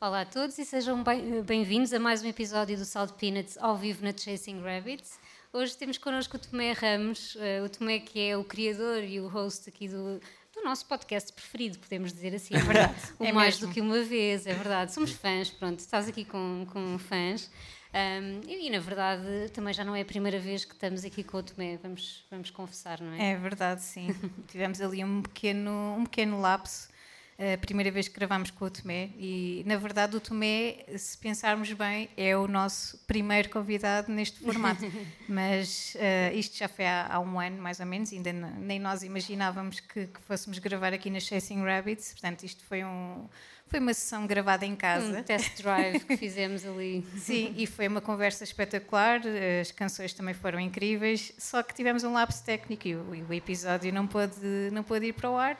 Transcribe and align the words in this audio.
Olá 0.00 0.22
a 0.22 0.24
todos 0.24 0.58
e 0.58 0.64
sejam 0.64 1.04
bem-vindos 1.44 1.92
a 1.92 1.98
mais 1.98 2.22
um 2.22 2.26
episódio 2.26 2.76
do 2.76 2.84
Salt 2.84 3.12
Peanuts 3.12 3.58
ao 3.58 3.76
vivo 3.76 4.04
na 4.04 4.16
Chasing 4.16 4.60
Rabbits. 4.60 5.18
Hoje 5.52 5.76
temos 5.76 5.98
connosco 5.98 6.36
o 6.36 6.40
Tomé 6.40 6.72
Ramos, 6.72 7.34
uh, 7.34 7.64
o 7.64 7.68
Tomé 7.68 7.98
que 7.98 8.18
é 8.18 8.36
o 8.36 8.42
criador 8.42 9.04
e 9.04 9.20
o 9.20 9.28
host 9.28 9.68
aqui 9.68 9.88
do, 9.88 10.20
do 10.54 10.64
nosso 10.64 10.86
podcast 10.86 11.32
preferido, 11.32 11.78
podemos 11.78 12.12
dizer 12.12 12.34
assim, 12.34 12.54
é 12.56 12.60
verdade. 12.60 12.94
o 13.18 13.24
é 13.24 13.32
mais 13.32 13.56
mesmo. 13.56 13.68
do 13.68 13.74
que 13.74 13.80
uma 13.80 14.02
vez, 14.02 14.46
é 14.46 14.54
verdade. 14.54 14.92
Somos 14.92 15.12
fãs, 15.12 15.50
pronto, 15.50 15.78
estás 15.78 16.08
aqui 16.08 16.24
com, 16.24 16.66
com 16.72 16.98
fãs. 16.98 17.50
Um, 17.94 18.40
e, 18.48 18.68
e, 18.68 18.70
na 18.70 18.78
verdade 18.78 19.50
também 19.52 19.74
já 19.74 19.84
não 19.84 19.94
é 19.94 20.00
a 20.00 20.04
primeira 20.04 20.38
vez 20.38 20.64
que 20.64 20.72
estamos 20.72 21.04
aqui 21.04 21.22
com 21.22 21.36
o 21.36 21.42
Tomé, 21.42 21.76
vamos, 21.76 22.24
vamos 22.30 22.50
confessar, 22.50 22.98
não 23.02 23.12
é? 23.12 23.32
É 23.32 23.36
verdade, 23.36 23.82
sim. 23.82 24.08
Tivemos 24.48 24.80
ali 24.80 25.04
um 25.04 25.20
pequeno, 25.20 25.96
um 25.98 26.04
pequeno 26.04 26.40
lapso 26.40 26.91
a 27.38 27.58
primeira 27.58 27.90
vez 27.90 28.08
que 28.08 28.14
gravámos 28.14 28.50
com 28.50 28.64
o 28.64 28.70
Tomé 28.70 29.10
e 29.16 29.62
na 29.66 29.76
verdade 29.76 30.16
o 30.16 30.20
Tomé, 30.20 30.84
se 30.96 31.16
pensarmos 31.18 31.72
bem, 31.72 32.08
é 32.16 32.36
o 32.36 32.46
nosso 32.46 32.98
primeiro 33.06 33.48
convidado 33.48 34.12
neste 34.12 34.38
formato. 34.38 34.84
Mas 35.28 35.94
uh, 35.96 36.36
isto 36.36 36.56
já 36.56 36.68
foi 36.68 36.86
há, 36.86 37.08
há, 37.10 37.20
um 37.20 37.40
ano 37.40 37.60
mais 37.60 37.80
ou 37.80 37.86
menos, 37.86 38.12
ainda 38.12 38.32
nem 38.32 38.78
nós 38.78 39.02
imaginávamos 39.02 39.80
que, 39.80 40.06
que, 40.06 40.20
fôssemos 40.20 40.58
gravar 40.58 40.92
aqui 40.92 41.10
na 41.10 41.20
Chasing 41.20 41.62
Rabbits, 41.62 42.12
portanto 42.12 42.44
isto 42.44 42.64
foi 42.64 42.84
um 42.84 43.26
foi 43.66 43.80
uma 43.80 43.94
sessão 43.94 44.26
gravada 44.26 44.66
em 44.66 44.76
casa. 44.76 45.20
Um 45.20 45.22
test 45.22 45.62
drive 45.62 46.00
que 46.00 46.14
fizemos 46.18 46.62
ali. 46.66 47.06
Sim, 47.16 47.54
e 47.56 47.66
foi 47.66 47.88
uma 47.88 48.02
conversa 48.02 48.44
espetacular, 48.44 49.22
as 49.62 49.72
canções 49.72 50.12
também 50.12 50.34
foram 50.34 50.60
incríveis, 50.60 51.32
só 51.38 51.62
que 51.62 51.74
tivemos 51.74 52.04
um 52.04 52.12
lapso 52.12 52.44
técnico 52.44 52.86
e 52.86 52.94
o, 52.94 53.26
o 53.30 53.32
episódio 53.32 53.90
não 53.90 54.06
pôde, 54.06 54.36
não 54.70 54.82
pôde 54.82 55.06
ir 55.06 55.14
para 55.14 55.30
o 55.30 55.38
ar 55.38 55.56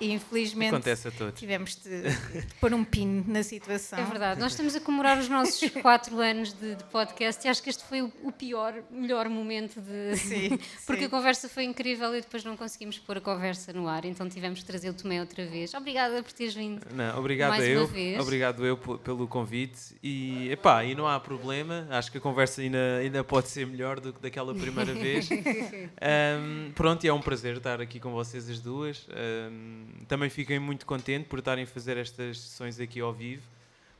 e 0.00 0.12
infelizmente 0.12 0.74
Acontece 0.74 1.08
a 1.08 1.10
todos. 1.10 1.38
tivemos 1.38 1.76
de, 1.76 2.02
de 2.02 2.54
pôr 2.60 2.72
um 2.72 2.84
pin 2.84 3.24
na 3.26 3.42
situação. 3.42 3.98
É 3.98 4.04
verdade, 4.04 4.40
nós 4.40 4.52
estamos 4.52 4.74
a 4.76 4.80
comemorar 4.80 5.18
os 5.18 5.28
nossos 5.28 5.68
quatro 5.82 6.18
anos 6.18 6.52
de, 6.52 6.76
de, 6.76 6.84
podcast 6.84 7.46
e 7.46 7.50
acho 7.50 7.62
que 7.62 7.70
este 7.70 7.84
foi 7.84 8.02
o, 8.02 8.12
o 8.22 8.32
pior, 8.32 8.74
melhor 8.90 9.28
momento 9.28 9.80
de. 9.80 10.16
Sim, 10.28 10.58
porque 10.86 11.02
sim. 11.02 11.06
a 11.06 11.08
conversa 11.08 11.48
foi 11.48 11.64
incrível 11.64 12.14
e 12.14 12.20
depois 12.20 12.44
não 12.44 12.56
conseguimos 12.56 12.98
pôr 12.98 13.18
a 13.18 13.20
conversa 13.20 13.72
no 13.72 13.88
ar, 13.88 14.04
então 14.04 14.28
tivemos 14.28 14.60
de 14.60 14.64
trazer 14.64 14.90
o 14.90 14.94
Tomé 14.94 15.20
outra 15.20 15.46
vez. 15.46 15.74
Obrigada 15.74 16.22
por 16.22 16.32
teres 16.32 16.54
vindo. 16.54 16.80
Não, 16.94 17.18
obrigado 17.18 17.50
mais 17.50 17.64
eu, 17.64 17.80
uma 17.80 17.86
vez. 17.86 18.20
Obrigado 18.20 18.66
eu 18.66 18.76
pelo 18.76 19.26
convite 19.26 19.96
e, 20.02 20.50
epá, 20.50 20.84
e 20.84 20.94
não 20.94 21.06
há 21.06 21.18
problema, 21.18 21.86
acho 21.90 22.10
que 22.10 22.18
a 22.18 22.20
conversa 22.20 22.60
ainda, 22.60 22.98
ainda 22.98 23.24
pode 23.24 23.48
ser 23.48 23.66
melhor 23.66 24.00
do 24.00 24.12
que 24.12 24.20
daquela 24.20 24.54
primeira 24.54 24.92
vez. 24.94 25.28
um, 25.30 26.72
pronto, 26.72 27.04
e 27.04 27.08
é 27.08 27.12
um 27.12 27.20
prazer 27.20 27.56
estar 27.56 27.80
aqui 27.80 28.00
com 28.00 28.12
vocês 28.12 28.48
as 28.48 28.60
duas. 28.60 29.06
Um, 29.10 29.87
também 30.06 30.30
fiquei 30.30 30.58
muito 30.58 30.86
contente 30.86 31.28
por 31.28 31.38
estarem 31.38 31.64
a 31.64 31.66
fazer 31.66 31.96
estas 31.96 32.40
sessões 32.40 32.80
aqui 32.80 33.00
ao 33.00 33.12
vivo, 33.12 33.42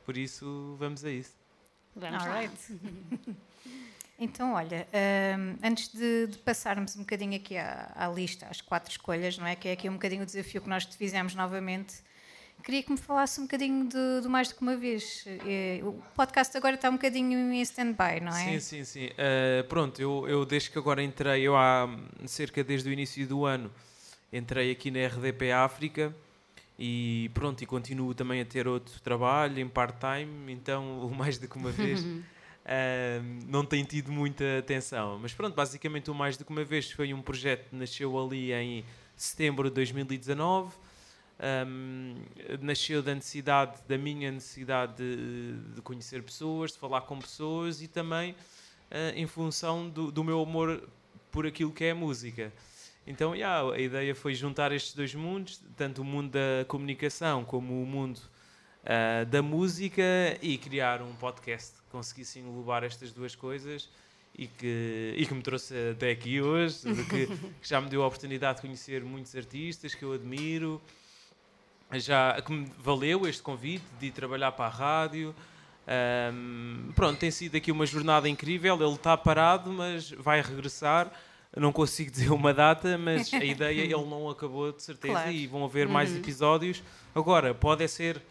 por 0.05 0.17
isso 0.17 0.75
vamos 0.79 1.03
a 1.05 1.11
isso. 1.11 1.33
Vamos 1.95 2.23
All 2.23 2.49
Então, 4.21 4.53
olha, 4.53 4.85
um, 5.37 5.55
antes 5.65 5.87
de, 5.93 6.27
de, 6.27 6.37
passarmos 6.39 6.93
um 6.97 6.99
bocadinho 6.99 7.37
aqui 7.37 7.55
à, 7.55 7.89
à, 7.95 8.09
lista, 8.09 8.47
às 8.49 8.59
quatro 8.59 8.91
escolhas, 8.91 9.37
não 9.37 9.47
é? 9.47 9.55
Que 9.55 9.69
é 9.69 9.71
aqui 9.71 9.87
um 9.87 9.93
bocadinho 9.93 10.23
o 10.23 10.25
desafio 10.25 10.61
que 10.61 10.67
nós 10.67 10.85
te 10.85 10.97
fizemos 10.97 11.33
novamente, 11.35 12.03
queria 12.63 12.83
que 12.83 12.91
me 12.91 12.97
falasse 12.97 13.39
um 13.39 13.43
bocadinho 13.43 13.87
do, 13.87 14.21
do 14.21 14.29
mais 14.29 14.49
do 14.49 14.55
que 14.55 14.61
uma 14.61 14.75
vez. 14.75 15.25
O 15.83 15.93
podcast 16.13 16.55
agora 16.57 16.75
está 16.75 16.89
um 16.89 16.93
bocadinho 16.93 17.51
em 17.53 17.61
stand-by, 17.61 18.19
não 18.21 18.35
é? 18.35 18.43
Sim, 18.43 18.59
sim, 18.59 18.83
sim. 18.83 19.05
Uh, 19.07 19.63
pronto, 19.69 20.01
eu, 20.01 20.27
eu 20.27 20.45
desde 20.45 20.69
que 20.69 20.77
agora 20.77 21.01
entrei, 21.01 21.43
eu 21.43 21.55
há 21.55 21.87
cerca 22.25 22.61
desde 22.61 22.89
o 22.89 22.91
início 22.91 23.25
do 23.25 23.45
ano, 23.45 23.71
entrei 24.31 24.71
aqui 24.71 24.91
na 24.91 25.05
RDP 25.05 25.51
África 25.51 26.15
e 26.77 27.29
pronto, 27.33 27.61
e 27.61 27.65
continuo 27.65 28.13
também 28.13 28.39
a 28.39 28.45
ter 28.45 28.67
outro 28.67 29.01
trabalho 29.01 29.59
em 29.59 29.67
part-time, 29.67 30.51
então 30.53 31.01
o 31.05 31.13
mais 31.13 31.37
do 31.37 31.47
que 31.47 31.57
uma 31.57 31.71
vez 31.71 32.01
uh, 32.01 32.19
não 33.47 33.65
tem 33.65 33.83
tido 33.83 34.11
muita 34.11 34.59
atenção. 34.59 35.19
Mas 35.19 35.33
pronto, 35.33 35.53
basicamente 35.55 36.09
o 36.09 36.15
mais 36.15 36.37
do 36.37 36.45
que 36.45 36.51
uma 36.51 36.63
vez 36.63 36.89
foi 36.91 37.13
um 37.13 37.21
projeto 37.21 37.69
que 37.69 37.75
nasceu 37.75 38.17
ali 38.17 38.53
em 38.53 38.85
setembro 39.15 39.67
de 39.69 39.75
2019. 39.75 40.73
Um, 41.41 42.15
nasceu 42.61 43.01
da 43.01 43.15
necessidade, 43.15 43.79
da 43.87 43.97
minha 43.97 44.29
necessidade 44.29 44.97
de, 44.97 45.53
de, 45.73 45.81
conhecer 45.81 46.21
pessoas, 46.21 46.73
de 46.73 46.77
falar 46.77 47.01
com 47.01 47.17
pessoas 47.17 47.81
e 47.81 47.87
também 47.87 48.31
uh, 48.31 49.15
em 49.15 49.25
função 49.25 49.89
do, 49.89 50.11
do 50.11 50.21
meu 50.21 50.41
amor 50.41 50.83
por 51.31 51.45
aquilo 51.47 51.71
que 51.71 51.85
é 51.85 51.91
a 51.91 51.95
música. 51.95 52.51
Então, 53.09 53.35
yeah, 53.35 53.67
a 53.73 53.79
ideia 53.79 54.13
foi 54.13 54.35
juntar 54.35 54.71
estes 54.71 54.93
dois 54.93 55.15
mundos, 55.15 55.59
tanto 55.75 56.03
o 56.03 56.05
mundo 56.05 56.29
da 56.29 56.63
comunicação 56.67 57.43
como 57.43 57.81
o 57.81 57.83
mundo 57.83 58.21
uh, 58.83 59.25
da 59.25 59.41
música, 59.41 60.03
e 60.43 60.59
criar 60.59 61.01
um 61.01 61.11
podcast 61.15 61.81
que 61.81 61.89
conseguisse 61.89 62.37
englobar 62.37 62.83
estas 62.83 63.11
duas 63.11 63.33
coisas 63.33 63.89
e 64.37 64.45
que, 64.45 65.15
e 65.17 65.25
que 65.25 65.33
me 65.33 65.41
trouxe 65.41 65.73
até 65.89 66.11
aqui 66.11 66.39
hoje, 66.39 66.81
que, 67.05 67.25
que 67.59 67.67
já 67.67 67.81
me 67.81 67.89
deu 67.89 68.03
a 68.03 68.05
oportunidade 68.05 68.57
de 68.57 68.61
conhecer 68.61 69.03
muitos 69.03 69.35
artistas 69.35 69.95
que 69.95 70.03
eu 70.05 70.13
admiro, 70.13 70.79
já 71.93 72.39
que 72.39 72.51
me 72.51 72.71
valeu 72.77 73.27
este 73.27 73.41
convite 73.41 73.85
de 73.99 74.05
ir 74.05 74.11
trabalhar 74.11 74.51
para 74.51 74.65
a 74.65 74.69
rádio. 74.69 75.33
Um, 76.31 76.91
pronto, 76.93 77.17
tem 77.17 77.31
sido 77.31 77.57
aqui 77.57 77.71
uma 77.71 77.87
jornada 77.87 78.29
incrível. 78.29 78.75
Ele 78.79 78.93
está 78.93 79.17
parado, 79.17 79.71
mas 79.71 80.11
vai 80.11 80.43
regressar 80.43 81.11
não 81.55 81.71
consigo 81.71 82.11
dizer 82.11 82.31
uma 82.31 82.53
data, 82.53 82.97
mas 82.97 83.33
a 83.33 83.37
ideia 83.43 83.81
ele 83.81 84.05
não 84.05 84.29
acabou 84.29 84.71
de 84.71 84.83
certeza 84.83 85.13
claro. 85.13 85.31
e 85.31 85.47
vão 85.47 85.65
haver 85.65 85.87
mais 85.87 86.11
uhum. 86.11 86.17
episódios. 86.17 86.83
Agora, 87.13 87.53
pode 87.53 87.87
ser 87.87 88.21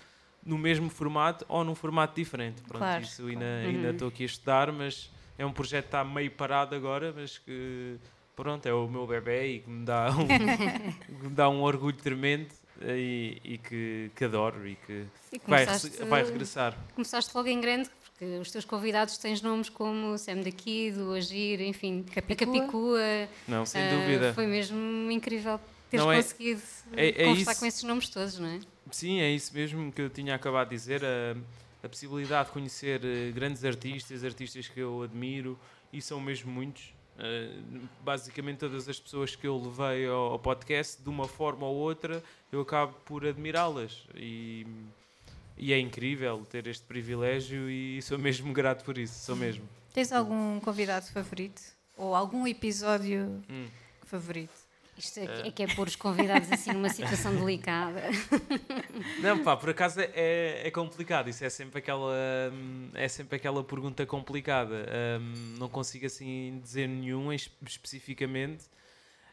no 0.44 0.56
mesmo 0.56 0.88
formato 0.88 1.44
ou 1.48 1.64
num 1.64 1.74
formato 1.74 2.14
diferente. 2.14 2.62
Pronto, 2.62 2.78
claro. 2.78 3.02
isso 3.02 3.26
ainda, 3.26 3.44
uhum. 3.44 3.68
ainda 3.68 3.90
estou 3.90 4.08
aqui 4.08 4.22
a 4.22 4.26
estudar, 4.26 4.72
mas 4.72 5.10
é 5.36 5.44
um 5.44 5.52
projeto 5.52 5.84
que 5.84 5.88
está 5.88 6.04
meio 6.04 6.30
parado 6.30 6.74
agora, 6.74 7.12
mas 7.14 7.38
que 7.38 7.96
pronto, 8.34 8.66
é 8.66 8.72
o 8.72 8.86
meu 8.86 9.06
bebê 9.06 9.46
e 9.46 9.58
que 9.60 9.70
me 9.70 9.84
dá 9.84 10.10
um, 10.10 10.26
me 11.22 11.30
dá 11.30 11.48
um 11.48 11.60
orgulho 11.60 11.96
tremendo 11.96 12.48
e, 12.80 13.40
e 13.44 13.58
que, 13.58 14.10
que, 14.14 14.24
adoro 14.24 14.66
e 14.66 14.76
que 14.76 15.06
e 15.32 15.40
vai, 15.46 15.66
vai 16.08 16.24
regressar. 16.24 16.76
Começaste 16.94 17.36
logo 17.36 17.48
em 17.48 17.60
grande, 17.60 17.90
porque 18.18 18.24
os 18.38 18.50
teus 18.50 18.64
convidados 18.64 19.16
tens 19.16 19.40
nomes 19.40 19.68
como 19.68 20.18
Sam 20.18 20.40
da 20.40 20.50
Kid, 20.50 20.98
o 20.98 21.12
Agir, 21.12 21.60
enfim, 21.60 22.02
Capicua. 22.02 22.46
Capicua. 22.46 23.28
Não, 23.46 23.64
sem 23.64 23.86
uh, 23.86 23.90
dúvida. 23.90 24.34
Foi 24.34 24.46
mesmo 24.46 25.08
incrível 25.08 25.60
teres 25.88 26.04
não, 26.04 26.12
é, 26.12 26.16
conseguido 26.16 26.62
é, 26.94 27.08
é 27.08 27.24
conversar 27.26 27.52
isso, 27.52 27.60
com 27.60 27.66
esses 27.66 27.82
nomes 27.84 28.08
todos, 28.08 28.38
não 28.40 28.48
é? 28.48 28.60
Sim, 28.90 29.20
é 29.20 29.30
isso 29.30 29.54
mesmo 29.54 29.92
que 29.92 30.02
eu 30.02 30.10
tinha 30.10 30.34
acabado 30.34 30.68
de 30.68 30.74
dizer. 30.74 31.04
A, 31.04 31.36
a 31.80 31.88
possibilidade 31.88 32.48
de 32.48 32.52
conhecer 32.52 33.00
eh, 33.04 33.30
grandes 33.30 33.64
artistas, 33.64 34.24
artistas 34.24 34.66
que 34.66 34.80
eu 34.80 35.02
admiro, 35.04 35.56
e 35.92 36.02
são 36.02 36.20
mesmo 36.20 36.50
muitos. 36.50 36.92
Uh, 37.16 37.88
basicamente 38.04 38.58
todas 38.58 38.88
as 38.88 38.98
pessoas 38.98 39.34
que 39.34 39.46
eu 39.46 39.56
levei 39.56 40.06
ao, 40.06 40.32
ao, 40.32 40.38
podcast, 40.40 41.00
de 41.00 41.08
uma 41.08 41.28
forma 41.28 41.66
ou 41.66 41.76
outra, 41.76 42.22
eu 42.50 42.60
acabo 42.60 42.94
por 43.04 43.24
admirá-las. 43.24 44.04
E, 44.16 44.66
e 45.58 45.72
é 45.72 45.78
incrível 45.78 46.46
ter 46.48 46.66
este 46.66 46.84
privilégio 46.84 47.68
e 47.68 48.00
sou 48.02 48.18
mesmo 48.18 48.52
grato 48.52 48.84
por 48.84 48.96
isso, 48.96 49.24
sou 49.24 49.36
mesmo. 49.36 49.68
Tens 49.92 50.12
algum 50.12 50.60
convidado 50.60 51.06
favorito? 51.06 51.60
Ou 51.96 52.14
algum 52.14 52.46
episódio 52.46 53.42
hum. 53.50 53.66
favorito? 54.04 54.68
Isto 54.98 55.20
é, 55.20 55.46
é 55.46 55.50
que 55.52 55.62
é 55.62 55.66
pôr 55.68 55.86
os 55.86 55.94
convidados 55.94 56.50
assim 56.50 56.72
numa 56.72 56.88
situação 56.88 57.34
delicada. 57.36 58.02
Não, 59.22 59.44
pá, 59.44 59.56
por 59.56 59.70
acaso 59.70 60.00
é, 60.00 60.66
é 60.66 60.70
complicado. 60.72 61.28
Isso 61.28 61.44
é 61.44 61.48
sempre 61.48 61.78
aquela, 61.78 62.16
é 62.94 63.06
sempre 63.06 63.36
aquela 63.36 63.62
pergunta 63.62 64.04
complicada. 64.04 64.86
Um, 65.20 65.58
não 65.58 65.68
consigo 65.68 66.06
assim 66.06 66.58
dizer 66.60 66.88
nenhum 66.88 67.32
especificamente, 67.32 68.64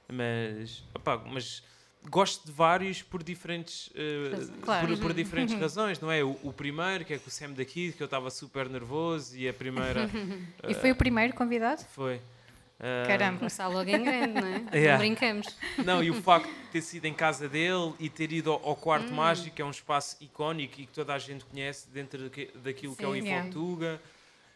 mas, 0.07 0.83
opá, 0.94 1.18
mas 1.18 1.63
gosto 2.10 2.46
de 2.46 2.52
vários 2.52 3.02
por 3.02 3.24
diferentes, 3.24 3.88
uh, 3.88 4.52
claro. 4.62 4.88
por, 4.88 4.98
por, 5.00 5.13
diferentes 5.13 5.56
razões, 5.60 6.00
não 6.00 6.12
é? 6.12 6.24
O, 6.24 6.38
o, 6.44 6.54
primeiro, 6.54 7.06
que 7.06 7.13
é 7.13 7.18
com 7.18 7.28
o 7.28 7.31
Sam 7.31 7.52
daqui, 7.52 7.92
que 7.92 8.02
eu 8.02 8.06
estava 8.06 8.30
super 8.30 8.69
nervoso, 8.69 9.38
e 9.38 9.48
a 9.48 9.54
primeira. 9.54 10.07
Uh, 10.07 10.69
e 10.69 10.74
foi 10.74 10.92
o 10.92 10.96
primeiro 10.96 11.34
convidado? 11.34 11.84
Foi. 11.94 12.16
Uh, 12.16 13.07
Caramba, 13.07 13.38
começar 13.38 13.68
logo 13.68 13.90
em 13.90 14.04
grande, 14.04 14.42
não 14.42 14.48
é? 14.48 14.66
Yeah. 14.75 14.92
Não 14.92 14.98
brincamos. 14.98 15.57
Não, 15.84 16.04
e 16.04 16.12
o 16.12 16.22
facto 16.22 16.48
de 16.50 16.68
ter 16.72 16.81
sido 16.81 17.06
em 17.06 17.13
casa 17.13 17.48
dele 17.48 17.94
e 18.00 18.10
ter 18.10 18.31
ido 18.34 18.52
ao, 18.52 18.69
ao 18.69 18.75
Quarto 18.75 19.12
hum. 19.12 19.16
Mágico, 19.16 19.56
que 19.56 19.62
é 19.62 19.66
um 19.66 19.72
espaço 19.72 20.18
icónico 20.19 20.81
e 20.81 20.86
que 20.86 20.92
toda 20.92 21.13
a 21.13 21.19
gente 21.19 21.46
conhece 21.46 21.88
dentro 21.90 22.30
daquilo 22.56 22.94
Sim, 22.94 22.98
que 22.98 23.06
é 23.06 23.07
o 23.07 23.16
Infotuga. 23.16 24.02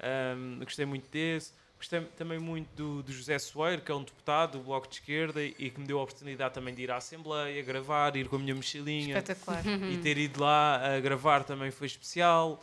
Yeah. 0.01 0.35
Um, 0.37 0.59
gostei 0.59 0.85
muito 0.85 1.09
desse. 1.09 1.53
Gostei 1.79 2.01
também 2.17 2.37
muito 2.37 2.67
do, 2.75 3.01
do, 3.01 3.11
José 3.11 3.39
Soeiro, 3.39 3.81
que 3.81 3.89
é 3.89 3.95
um 3.95 4.03
deputado 4.03 4.57
do 4.57 4.65
Bloco 4.65 4.85
de 4.89 4.95
Esquerda 4.95 5.41
e, 5.41 5.71
que 5.71 5.79
me 5.79 5.87
deu 5.87 5.97
a 5.97 6.03
oportunidade 6.03 6.53
também 6.53 6.73
de 6.73 6.81
ir 6.83 6.91
à 6.91 6.97
Assembleia, 6.97 7.63
gravar, 7.63 8.17
ir 8.17 8.27
com 8.27 8.35
a 8.35 8.39
minha 8.39 8.53
mochilinha. 8.53 9.17
Espetacular. 9.17 9.63
E 9.89 9.97
ter 9.97 10.17
ido 10.17 10.41
lá 10.41 10.95
a 10.95 10.99
gravar 10.99 11.45
também 11.45 11.71
foi 11.71 11.87
especial. 11.87 12.61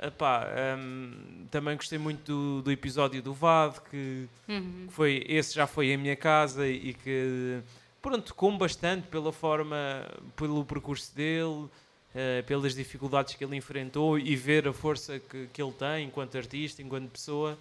Epá, 0.00 0.48
um, 0.76 1.46
também 1.52 1.76
gostei 1.76 1.98
muito 1.98 2.24
do, 2.24 2.62
do, 2.62 2.72
episódio 2.72 3.22
do 3.22 3.32
VAD, 3.32 3.80
que, 3.90 4.28
uhum. 4.48 4.86
que, 4.88 4.92
foi, 4.92 5.24
esse 5.28 5.54
já 5.54 5.66
foi 5.66 5.90
em 5.90 5.96
minha 5.96 6.16
casa 6.16 6.66
e 6.66 6.94
que 6.94 7.62
pronto, 8.02 8.34
com 8.34 8.58
bastante 8.58 9.06
pela 9.06 9.32
forma, 9.32 9.76
pelo 10.34 10.64
percurso 10.64 11.14
dele, 11.14 11.44
uh, 11.44 11.70
pelas 12.46 12.74
dificuldades 12.74 13.34
que 13.34 13.44
ele 13.44 13.56
enfrentou 13.56 14.18
e 14.18 14.34
ver 14.34 14.66
a 14.66 14.72
força 14.72 15.20
que, 15.20 15.48
que 15.52 15.62
ele 15.62 15.72
tem 15.72 16.06
enquanto 16.06 16.36
artista, 16.36 16.82
enquanto 16.82 17.10
pessoa. 17.10 17.56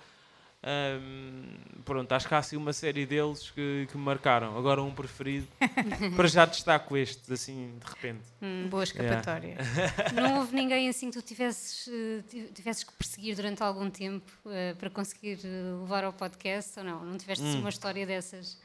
Um, 0.63 1.81
pronto, 1.86 2.12
acho 2.12 2.27
que 2.27 2.33
há 2.33 2.39
assim 2.39 2.57
uma 2.57 2.74
série 2.74 3.06
deles 3.06 3.51
que, 3.51 3.88
que 3.89 3.98
me 3.98 4.04
marcaram. 4.04 4.57
Agora 4.57 4.81
um 4.81 4.92
preferido. 4.92 5.48
Para 6.15 6.27
já 6.27 6.45
destaco 6.45 6.98
este, 6.98 7.31
assim, 7.31 7.77
de 7.80 7.86
repente. 7.86 8.24
Hum. 8.42 8.68
Boa 8.69 8.83
escapatória. 8.83 9.57
Yeah. 9.59 10.12
Não 10.21 10.39
houve 10.39 10.56
ninguém 10.56 10.89
assim 10.89 11.12
que 11.12 11.18
tu 11.18 11.21
tivesses, 11.21 11.88
eh, 11.88 12.50
tivesses 12.54 12.83
que 12.83 12.94
perseguir 12.94 13.36
durante 13.36 13.62
algum 13.62 13.89
tempo 13.89 14.31
uh, 14.45 14.75
para 14.77 14.89
conseguir 14.89 15.39
eh, 15.44 15.80
levar 15.80 16.04
ao 16.04 16.13
podcast 16.13 16.80
ou 16.80 16.86
não? 16.86 17.06
Não 17.06 17.18
tiveste 17.18 17.44
hum. 17.44 17.59
uma 17.59 17.69
história 17.69 18.06
dessas? 18.06 18.57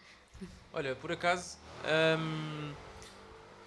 Olha, 0.73 0.94
por 0.94 1.12
acaso. 1.12 1.59
Um, 1.85 2.73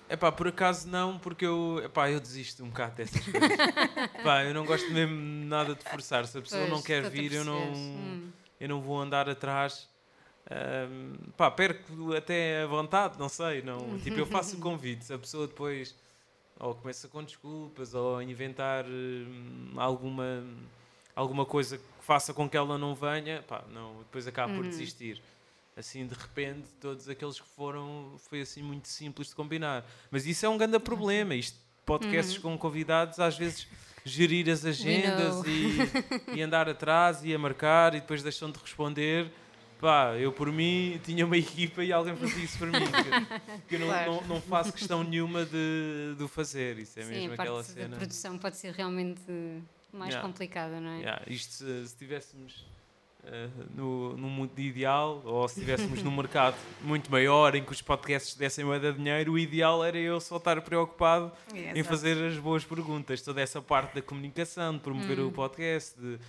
Epá, 0.07 0.31
por 0.31 0.47
acaso 0.47 0.87
não, 0.87 1.17
porque 1.17 1.45
eu, 1.45 1.81
epá, 1.83 2.09
eu 2.11 2.19
desisto 2.19 2.63
um 2.63 2.69
bocado 2.69 2.95
dessas 2.95 3.21
coisas. 3.23 3.49
epá, 4.19 4.43
eu 4.43 4.53
não 4.53 4.65
gosto 4.65 4.91
mesmo 4.91 5.15
nada 5.45 5.73
de 5.73 5.83
forçar. 5.83 6.25
Se 6.27 6.37
a 6.37 6.41
pessoa 6.41 6.61
pois, 6.61 6.73
não 6.73 6.81
quer 6.81 7.09
vir, 7.09 7.33
eu 7.33 7.43
não, 7.43 7.73
hum. 7.73 8.29
eu 8.59 8.69
não 8.69 8.81
vou 8.81 9.01
andar 9.01 9.27
atrás. 9.27 9.89
Um, 10.51 11.31
pá, 11.35 11.49
perco 11.49 12.13
até 12.13 12.61
a 12.61 12.67
vontade, 12.67 13.17
não 13.17 13.29
sei. 13.29 13.63
Não, 13.63 13.97
tipo, 13.99 14.17
eu 14.17 14.27
faço 14.27 14.57
o 14.57 14.59
convite. 14.59 15.05
Se 15.05 15.13
a 15.13 15.17
pessoa 15.17 15.47
depois 15.47 15.95
ou 16.59 16.75
começa 16.75 17.07
com 17.07 17.23
desculpas 17.23 17.93
ou 17.93 18.21
inventar 18.21 18.85
hum, 18.85 19.73
alguma, 19.75 20.43
alguma 21.15 21.45
coisa 21.45 21.77
que 21.77 21.83
faça 22.01 22.33
com 22.33 22.47
que 22.47 22.55
ela 22.55 22.77
não 22.77 22.93
venha, 22.93 23.43
pá, 23.47 23.63
não, 23.71 23.97
depois 23.99 24.27
acaba 24.27 24.53
por 24.53 24.63
uhum. 24.63 24.69
desistir 24.69 25.21
assim 25.75 26.07
de 26.07 26.13
repente 26.13 26.67
todos 26.79 27.09
aqueles 27.09 27.39
que 27.39 27.47
foram 27.49 28.15
foi 28.17 28.41
assim 28.41 28.61
muito 28.61 28.87
simples 28.87 29.29
de 29.29 29.35
combinar 29.35 29.85
mas 30.09 30.25
isso 30.25 30.45
é 30.45 30.49
um 30.49 30.57
grande 30.57 30.79
problema 30.79 31.35
isto 31.35 31.59
podcasts 31.85 32.35
uhum. 32.37 32.41
com 32.41 32.57
convidados 32.57 33.19
às 33.19 33.37
vezes 33.37 33.67
gerir 34.05 34.49
as 34.49 34.63
agendas 34.63 35.43
e, 35.45 36.37
e, 36.37 36.41
andar 36.41 36.69
atrás 36.69 37.23
e 37.23 37.33
a 37.33 37.39
marcar 37.39 37.95
e 37.95 37.99
depois 37.99 38.23
deixam 38.23 38.49
de 38.51 38.57
responder 38.59 39.29
pá 39.79 40.15
eu 40.15 40.31
por 40.31 40.51
mim 40.51 40.99
tinha 41.03 41.25
uma 41.25 41.37
equipa 41.37 41.83
e 41.83 41.91
alguém 41.91 42.15
fazia 42.15 42.43
isso 42.43 42.57
para 42.57 42.67
mim 42.67 42.85
que, 42.85 43.67
que 43.67 43.75
eu 43.75 43.79
não, 43.79 43.87
claro. 43.87 44.11
não, 44.11 44.21
não, 44.27 44.41
faço 44.41 44.71
questão 44.71 45.03
nenhuma 45.03 45.43
de, 45.43 46.15
de 46.17 46.23
o 46.23 46.27
fazer 46.27 46.77
isso 46.77 46.99
é 46.99 47.03
Sim, 47.03 47.09
mesmo 47.09 47.33
aquela 47.33 47.63
cena 47.63 47.95
a 47.95 47.99
produção 47.99 48.37
pode 48.37 48.55
ser 48.55 48.73
realmente 48.73 49.21
mais 49.91 50.13
yeah. 50.13 50.25
complicada 50.25 50.79
não 50.79 50.91
é 50.91 50.99
yeah. 50.99 51.23
isto 51.27 51.53
se, 51.53 51.87
se 51.87 51.97
tivéssemos 51.97 52.65
no, 53.75 54.15
no 54.17 54.29
mundo 54.29 54.57
ideal, 54.59 55.21
ou 55.25 55.47
se 55.47 55.59
estivéssemos 55.59 56.03
num 56.03 56.15
mercado 56.15 56.55
muito 56.81 57.11
maior 57.11 57.55
em 57.55 57.63
que 57.63 57.71
os 57.71 57.81
podcasts 57.81 58.35
dessem 58.35 58.65
moeda 58.65 58.91
de 58.91 58.97
dinheiro, 58.97 59.33
o 59.33 59.39
ideal 59.39 59.83
era 59.83 59.97
eu 59.97 60.19
só 60.19 60.37
estar 60.37 60.61
preocupado 60.61 61.31
em 61.53 61.83
fazer 61.83 62.23
as 62.23 62.37
boas 62.37 62.63
perguntas, 62.63 63.21
toda 63.21 63.41
essa 63.41 63.61
parte 63.61 63.95
da 63.95 64.01
comunicação, 64.01 64.73
de 64.73 64.79
promover 64.79 65.19
hum. 65.19 65.27
o 65.27 65.31
podcast, 65.31 65.99
de, 65.99 66.19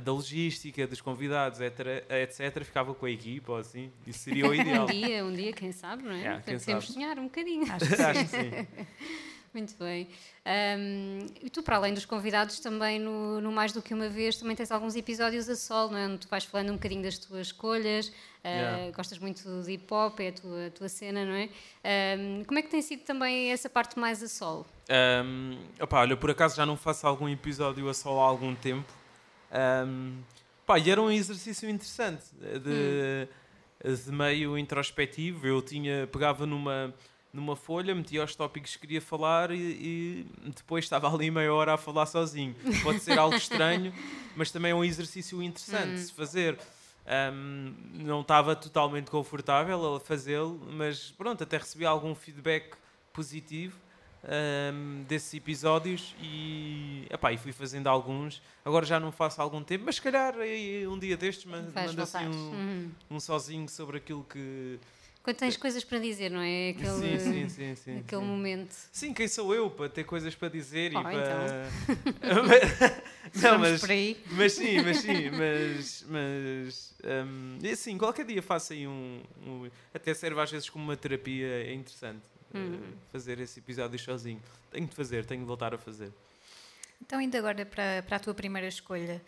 da 0.00 0.12
logística, 0.12 0.86
dos 0.86 1.00
convidados, 1.00 1.60
etc, 1.60 2.04
etc, 2.10 2.64
ficava 2.64 2.94
com 2.94 3.06
a 3.06 3.10
equipa 3.10 3.58
assim. 3.58 3.90
Isso 4.06 4.20
seria 4.20 4.48
o 4.48 4.54
ideal. 4.54 4.84
um 4.84 4.86
dia, 4.86 5.24
um 5.24 5.32
dia, 5.32 5.52
quem 5.52 5.72
sabe, 5.72 6.02
não 6.02 6.12
é? 6.12 6.20
Yeah, 6.20 6.42
Podemos 6.44 6.86
sonhar 6.86 7.18
um 7.18 7.24
bocadinho. 7.24 7.72
Acho 7.72 7.86
que, 7.86 8.02
Acho 8.02 8.20
que 8.20 8.28
sim. 8.28 8.66
Muito 9.54 9.76
bem. 9.78 10.08
Um, 10.44 11.26
e 11.40 11.48
tu, 11.48 11.62
para 11.62 11.76
além 11.76 11.94
dos 11.94 12.04
convidados, 12.04 12.58
também 12.58 12.98
no, 12.98 13.40
no, 13.40 13.52
Mais 13.52 13.70
Do 13.70 13.80
Que 13.80 13.94
Uma 13.94 14.08
Vez, 14.08 14.36
também 14.36 14.56
tens 14.56 14.72
alguns 14.72 14.96
episódios 14.96 15.48
a 15.48 15.54
solo, 15.54 15.92
não 15.92 15.98
é? 15.98 16.06
onde 16.08 16.18
tu 16.18 16.28
vais 16.28 16.44
falando 16.44 16.70
um 16.70 16.72
bocadinho 16.72 17.04
das 17.04 17.18
tuas 17.18 17.46
escolhas, 17.46 18.08
uh, 18.08 18.92
gostas 18.92 19.16
muito 19.20 19.62
de 19.62 19.72
hip 19.72 19.86
hop, 19.94 20.18
é 20.18 20.28
a 20.28 20.32
tua, 20.32 20.66
a 20.66 20.70
tua 20.70 20.88
cena, 20.88 21.24
não 21.24 21.34
é? 21.34 21.48
Um, 22.18 22.42
como 22.42 22.58
é 22.58 22.62
que 22.62 22.68
tem 22.68 22.82
sido 22.82 23.04
também 23.04 23.52
essa 23.52 23.70
parte 23.70 23.96
mais 23.96 24.20
a 24.24 24.28
solo? 24.28 24.66
Um, 24.90 25.56
opa, 25.80 26.00
olha, 26.00 26.16
por 26.16 26.32
acaso 26.32 26.56
já 26.56 26.66
não 26.66 26.76
faço 26.76 27.06
algum 27.06 27.28
episódio 27.28 27.88
a 27.88 27.94
solo 27.94 28.20
há 28.20 28.24
algum 28.24 28.56
tempo. 28.56 28.92
Um, 29.86 30.18
pá, 30.66 30.80
e 30.80 30.90
era 30.90 31.00
um 31.00 31.12
exercício 31.12 31.70
interessante, 31.70 32.24
de, 32.34 33.28
hum. 33.88 33.94
de 33.94 34.10
meio 34.10 34.58
introspectivo. 34.58 35.46
Eu 35.46 35.62
tinha, 35.62 36.08
pegava 36.08 36.44
numa 36.44 36.92
numa 37.34 37.56
folha, 37.56 37.92
metia 37.94 38.22
os 38.22 38.36
tópicos 38.36 38.76
que 38.76 38.82
queria 38.82 39.02
falar 39.02 39.50
e, 39.50 39.56
e, 39.56 40.26
depois 40.54 40.84
estava 40.84 41.12
ali 41.12 41.32
meia 41.32 41.52
hora 41.52 41.74
a 41.74 41.76
falar 41.76 42.06
sozinho. 42.06 42.54
Pode 42.82 43.00
ser 43.00 43.18
algo 43.18 43.34
estranho, 43.34 43.92
mas 44.36 44.52
também 44.52 44.70
é 44.70 44.74
um 44.74 44.84
exercício 44.84 45.42
interessante 45.42 45.94
de 45.94 46.00
se 46.00 46.12
hum. 46.12 46.14
fazer. 46.14 46.58
Um, 47.06 47.74
não 47.92 48.20
estava 48.20 48.54
totalmente 48.54 49.10
confortável 49.10 49.96
a 49.96 50.00
fazê-lo, 50.00 50.58
mas 50.72 51.10
pronto, 51.10 51.42
até 51.42 51.58
recebi 51.58 51.84
algum 51.84 52.14
feedback 52.14 52.76
positivo 53.12 53.76
um, 54.72 55.02
desses 55.02 55.34
episódios 55.34 56.14
e, 56.22 57.06
epá, 57.10 57.32
e 57.32 57.36
fui 57.36 57.52
fazendo 57.52 57.88
alguns. 57.88 58.40
Agora 58.64 58.86
já 58.86 58.98
não 58.98 59.12
faço 59.12 59.42
algum 59.42 59.62
tempo, 59.62 59.84
mas 59.86 59.96
se 59.96 60.02
calhar 60.02 60.34
um 60.88 60.98
dia 60.98 61.16
destes 61.16 61.44
mando 61.44 61.72
assim 62.00 62.26
um, 62.26 62.30
uhum. 62.30 62.90
um 63.10 63.20
sozinho 63.20 63.68
sobre 63.68 63.98
aquilo 63.98 64.24
que 64.24 64.78
quando 65.24 65.38
tens 65.38 65.56
coisas 65.56 65.82
para 65.82 65.98
dizer, 65.98 66.30
não 66.30 66.42
é? 66.42 66.68
Aquele, 66.68 67.18
sim, 67.18 67.48
sim, 67.48 67.74
sim, 67.74 67.98
aquele 68.00 68.20
sim. 68.20 68.28
momento. 68.28 68.74
Sim, 68.92 69.14
quem 69.14 69.26
sou 69.26 69.54
eu 69.54 69.70
para 69.70 69.88
ter 69.88 70.04
coisas 70.04 70.34
para 70.34 70.50
dizer 70.50 70.92
oh, 70.94 71.00
e 71.00 71.02
para. 71.02 71.66
Então. 72.06 72.42
não, 73.42 73.58
mas, 73.58 73.82
mas 74.32 74.52
sim, 74.52 74.82
mas 74.82 74.98
sim, 74.98 75.30
mas. 75.30 76.04
mas 76.06 76.94
um, 77.26 77.58
assim, 77.72 77.96
qualquer 77.96 78.26
dia 78.26 78.42
faço 78.42 78.74
aí 78.74 78.86
um, 78.86 79.22
um, 79.46 79.70
Até 79.94 80.12
serve 80.12 80.38
às 80.38 80.50
vezes 80.50 80.68
como 80.68 80.84
uma 80.84 80.96
terapia, 80.96 81.46
é 81.46 81.72
interessante 81.72 82.26
uhum. 82.52 82.74
uh, 82.74 82.80
fazer 83.10 83.40
esse 83.40 83.60
episódio 83.60 83.98
sozinho. 83.98 84.42
Tenho 84.70 84.86
de 84.86 84.94
fazer, 84.94 85.24
tenho 85.24 85.40
de 85.40 85.46
voltar 85.46 85.72
a 85.72 85.78
fazer. 85.78 86.12
Então, 87.00 87.18
indo 87.18 87.34
agora 87.38 87.64
para, 87.64 88.02
para 88.02 88.16
a 88.16 88.20
tua 88.20 88.34
primeira 88.34 88.68
escolha 88.68 89.22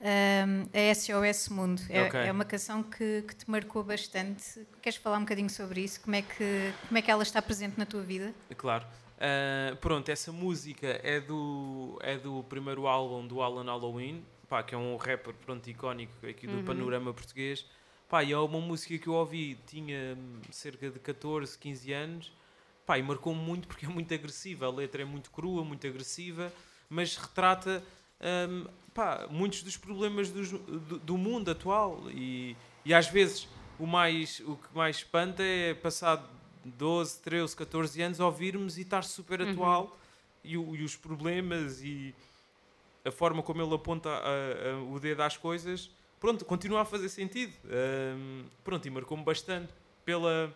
um, 0.00 0.62
a 0.72 0.94
SOS 0.94 1.48
Mundo. 1.50 1.82
É, 1.88 2.04
okay. 2.04 2.20
é 2.20 2.32
uma 2.32 2.44
canção 2.44 2.82
que, 2.82 3.22
que, 3.22 3.34
te 3.34 3.50
marcou 3.50 3.84
bastante. 3.84 4.66
Queres 4.80 4.98
falar 4.98 5.18
um 5.18 5.20
bocadinho 5.20 5.50
sobre 5.50 5.82
isso? 5.82 6.00
Como 6.00 6.16
é 6.16 6.22
que, 6.22 6.72
como 6.88 6.98
é 6.98 7.02
que 7.02 7.10
ela 7.10 7.22
está 7.22 7.40
presente 7.42 7.78
na 7.78 7.84
tua 7.84 8.02
vida? 8.02 8.32
Claro. 8.56 8.86
Uh, 9.16 9.76
pronto, 9.76 10.08
essa 10.08 10.32
música 10.32 10.98
é 11.02 11.20
do, 11.20 11.98
é 12.02 12.16
do 12.16 12.42
primeiro 12.44 12.86
álbum 12.86 13.26
do 13.26 13.42
Alan 13.42 13.64
Halloween, 13.64 14.24
pá, 14.48 14.62
que 14.62 14.74
é 14.74 14.78
um 14.78 14.96
rapper 14.96 15.34
pronto, 15.34 15.68
icónico 15.68 16.26
aqui 16.26 16.46
do 16.46 16.56
uhum. 16.56 16.64
panorama 16.64 17.12
português. 17.12 17.66
Pá, 18.08 18.24
e 18.24 18.32
é 18.32 18.38
uma 18.38 18.60
música 18.60 18.98
que 18.98 19.06
eu 19.06 19.12
ouvi, 19.12 19.58
tinha 19.66 20.16
cerca 20.50 20.90
de 20.90 20.98
14, 20.98 21.56
15 21.58 21.92
anos, 21.92 22.32
pá, 22.86 22.98
e 22.98 23.02
marcou-me 23.02 23.40
muito 23.40 23.68
porque 23.68 23.84
é 23.84 23.88
muito 23.88 24.12
agressiva. 24.14 24.66
A 24.66 24.70
letra 24.70 25.02
é 25.02 25.04
muito 25.04 25.30
crua, 25.30 25.62
muito 25.62 25.86
agressiva, 25.86 26.50
mas 26.88 27.16
retrata 27.16 27.84
um, 28.20 28.66
pá, 28.94 29.26
muitos 29.30 29.62
dos 29.62 29.76
problemas 29.76 30.30
do, 30.30 30.58
do, 30.58 30.98
do, 30.98 31.18
mundo 31.18 31.50
atual 31.50 32.02
e, 32.10 32.56
e 32.84 32.92
às 32.92 33.08
vezes 33.08 33.48
o, 33.78 33.86
mais, 33.86 34.40
o 34.40 34.56
que 34.56 34.74
mais 34.74 34.96
espanta 34.96 35.42
é 35.42 35.74
passar 35.74 36.28
12, 36.64 37.20
13, 37.20 37.56
14 37.56 38.02
anos 38.02 38.20
ouvirmos 38.20 38.78
e 38.78 38.82
estar 38.82 39.02
super 39.02 39.40
uhum. 39.40 39.50
atual 39.50 39.98
uhum. 40.44 40.74
e, 40.74 40.80
e, 40.80 40.84
os 40.84 40.96
problemas 40.96 41.82
e 41.82 42.14
a 43.04 43.10
forma 43.10 43.42
como 43.42 43.62
ele 43.62 43.74
aponta 43.74 44.10
a, 44.10 44.72
a, 44.72 44.82
o 44.82 44.98
dedo 44.98 45.22
às 45.22 45.36
coisas 45.36 45.90
pronto, 46.18 46.44
continua 46.44 46.82
a 46.82 46.84
fazer 46.84 47.08
sentido 47.08 47.52
um, 47.64 48.44
pronto, 48.62 48.86
e 48.86 48.90
marcou-me 48.90 49.24
bastante 49.24 49.72
pela, 50.04 50.52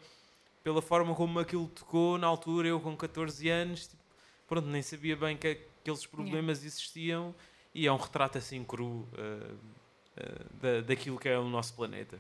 pela 0.62 0.82
forma 0.82 1.14
como 1.14 1.38
aquilo 1.38 1.68
tocou 1.68 2.18
na 2.18 2.26
altura, 2.26 2.68
eu 2.68 2.80
com 2.80 2.96
14 2.96 3.48
anos 3.48 3.86
tipo, 3.86 4.02
pronto, 4.46 4.66
nem 4.66 4.82
sabia 4.82 5.16
bem 5.16 5.36
que 5.36 5.46
aqueles 5.46 6.04
problemas 6.04 6.64
existiam 6.64 7.34
e 7.74 7.86
é 7.86 7.92
um 7.92 7.96
retrato 7.96 8.38
assim 8.38 8.62
cru 8.62 8.86
uh, 8.86 9.08
uh, 9.14 10.56
da, 10.60 10.80
daquilo 10.80 11.18
que 11.18 11.28
é 11.28 11.38
o 11.38 11.48
nosso 11.48 11.74
planeta. 11.74 12.18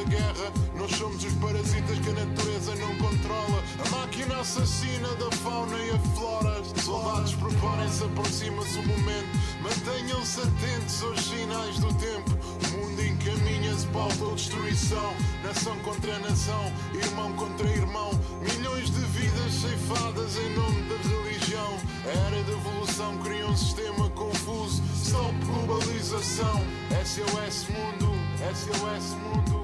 Da 0.00 0.04
guerra, 0.04 0.52
nós 0.76 0.90
somos 0.92 1.22
os 1.24 1.34
parasitas 1.34 1.98
que 1.98 2.10
a 2.10 2.12
natureza 2.12 2.74
não 2.76 2.94
controla, 2.96 3.62
a 3.84 3.90
máquina 3.90 4.40
assassina 4.40 5.08
da 5.16 5.30
fauna 5.38 5.76
e 5.76 5.90
a 5.90 5.98
flora, 6.14 6.62
soldados 6.82 7.34
preparem-se, 7.34 8.04
aproxima-se 8.04 8.78
o 8.78 8.86
momento, 8.86 9.28
mantenham-se 9.60 10.40
atentos 10.40 11.02
aos 11.02 11.20
sinais 11.20 11.78
do 11.78 11.92
tempo, 11.94 12.30
o 12.30 12.78
mundo 12.78 13.04
encaminha-se 13.04 13.86
para 13.88 14.00
a 14.00 14.04
autodestruição, 14.04 15.14
nação 15.44 15.76
contra 15.80 16.18
nação, 16.20 16.72
irmão 16.94 17.32
contra 17.34 17.68
irmão, 17.68 18.10
milhões 18.40 18.90
de 18.90 19.00
vidas 19.00 19.52
ceifadas 19.52 20.36
em 20.36 20.54
nome 20.54 20.82
da 20.88 20.96
religião. 21.08 21.78
A 22.06 22.08
era 22.08 22.42
da 22.42 22.52
evolução 22.52 23.18
cria 23.18 23.46
um 23.46 23.56
sistema 23.56 24.08
confuso. 24.10 24.82
Stop 24.94 25.34
globalização. 25.44 26.60
SOS 27.04 27.68
mundo, 27.68 28.14
SOS 28.52 29.14
mundo, 29.14 29.59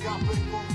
cruz, 0.00 0.38
greve, 0.50 0.67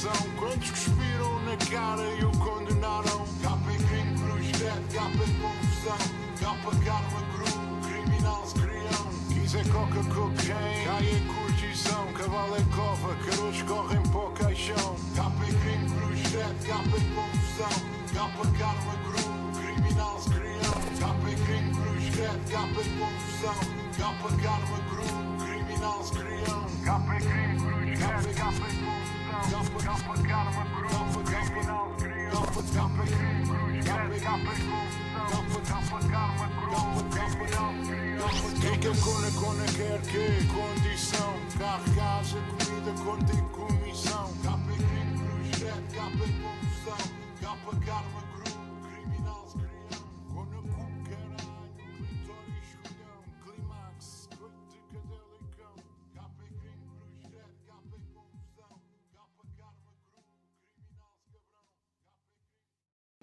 criação. 0.00 0.30
Quantos 0.38 0.70
cuspiram 0.70 1.40
na 1.40 1.56
cara 1.56 2.02
e 2.02 2.24
o 2.24 2.30
condenaram? 2.38 3.26
Capa 3.42 3.72
em 3.72 3.78
crime, 3.78 4.18
cruz, 4.18 4.50
greve, 4.58 4.94
capa 4.94 5.24
em 5.26 5.34
confusão. 5.40 5.98
Capa, 6.40 6.70
karma, 6.84 7.20
cru, 7.32 7.88
criminal 7.88 8.42
crião. 8.52 9.10
Quiser 9.28 9.68
coca, 9.68 10.02
cocaine, 10.04 10.84
cai 10.84 11.04
em 11.04 11.26
curtição. 11.26 12.12
Cavalo 12.14 12.56
é 12.56 12.74
cova, 12.74 13.14
caroços 13.16 13.62
correm 13.62 14.02
para 14.02 14.44
caixão. 14.44 14.96
Capa 15.14 15.44
em 15.44 15.54
crime, 15.58 15.90
cruz, 15.90 16.22
greve, 16.30 16.66
capa 16.66 16.96
em 16.96 17.14
confusão. 17.14 18.00
Capa, 18.14 18.58
karma, 18.58 18.94
cru, 19.04 19.60
criminal 19.60 20.20
crião. 20.20 20.98
Capa 20.98 21.30
em 21.30 21.44
crime, 21.44 21.74
cruz, 21.74 22.14
greve, 22.14 22.50
capa 22.50 22.80
em 22.80 22.98
confusão. 22.98 23.80
Capa, 23.98 24.28
karma, 24.42 24.78
cru, 24.88 25.44
criminal 25.44 25.98
cruz, 25.98 26.10
greve, 26.10 26.84
capa 26.84 27.16
em 27.16 27.20
crime, 27.20 27.56
cruz, 27.56 27.98
greve, 27.98 28.34
capa 28.34 28.50
em 28.50 28.84
confusão. 28.84 28.99
Criminal 37.40 37.74
crião. 37.78 38.28
Fica 38.60 38.94
cona, 39.02 39.30
cona, 39.32 39.64
quer 39.64 40.00
que 40.02 40.46
condição. 40.46 41.34
Carro, 41.58 41.84
casa, 41.94 42.38
comida, 42.40 42.92
conta 43.04 43.32
e 43.32 43.42
comissão. 43.50 44.32
Capa 44.42 44.72
em 44.72 44.76
crime, 44.76 45.18
cruz, 45.18 45.50
capa 45.94 46.24
em 46.26 46.32
confusão. 46.40 47.00
Capa, 47.40 47.76
karma, 47.84 48.29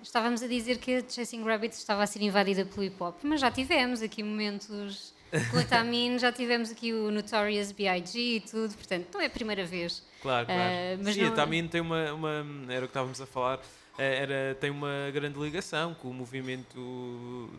Estávamos 0.07 0.41
a 0.41 0.47
dizer 0.47 0.77
que 0.77 0.95
a 0.95 1.03
Chasing 1.07 1.43
Rabbit 1.43 1.75
estava 1.75 2.01
a 2.01 2.07
ser 2.07 2.21
invadida 2.21 2.63
pelo 2.65 2.81
hip 2.85 2.95
hop, 3.03 3.17
mas 3.23 3.41
já 3.41 3.51
tivemos 3.51 4.01
aqui 4.01 4.23
momentos 4.23 5.13
com 5.51 5.59
a 5.59 5.63
Tamine, 5.65 6.17
já 6.17 6.31
tivemos 6.31 6.71
aqui 6.71 6.93
o 6.93 7.11
Notorious 7.11 7.73
B.I.G. 7.73 8.17
e 8.17 8.39
tudo, 8.39 8.73
portanto, 8.73 9.05
não 9.13 9.19
é 9.21 9.25
a 9.25 9.29
primeira 9.29 9.65
vez. 9.65 10.01
Claro, 10.21 10.45
claro. 10.45 10.61
Eh, 10.61 10.97
mas 11.03 11.13
Sim, 11.13 11.23
não- 11.23 11.27
a 11.33 11.35
Tamin 11.35 11.67
tem 11.67 11.81
uma, 11.81 12.13
uma. 12.13 12.45
Era 12.69 12.79
o 12.85 12.87
que 12.87 12.91
estávamos 12.91 13.19
a 13.19 13.25
falar. 13.25 13.59
eh, 13.99 14.15
Era, 14.23 14.55
tem 14.61 14.69
uma 14.71 15.11
grande 15.13 15.37
ligação 15.39 15.93
com 15.93 16.07
o 16.09 16.13
movimento 16.13 16.73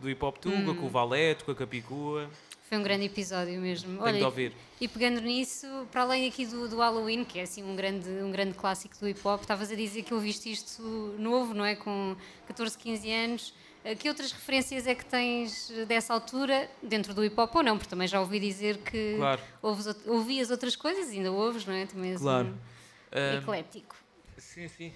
do 0.01 0.09
hip 0.09 0.25
hop 0.25 0.37
Tuga, 0.39 0.55
Hum. 0.71 0.75
com 0.75 0.87
o 0.87 0.89
Valete, 0.89 1.43
com 1.43 1.51
a 1.51 1.55
Capicua. 1.55 2.27
Foi 2.69 2.77
um 2.77 2.83
grande 2.83 3.05
episódio 3.05 3.59
mesmo. 3.59 3.97
Tenho 4.03 4.15
de 4.17 4.21
e- 4.21 4.25
ouvir. 4.25 4.53
E 4.79 4.87
pegando 4.87 5.19
nisso, 5.21 5.65
para 5.91 6.03
além 6.03 6.27
aqui 6.27 6.45
do, 6.45 6.69
do 6.69 6.77
Halloween, 6.77 7.23
que 7.25 7.39
é 7.39 7.41
assim 7.41 7.63
um 7.63 7.75
grande, 7.75 8.07
um 8.07 8.31
grande 8.31 8.53
clássico 8.53 8.95
do 8.99 9.09
hip 9.09 9.19
hop, 9.27 9.41
estavas 9.41 9.71
a 9.71 9.75
dizer 9.75 10.03
que 10.03 10.13
ouviste 10.13 10.51
isto 10.51 10.81
novo, 11.17 11.53
não 11.55 11.65
é? 11.65 11.75
Com 11.75 12.15
14, 12.47 12.77
15 12.77 13.11
anos. 13.11 13.53
Eh, 13.83 13.95
Que 13.95 14.07
outras 14.07 14.31
referências 14.31 14.85
é 14.85 14.93
que 14.93 15.03
tens 15.03 15.69
dessa 15.87 16.13
altura, 16.13 16.69
dentro 16.81 17.13
do 17.13 17.25
hip 17.25 17.37
hop 17.41 17.55
ou 17.55 17.63
não? 17.63 17.75
Porque 17.77 17.89
também 17.89 18.07
já 18.07 18.21
ouvi 18.21 18.39
dizer 18.39 18.77
que 18.77 19.15
Claro. 19.17 19.41
ouves 19.63 19.87
ouvias 20.05 20.51
outras 20.51 20.75
coisas, 20.75 21.09
ainda 21.09 21.31
ouves, 21.31 21.65
não 21.65 21.73
é? 21.73 21.87
Também 21.87 22.11
és 22.11 22.21
Claro. 22.21 22.49
um 22.49 22.57
Ah, 23.11 23.35
eclético. 23.41 23.95
Sim, 24.37 24.67
sim. 24.69 24.93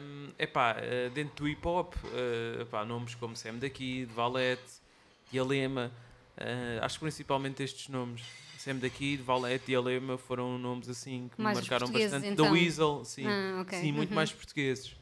Um, 0.00 0.30
epá, 0.38 0.74
eh, 0.78 1.08
dentro 1.14 1.36
do 1.44 1.48
hip 1.48 1.66
hop, 1.66 1.94
eh, 2.12 2.62
epá, 2.62 2.84
nomes 2.84 3.14
como 3.14 3.36
Sam 3.36 3.54
daqui, 3.58 4.04
de 4.06 4.12
Valete, 4.12 4.82
Dialema, 5.30 5.90
eh, 6.36 6.78
acho 6.82 6.98
que 6.98 7.04
principalmente 7.04 7.62
estes 7.62 7.88
nomes. 7.88 8.22
Sam 8.58 8.76
daqui, 8.76 9.16
de 9.16 9.22
Valete, 9.24 9.66
Dialema 9.66 10.16
foram 10.16 10.56
nomes 10.56 10.88
assim 10.88 11.28
que 11.34 11.42
Mais 11.42 11.56
me 11.56 11.60
marcaram 11.68 11.90
bastante. 11.92 12.28
então. 12.28 12.46
Da 12.46 12.52
Weasel, 12.52 13.04
sim. 13.04 13.26
Ah, 13.26 13.60
ok. 13.62 13.76
Sim, 13.78 13.90
muito 13.92 14.10
Uhum. 14.10 14.14
mais 14.14 14.32
portugueses. 14.32 14.94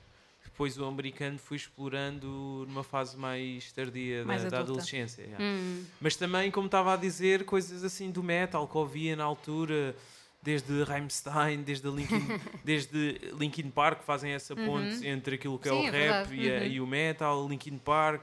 Depois 0.42 0.78
o 0.78 0.84
americano 0.86 1.38
fui 1.38 1.56
explorando 1.58 2.64
numa 2.68 2.82
fase 2.82 3.16
mais 3.18 3.70
tardia 3.72 4.24
Mais 4.24 4.44
da, 4.44 4.48
da 4.50 4.58
adolescência. 4.60 5.22
yeah. 5.22 5.42
Hum. 5.44 5.84
Mas 6.00 6.16
também, 6.16 6.50
como 6.50 6.66
estava 6.66 6.94
a 6.94 6.96
dizer, 6.96 7.44
coisas 7.44 7.84
assim 7.84 8.10
do 8.10 8.22
metal 8.22 8.66
que 8.66 8.76
ouvia 8.78 9.14
na 9.14 9.24
altura, 9.24 9.94
desde 10.42 10.82
Rammstein, 10.84 11.62
desde 11.62 11.86
Linkin, 11.90 12.26
desde 12.64 13.18
Linkin 13.38 13.70
Park, 13.70 14.02
fazem 14.04 14.32
essa 14.32 14.56
ponte 14.56 15.06
entre 15.06 15.34
aquilo 15.34 15.58
que 15.58 15.68
é 15.68 15.72
Sim, 15.72 15.78
o 15.80 15.86
é 15.86 15.90
rap 15.90 16.32
e, 16.34 16.50
a- 16.50 16.60
Uhum. 16.60 16.66
e 16.66 16.80
o 16.80 16.86
metal, 16.86 17.46
Linkin 17.48 17.76
Park, 17.78 18.22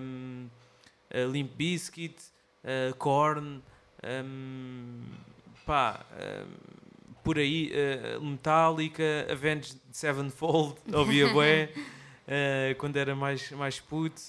um, 0.00 0.46
uh, 1.14 1.30
Limp 1.30 1.52
Bizkit, 1.54 2.16
uh, 2.64 2.94
Korn, 2.96 3.62
um, 4.24 5.02
pá, 5.64 6.04
um, 6.12 7.14
por 7.22 7.38
aí, 7.38 7.72
uh, 8.18 8.20
Metallica, 8.24 9.26
Avenged 9.30 9.78
Sevenfold, 9.90 10.76
ouvia 10.92 11.28
bué, 11.32 11.70
uh, 11.74 12.74
quando 12.78 12.96
era 12.96 13.14
mais, 13.14 13.50
mais 13.52 13.80
puto. 13.80 14.20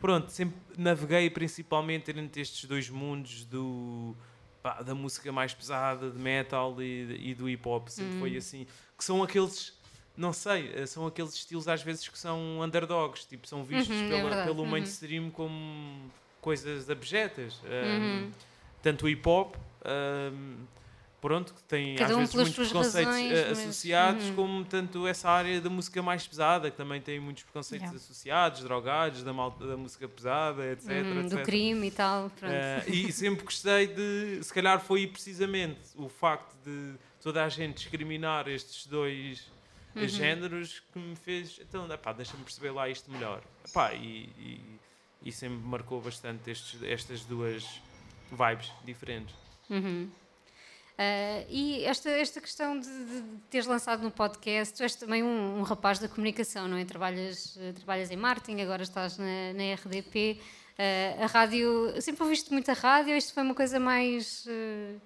Pronto, 0.00 0.30
sempre 0.30 0.56
naveguei 0.76 1.28
principalmente 1.28 2.10
entre 2.12 2.40
estes 2.40 2.64
dois 2.68 2.88
mundos 2.88 3.44
do, 3.44 4.16
pá, 4.62 4.80
da 4.80 4.94
música 4.94 5.30
mais 5.32 5.52
pesada, 5.52 6.08
de 6.10 6.18
metal 6.18 6.80
e, 6.80 7.30
e 7.30 7.34
do 7.34 7.48
hip 7.48 7.66
hop. 7.68 7.88
Sempre 7.88 8.14
Hum. 8.14 8.20
foi 8.20 8.36
assim. 8.36 8.66
Que 8.96 9.04
são 9.04 9.22
aqueles, 9.24 9.76
não 10.16 10.32
sei, 10.32 10.72
eh, 10.74 10.86
são 10.86 11.04
aqueles 11.06 11.34
estilos 11.34 11.66
às 11.68 11.82
vezes 11.82 12.08
que 12.08 12.16
são 12.18 12.60
underdogs, 12.62 13.24
tipo, 13.26 13.46
são 13.48 13.64
vistos 13.64 13.94
Uhum, 13.96 14.04
é 14.04 14.08
pela- 14.08 14.22
verdade, 14.22 14.46
pelo 14.48 14.62
uhum. 14.62 14.70
mainstream 14.70 15.30
como 15.30 16.10
coisas 16.40 16.88
abjetas. 16.90 17.60
Uhum. 17.64 18.26
Um, 18.26 18.30
tanto 18.82 19.06
o 19.06 19.08
hip 19.08 19.28
hop, 19.28 19.56
um, 20.32 20.56
pronto, 21.20 21.52
que 21.52 21.62
tem 21.64 21.96
Cada 21.96 22.10
às 22.12 22.16
um 22.16 22.20
vezes 22.20 22.34
muitos 22.34 22.54
preconceitos 22.54 23.12
razões, 23.14 23.32
eh, 23.32 23.46
mas- 23.48 23.58
associados, 23.58 24.24
uhum. 24.26 24.34
como 24.36 24.64
tanto 24.64 25.06
essa 25.06 25.28
área 25.28 25.60
da 25.60 25.68
música 25.68 26.00
mais 26.00 26.26
pesada, 26.26 26.70
que 26.70 26.76
também 26.76 27.00
tem 27.00 27.18
muitos 27.18 27.42
preconceitos 27.42 27.86
Yeah. 27.88 27.96
associados, 28.04 28.62
drogados, 28.62 29.22
da, 29.24 29.32
malta, 29.32 29.66
da 29.66 29.76
música 29.76 30.08
pesada, 30.08 30.64
etc. 30.72 30.90
Uhum, 30.90 31.26
do 31.28 31.34
etc. 31.34 31.44
crime 31.44 31.86
e 31.88 31.90
tal. 31.90 32.30
Pronto. 32.38 32.52
Eh, 32.54 32.84
e 32.86 33.12
sempre 33.12 33.44
gostei 33.44 33.88
de, 33.88 34.38
se 34.42 34.54
calhar 34.54 34.80
foi 34.80 35.06
precisamente 35.08 35.80
o 35.96 36.08
facto 36.08 36.54
de 36.64 36.94
toda 37.20 37.44
a 37.44 37.48
gente 37.48 37.78
discriminar 37.78 38.46
estes 38.48 38.86
dois 38.86 39.50
eh, 39.96 40.02
Uhum. 40.02 40.08
géneros 40.08 40.80
que 40.92 40.98
me 41.00 41.16
fez, 41.16 41.58
então, 41.60 41.88
deixa-me 42.16 42.44
perceber 42.44 42.70
lá 42.70 42.88
isto 42.88 43.10
melhor. 43.10 43.42
Epá, 43.68 43.92
e, 43.92 44.28
e, 44.38 44.60
e 45.22 45.32
sempre 45.32 45.58
marcou 45.58 46.00
bastante 46.00 46.50
estes, 46.50 46.82
estas 46.82 47.24
duas 47.24 47.80
vibes 48.30 48.72
diferentes. 48.84 49.34
Uhum. 49.68 50.10
Ah, 50.98 51.44
e 51.48 51.84
esta, 51.84 52.10
esta 52.10 52.40
questão 52.40 52.78
de, 52.78 52.88
de 52.88 53.22
teres 53.48 53.68
lançado 53.68 54.02
no 54.02 54.10
podcast, 54.10 54.74
tu 54.74 54.82
és 54.82 54.96
também 54.96 55.22
um, 55.22 55.60
um 55.60 55.62
rapaz 55.62 56.00
da 56.00 56.08
comunicação, 56.08 56.66
não 56.66 56.76
é? 56.76 56.84
Trabalhas, 56.84 57.56
eh, 57.60 57.72
trabalhas 57.72 58.10
em 58.10 58.16
marketing, 58.16 58.62
agora 58.62 58.82
estás 58.82 59.16
na, 59.16 59.52
na 59.54 59.74
RDP. 59.74 60.40
Ah, 60.76 61.24
a 61.24 61.26
rádio, 61.26 61.94
sempre 62.02 62.24
ouviste 62.24 62.52
muita 62.52 62.72
rádio, 62.72 63.16
isto 63.16 63.32
foi 63.32 63.44
uma 63.44 63.54
coisa 63.54 63.78
mais, 63.78 64.44
eh, 64.48 64.96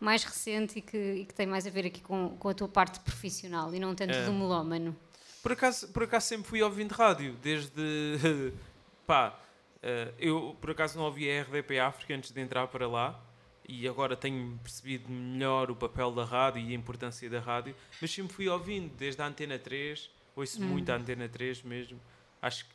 mais 0.00 0.24
recente 0.24 0.80
e 0.80 0.82
que, 0.82 0.96
e 0.96 1.24
que 1.24 1.32
tem 1.32 1.46
mais 1.46 1.64
a 1.64 1.70
ver 1.70 1.86
aqui 1.86 2.00
com, 2.00 2.36
com 2.36 2.48
a 2.48 2.54
tua 2.54 2.68
parte 2.68 2.98
profissional 2.98 3.72
e 3.72 3.78
não 3.78 3.94
tanto 3.94 4.18
do 4.24 4.32
melómano. 4.32 4.96
Por 5.44 5.52
acaso, 5.52 5.86
por 5.92 6.02
acaso 6.02 6.26
sempre 6.26 6.48
fui 6.48 6.60
ouvindo 6.60 6.90
rádio, 6.90 7.36
desde. 7.40 8.52
pá, 9.06 9.38
eh, 9.86 10.12
eu 10.18 10.56
por 10.60 10.70
acaso 10.72 10.98
não 10.98 11.04
ouvia 11.04 11.38
a 11.38 11.42
RDP 11.44 11.78
África 11.78 12.12
antes 12.14 12.32
de 12.32 12.40
entrar 12.40 12.66
para 12.66 12.88
lá 12.88 13.22
e 13.68 13.86
agora 13.86 14.16
tenho 14.16 14.58
percebido 14.62 15.08
melhor 15.10 15.70
o 15.70 15.76
papel 15.76 16.10
da 16.12 16.24
rádio 16.24 16.60
e 16.60 16.72
a 16.72 16.74
importância 16.74 17.28
da 17.30 17.38
rádio, 17.40 17.74
mas 18.00 18.10
sempre 18.10 18.32
fui 18.34 18.48
ouvindo, 18.48 18.92
desde 18.96 19.22
a 19.22 19.26
Antena 19.26 19.58
3, 19.58 20.10
ouço 20.34 20.60
muito 20.62 20.90
a 20.90 20.96
Antena 20.96 21.28
3 21.28 21.62
mesmo. 21.62 22.00
Acho 22.42 22.64
que 22.64 22.70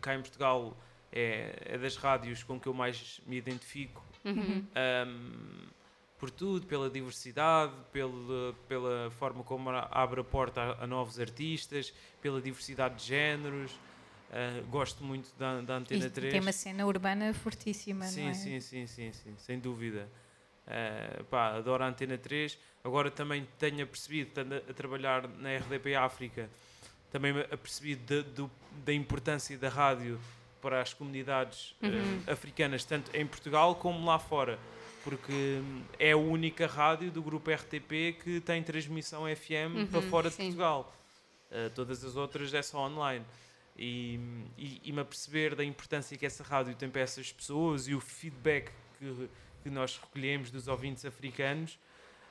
cá 0.00 0.14
em 0.14 0.20
Portugal 0.20 0.76
é, 1.12 1.56
é 1.66 1.78
das 1.78 1.96
rádios 1.96 2.42
com 2.42 2.58
que 2.60 2.66
eu 2.66 2.74
mais 2.74 3.20
me 3.26 3.36
identifico 3.36 4.04
Uhum. 4.24 4.64
um, 5.06 5.66
por 6.18 6.30
tudo, 6.30 6.66
pela 6.66 6.88
diversidade, 6.90 7.72
pela, 7.92 8.54
pela 8.68 9.10
forma 9.12 9.44
como 9.44 9.70
abre 9.70 10.20
a 10.20 10.24
porta 10.24 10.60
a, 10.60 10.84
a 10.84 10.86
novos 10.86 11.20
artistas, 11.20 11.92
pela 12.20 12.40
diversidade 12.40 12.96
de 12.96 13.04
géneros. 13.04 13.70
Uh, 14.30 14.66
gosto 14.66 15.04
muito 15.04 15.32
da, 15.38 15.60
da 15.60 15.76
Antena 15.76 16.06
E 16.06 16.10
3. 16.10 16.32
tem 16.32 16.40
uma 16.40 16.52
cena 16.52 16.84
urbana 16.86 17.32
fortíssima, 17.32 18.04
sim, 18.06 18.22
não 18.24 18.30
é? 18.30 18.34
sim, 18.34 18.60
sim, 18.60 18.86
sim, 18.86 19.12
sim, 19.12 19.34
sem 19.38 19.58
dúvida. 19.58 20.08
Uh, 20.66 21.24
pá, 21.24 21.54
adoro 21.54 21.84
a 21.84 21.86
Antena 21.88 22.18
3. 22.18 22.58
Agora 22.82 23.10
também 23.10 23.46
tenho 23.58 23.84
apercebido, 23.84 24.28
estando 24.30 24.54
a, 24.56 24.60
trabalhar 24.74 25.28
na 25.28 25.50
RDP 25.52 25.94
África, 25.94 26.50
também 27.10 27.38
apercebido 27.52 28.22
da, 28.22 28.28
do- 28.30 28.50
da 28.84 28.92
importância 28.92 29.56
da 29.56 29.68
rádio 29.68 30.20
para 30.60 30.80
as 30.82 30.92
comunidades 30.92 31.70
uh, 31.82 31.86
Uhum. 31.86 32.22
africanas, 32.26 32.84
tanto 32.84 33.14
em 33.16 33.24
Portugal 33.24 33.76
como 33.76 34.04
lá 34.06 34.18
fora. 34.18 34.58
Porque 35.04 35.60
hum, 35.62 35.82
é 36.00 36.10
a 36.10 36.16
única 36.16 36.66
rádio 36.66 37.12
do 37.12 37.22
grupo 37.22 37.48
RTP 37.48 38.18
que 38.24 38.40
tem 38.44 38.60
transmissão 38.60 39.22
FM 39.24 39.76
Uhum, 39.76 39.86
para 39.86 40.02
fora 40.02 40.28
de 40.30 40.34
sim. 40.34 40.42
Portugal. 40.46 40.92
Uh, 41.48 41.70
todas 41.76 42.04
as 42.04 42.16
outras 42.16 42.52
é 42.52 42.60
só 42.60 42.84
online. 42.84 43.24
E, 43.78 44.18
e, 44.56 44.80
e 44.84 44.92
me 44.92 45.00
aperceber 45.00 45.54
da 45.54 45.62
importância 45.64 46.16
que 46.16 46.24
essa 46.24 46.42
rádio 46.42 46.74
tem 46.74 46.88
para 46.88 47.02
essas 47.02 47.30
pessoas 47.32 47.86
e 47.88 47.94
o 47.94 48.00
feedback 48.00 48.70
que, 48.98 49.28
que 49.62 49.70
nós 49.70 49.98
recolhemos 50.02 50.50
dos 50.50 50.66
ouvintes 50.66 51.04
africanos, 51.04 51.78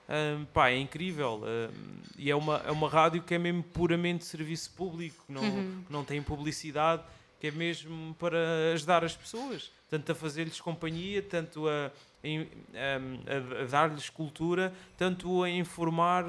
hum, 0.09 0.45
pá, 0.53 0.69
é 0.69 0.77
incrível. 0.77 1.43
hum, 1.43 1.97
e 2.17 2.31
é 2.31 2.35
uma, 2.35 2.57
é 2.65 2.71
uma 2.71 2.89
rádio 2.89 3.21
que 3.21 3.35
é 3.35 3.37
mesmo 3.37 3.61
puramente 3.63 4.25
serviço 4.25 4.71
público, 4.71 5.23
que 5.27 5.31
não, 5.33 5.43
Uhum. 5.43 5.83
não 5.89 6.03
tem 6.03 6.21
publicidade, 6.23 7.03
que 7.39 7.47
é 7.47 7.51
mesmo 7.51 8.15
para 8.15 8.37
ajudar 8.73 9.03
as 9.03 9.15
pessoas, 9.15 9.71
tanto 9.89 10.11
a 10.11 10.15
fazer-lhes 10.15 10.59
companhia, 10.59 11.21
tanto 11.21 11.67
a, 11.69 11.91
a- 12.23 13.59
a- 13.59 13.61
a 13.61 13.65
dar-lhes 13.65 14.09
cultura, 14.09 14.73
tanto 14.97 15.43
a 15.43 15.49
informar 15.49 16.23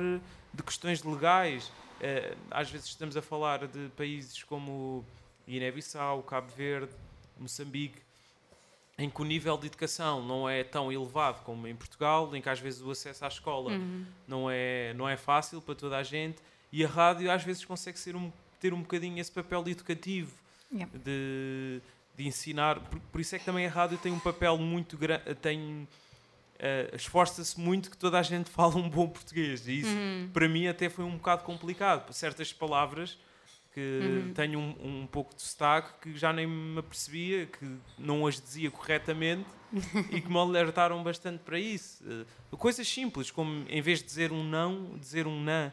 de 0.53 0.63
questões 0.63 1.03
legais. 1.03 1.73
Eh, 2.01 2.35
às 2.51 2.71
vezes 2.71 2.89
estamos 2.89 3.17
a 3.17 3.23
falar 3.23 3.67
de 3.67 3.89
países 3.97 4.43
como 4.45 5.05
Guiné-Bissau, 5.49 6.23
Cabo 6.23 6.51
Verde, 6.57 6.93
Moçambique, 7.39 7.99
em 8.99 9.11
que 9.11 9.21
o 9.21 9.25
nível 9.25 9.57
de 9.59 9.67
educação 9.67 10.23
não 10.23 10.49
é 10.49 10.65
tão 10.65 10.91
elevado 10.91 11.43
como 11.43 11.67
em 11.69 11.75
Portugal, 11.77 12.35
em 12.35 12.41
que 12.41 12.49
às 12.49 12.59
vezes 12.61 12.81
o 12.81 12.91
acesso 12.91 13.25
à 13.25 13.29
escola 13.29 13.73
Uhum. 13.73 14.05
não, 14.27 14.51
é, 14.51 14.95
não 14.95 15.09
é 15.09 15.17
fácil 15.17 15.61
para 15.61 15.75
toda 15.75 15.97
a 15.99 16.03
gente 16.03 16.39
e 16.73 16.85
a 16.85 16.89
rádio 16.89 17.31
às 17.31 17.43
vezes 17.43 17.65
consegue 17.65 17.99
ser 17.99 18.17
um, 18.17 18.33
ter 18.61 18.73
um 18.73 18.81
bocadinho 18.81 19.19
esse 19.19 19.31
papel 19.33 19.63
educativo 19.67 20.33
Yeah. 20.73 20.91
de, 20.99 21.81
de 22.17 22.27
ensinar. 22.27 22.81
Por, 22.81 22.99
por 22.99 23.21
isso 23.21 23.37
é 23.37 23.39
que 23.39 23.45
também 23.45 23.67
a 23.67 23.71
rádio 23.71 23.97
tem 23.99 24.11
um 24.13 24.19
papel 24.19 24.59
muito 24.59 24.97
grande, 24.97 25.33
tem 25.37 25.87
eh, 26.59 26.91
esforça-se 26.95 27.59
muito 27.61 27.91
que 27.91 27.97
toda 27.97 28.19
a 28.19 28.23
gente 28.23 28.49
fala 28.51 28.77
um 28.77 28.89
bom 28.89 29.09
português. 29.09 29.67
E 29.69 29.81
isso 29.81 29.91
Uhum. 29.91 30.31
para 30.33 30.49
mim 30.49 30.67
até 30.67 30.89
foi 30.89 31.05
um 31.05 31.17
bocado 31.17 31.43
complicado. 31.45 32.13
Certas 32.13 32.53
palavras 32.53 33.19
que 33.75 33.81
Uhum. 34.27 34.33
têm 34.33 34.57
um, 34.57 34.75
um 35.03 35.07
pouco 35.07 35.35
de 35.35 35.43
sotaque 35.43 35.91
que 36.01 36.19
já 36.19 36.33
nem 36.33 36.47
me 36.47 36.79
apercebia, 36.79 37.45
que 37.47 37.77
não 37.99 38.27
as 38.27 38.41
dizia 38.41 38.71
corretamente 38.71 39.47
e 40.11 40.21
que 40.21 40.29
me 40.31 40.39
alertaram 40.39 41.03
bastante 41.03 41.41
para 41.45 41.59
isso. 41.59 42.03
Eh, 42.09 42.25
Coisas 42.57 42.89
simples, 42.89 43.31
como 43.31 43.67
em 43.69 43.83
vez 43.83 43.99
de 43.99 44.07
dizer 44.07 44.33
um 44.33 44.43
não, 44.43 44.97
dizer 44.99 45.27
um 45.27 45.39
não. 45.43 45.71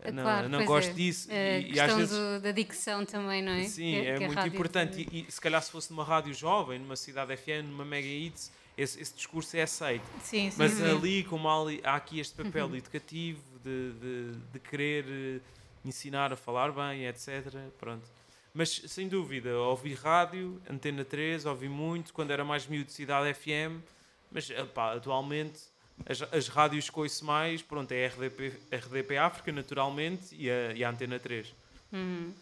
É 0.00 0.10
não 0.10 0.22
claro, 0.22 0.48
não 0.48 0.64
gosto 0.64 0.90
é. 0.90 0.94
disso. 0.94 1.30
A 1.30 1.34
E, 1.34 1.60
e 1.60 1.64
questão 1.66 1.84
às 1.86 1.96
vezes. 1.96 2.16
do- 2.18 2.40
da 2.40 2.50
dicção 2.52 3.04
também, 3.06 3.42
não 3.42 3.52
é? 3.52 3.64
Sim, 3.64 3.92
Que- 3.92 4.06
é 4.06 4.18
que 4.18 4.24
a 4.24 4.26
muito 4.26 4.46
importante. 4.48 5.08
E, 5.12 5.26
e 5.28 5.30
se 5.32 5.40
calhar 5.40 5.62
se 5.62 5.70
fosse 5.70 5.90
numa 5.90 6.04
rádio 6.04 6.32
jovem, 6.34 6.78
numa 6.78 6.96
cidade 6.96 7.34
FM, 7.36 7.66
numa 7.68 7.84
Mega 7.84 8.06
Hits, 8.08 8.50
esse, 8.76 9.00
esse 9.00 9.14
discurso 9.14 9.56
é 9.56 9.62
aceito. 9.62 10.04
Sim, 10.22 10.50
sim. 10.50 10.56
Mas 10.58 10.72
sim. 10.72 10.84
ali, 10.90 11.24
como 11.24 11.48
há, 11.48 11.60
ali- 11.62 11.80
há 11.84 11.94
aqui 11.96 12.18
este 12.20 12.34
papel 12.34 12.66
Uhum. 12.66 12.76
educativo 12.76 13.42
de, 13.62 13.92
de, 13.92 14.32
de 14.52 14.58
querer 14.60 15.04
eh, 15.08 15.40
ensinar 15.84 16.32
a 16.32 16.36
falar 16.36 16.72
bem, 16.72 17.06
etc. 17.06 17.44
Pronto. 17.78 18.04
Mas 18.52 18.70
sem 18.86 19.08
dúvida, 19.08 19.56
ouvi 19.58 19.94
rádio, 19.94 20.60
Antena 20.70 21.04
3, 21.04 21.44
ouvi 21.46 21.68
muito, 21.68 22.12
quando 22.12 22.30
era 22.30 22.44
mais 22.44 22.66
miúdo, 22.66 22.90
Cidade 22.92 23.34
FM, 23.34 23.80
mas 24.30 24.48
epá, 24.50 24.94
atualmente 24.94 25.60
as, 26.06 26.22
as 26.32 26.48
rádios 26.48 26.88
ouço 26.92 27.24
mais, 27.24 27.62
pronto, 27.62 27.90
é 27.92 28.06
a 28.06 28.08
RDP, 28.08 28.52
RDP 28.70 29.16
África, 29.16 29.50
naturalmente, 29.52 30.34
e 30.36 30.48
a, 30.50 30.72
e 30.72 30.84
a 30.84 30.90
Antena 30.90 31.18
3. 31.18 31.52
Uhum. 31.92 32.32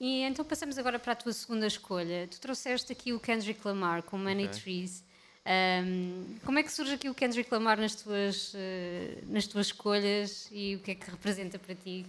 E 0.00 0.22
então 0.22 0.44
passamos 0.44 0.78
agora 0.78 0.98
para 0.98 1.12
a 1.12 1.16
tua 1.16 1.32
segunda 1.32 1.66
escolha. 1.66 2.26
Tu 2.28 2.40
trouxeste 2.40 2.90
aqui 2.92 3.12
o 3.12 3.20
Kendrick 3.20 3.60
Lamar 3.64 4.02
com 4.02 4.18
Many 4.18 4.46
Ok. 4.46 4.60
Trees. 4.60 5.04
Ahm, 5.44 6.38
como 6.44 6.58
é 6.58 6.62
que 6.62 6.70
surge 6.70 6.92
aqui 6.94 7.08
o 7.08 7.14
Kendrick 7.14 7.52
Lamar 7.52 7.78
nas 7.78 7.94
tuas, 7.96 8.52
eh, 8.54 9.18
nas 9.26 9.46
tuas 9.46 9.66
escolhas 9.66 10.48
e 10.52 10.76
o 10.76 10.78
que 10.78 10.92
é 10.92 10.94
que 10.94 11.10
representa 11.10 11.58
para 11.58 11.74
ti? 11.74 12.06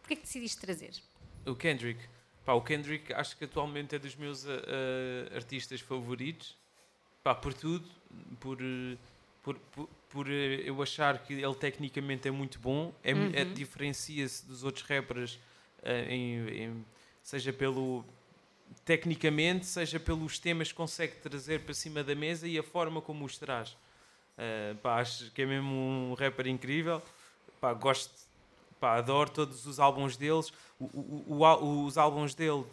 Porquê 0.00 0.14
é 0.14 0.16
que 0.16 0.22
decidiste 0.22 0.58
trazer? 0.58 0.90
O 1.46 1.54
Kendrick. 1.54 2.00
Pá, 2.44 2.54
o 2.54 2.60
Kendrick 2.62 3.12
acho 3.12 3.36
que 3.36 3.44
atualmente 3.44 3.94
é 3.94 3.98
dos 3.98 4.16
meus 4.16 4.44
ah, 4.46 4.50
artistas 5.34 5.80
favoritos. 5.80 6.56
Pá, 7.22 7.34
por 7.34 7.54
tudo. 7.54 7.88
Por, 8.40 8.58
por, 9.42 9.54
por, 9.72 9.88
por, 10.10 10.28
eu 10.28 10.82
achar 10.82 11.18
que 11.22 11.34
ele 11.34 11.54
tecnicamente 11.54 12.26
é 12.26 12.30
muito 12.30 12.58
bom. 12.58 12.92
É, 13.04 13.14
mu- 13.14 13.30
é- 13.34 13.44
Uhum. 13.44 13.54
Diferencia-se 13.54 14.44
dos 14.46 14.64
outros 14.64 14.84
rappers, 14.84 15.38
ah, 15.84 15.92
em- 16.12 16.48
em- 16.64 16.84
seja 17.22 17.52
pelo 17.52 18.04
tecnicamente, 18.84 19.66
seja 19.66 19.98
pelos 20.00 20.38
temas 20.38 20.68
que 20.68 20.74
consegue 20.74 21.16
trazer 21.16 21.60
para 21.60 21.74
cima 21.74 22.02
da 22.02 22.14
mesa 22.14 22.46
e 22.48 22.58
a 22.58 22.62
forma 22.62 23.00
como 23.00 23.24
os 23.24 23.36
traz. 23.38 23.76
Ah, 24.36 24.74
pá, 24.82 25.00
acho 25.00 25.30
que 25.32 25.42
é 25.42 25.46
mesmo 25.46 25.70
um 25.72 26.14
rapper 26.14 26.46
incrível. 26.46 27.02
Pá, 27.60 27.72
gosto, 27.74 28.12
pá, 28.80 28.96
adoro 28.96 29.30
todos 29.30 29.66
os 29.66 29.78
álbuns 29.80 30.16
deles. 30.16 30.52
O- 30.78 30.84
o- 30.84 31.24
o- 31.42 31.84
os 31.84 31.98
álbuns 31.98 32.34
dele 32.34 32.64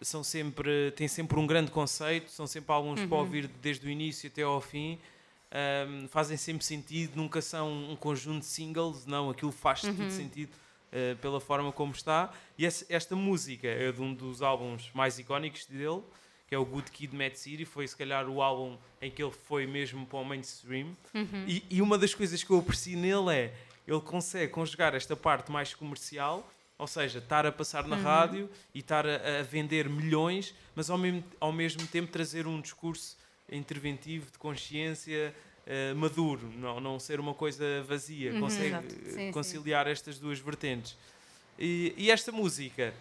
são 0.00 0.22
sempre, 0.22 0.90
têm 0.92 1.08
sempre 1.08 1.38
um 1.38 1.46
grande 1.46 1.70
conceito, 1.70 2.30
são 2.30 2.46
sempre 2.46 2.72
álbuns 2.72 3.00
Uhum. 3.00 3.08
para 3.08 3.18
ouvir 3.18 3.48
desde 3.60 3.86
o 3.86 3.90
início 3.90 4.28
até 4.30 4.42
ao 4.42 4.60
fim. 4.60 4.98
Ahm, 5.50 6.08
fazem 6.08 6.36
sempre 6.36 6.64
sentido, 6.64 7.16
nunca 7.16 7.40
são 7.40 7.72
um 7.90 7.96
conjunto 7.96 8.40
de 8.40 8.46
singles, 8.46 9.06
não, 9.06 9.30
aquilo 9.30 9.52
faz 9.52 9.82
Uhum. 9.84 9.94
tudo 9.94 10.10
sentido 10.10 10.52
eh, 10.94 11.14
pela 11.20 11.40
forma 11.40 11.70
como 11.72 11.92
está. 11.92 12.32
E 12.56 12.64
esse- 12.64 12.86
esta 12.88 13.14
música 13.16 13.66
é 13.68 13.90
de 13.92 14.00
um 14.00 14.14
dos 14.14 14.40
álbuns 14.40 14.90
mais 14.94 15.18
icónicos 15.18 15.66
dele, 15.66 16.00
que 16.48 16.54
é 16.54 16.58
o 16.58 16.64
Good 16.64 16.90
Kid, 16.92 17.14
Mad 17.14 17.34
City. 17.34 17.64
Foi 17.64 17.86
se 17.88 17.96
calhar 17.96 18.28
o 18.28 18.40
álbum 18.40 18.78
em 19.02 19.10
que 19.10 19.22
ele 19.22 19.32
foi 19.32 19.66
mesmo 19.66 20.06
para 20.06 20.18
o 20.20 20.24
mainstream. 20.24 20.96
Uhum. 21.12 21.44
E, 21.48 21.64
e 21.68 21.82
uma 21.82 21.98
das 21.98 22.14
coisas 22.14 22.42
que 22.44 22.50
eu 22.50 22.58
aprecio 22.60 22.96
nele 22.96 23.34
é 23.34 23.54
ele 23.86 24.00
consegue 24.00 24.50
conjugar 24.52 24.94
esta 24.94 25.14
parte 25.14 25.52
mais 25.52 25.74
comercial, 25.74 26.48
ou 26.78 26.86
seja, 26.86 27.18
estar 27.18 27.44
a 27.44 27.52
passar 27.52 27.86
na 27.86 27.96
rádio 27.96 28.48
e 28.74 28.78
estar 28.78 29.06
a, 29.06 29.40
a 29.40 29.42
vender 29.42 29.88
milhões, 29.90 30.54
mas 30.74 30.88
ao 30.88 30.96
mesmo, 30.96 31.22
ao 31.38 31.52
mesmo 31.52 31.86
tempo 31.88 32.10
trazer 32.10 32.46
um 32.46 32.60
discurso 32.60 33.16
interventivo 33.50 34.30
de 34.30 34.38
consciência 34.38 35.34
eh, 35.66 35.94
maduro, 35.94 36.46
não, 36.56 36.80
não 36.80 36.98
ser 36.98 37.20
uma 37.20 37.34
coisa 37.34 37.82
vazia, 37.84 38.32
Uhum, 38.32 38.40
consegue 38.40 38.90
Sim, 38.90 39.10
sim. 39.10 39.32
conciliar 39.32 39.86
estas 39.86 40.18
duas 40.18 40.38
vertentes. 40.38 40.96
E, 41.58 41.94
e 41.96 42.10
esta 42.10 42.32
música, 42.32 42.92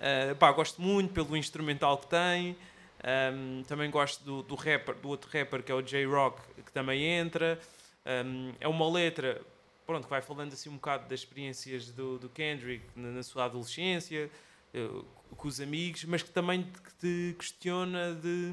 eh, 0.00 0.34
pá, 0.34 0.50
gosto 0.52 0.80
muito 0.82 1.12
pelo 1.12 1.36
instrumental 1.36 1.98
que 1.98 2.06
tem. 2.08 2.56
Um, 3.02 3.62
também 3.62 3.90
gosto 3.90 4.22
do, 4.22 4.42
do 4.42 4.54
rapper, 4.54 4.94
do 4.96 5.08
outro 5.08 5.30
rapper 5.32 5.62
que 5.62 5.72
é 5.72 5.74
o 5.74 5.80
J-Rock, 5.80 6.42
que 6.66 6.70
também 6.70 7.02
entra. 7.02 7.58
Um, 8.04 8.52
é 8.60 8.68
uma 8.68 8.90
letra 8.90 9.40
pronto, 9.86 10.04
que 10.04 10.10
vai 10.10 10.22
falando 10.22 10.52
assim 10.52 10.68
um 10.68 10.74
bocado 10.74 11.08
das 11.08 11.20
experiências 11.20 11.90
do, 11.90 12.18
do 12.18 12.28
Kendrick 12.28 12.84
na, 12.94 13.08
na 13.08 13.22
sua 13.24 13.46
adolescência, 13.46 14.30
eh, 14.72 14.88
com 15.36 15.48
os 15.48 15.60
amigos, 15.60 16.04
mas 16.04 16.22
que 16.22 16.30
também 16.30 16.62
te, 16.62 16.80
que 16.80 16.94
te 16.94 17.34
questiona 17.36 18.14
de 18.14 18.52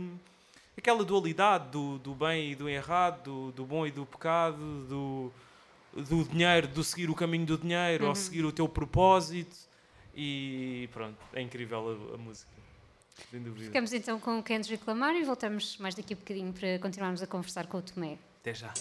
aquela 0.77 1.03
dualidade 1.03 1.69
do, 1.69 1.97
do 1.99 2.13
bem 2.13 2.51
e 2.51 2.55
do 2.55 2.69
errado, 2.69 3.23
do, 3.23 3.51
do 3.51 3.65
bom 3.65 3.85
e 3.85 3.91
do 3.91 4.05
pecado, 4.05 4.57
do, 4.87 5.31
do 5.93 6.23
dinheiro, 6.25 6.67
do 6.67 6.83
seguir 6.83 7.09
o 7.09 7.15
caminho 7.15 7.45
do 7.45 7.57
dinheiro, 7.57 8.03
Uhum. 8.03 8.09
ou 8.09 8.15
seguir 8.15 8.45
o 8.45 8.51
teu 8.51 8.67
propósito. 8.69 9.55
E 10.15 10.89
pronto, 10.93 11.17
é 11.33 11.41
incrível 11.41 12.09
a, 12.11 12.15
a 12.15 12.17
música. 12.17 12.49
Sem 13.31 13.41
dúvida. 13.41 13.65
Ficamos 13.65 13.93
então 13.93 14.19
com 14.19 14.37
o 14.39 14.43
Kendrick 14.43 14.83
Lamar 14.87 15.15
e 15.15 15.23
voltamos 15.23 15.77
mais 15.77 15.95
daqui 15.95 16.13
a 16.13 16.17
bocadinho 16.17 16.53
para 16.53 16.77
continuarmos 16.79 17.21
a 17.23 17.27
conversar 17.27 17.65
com 17.67 17.77
o 17.77 17.81
Tomé. 17.81 18.17
Até 18.41 18.53
já. 18.53 18.71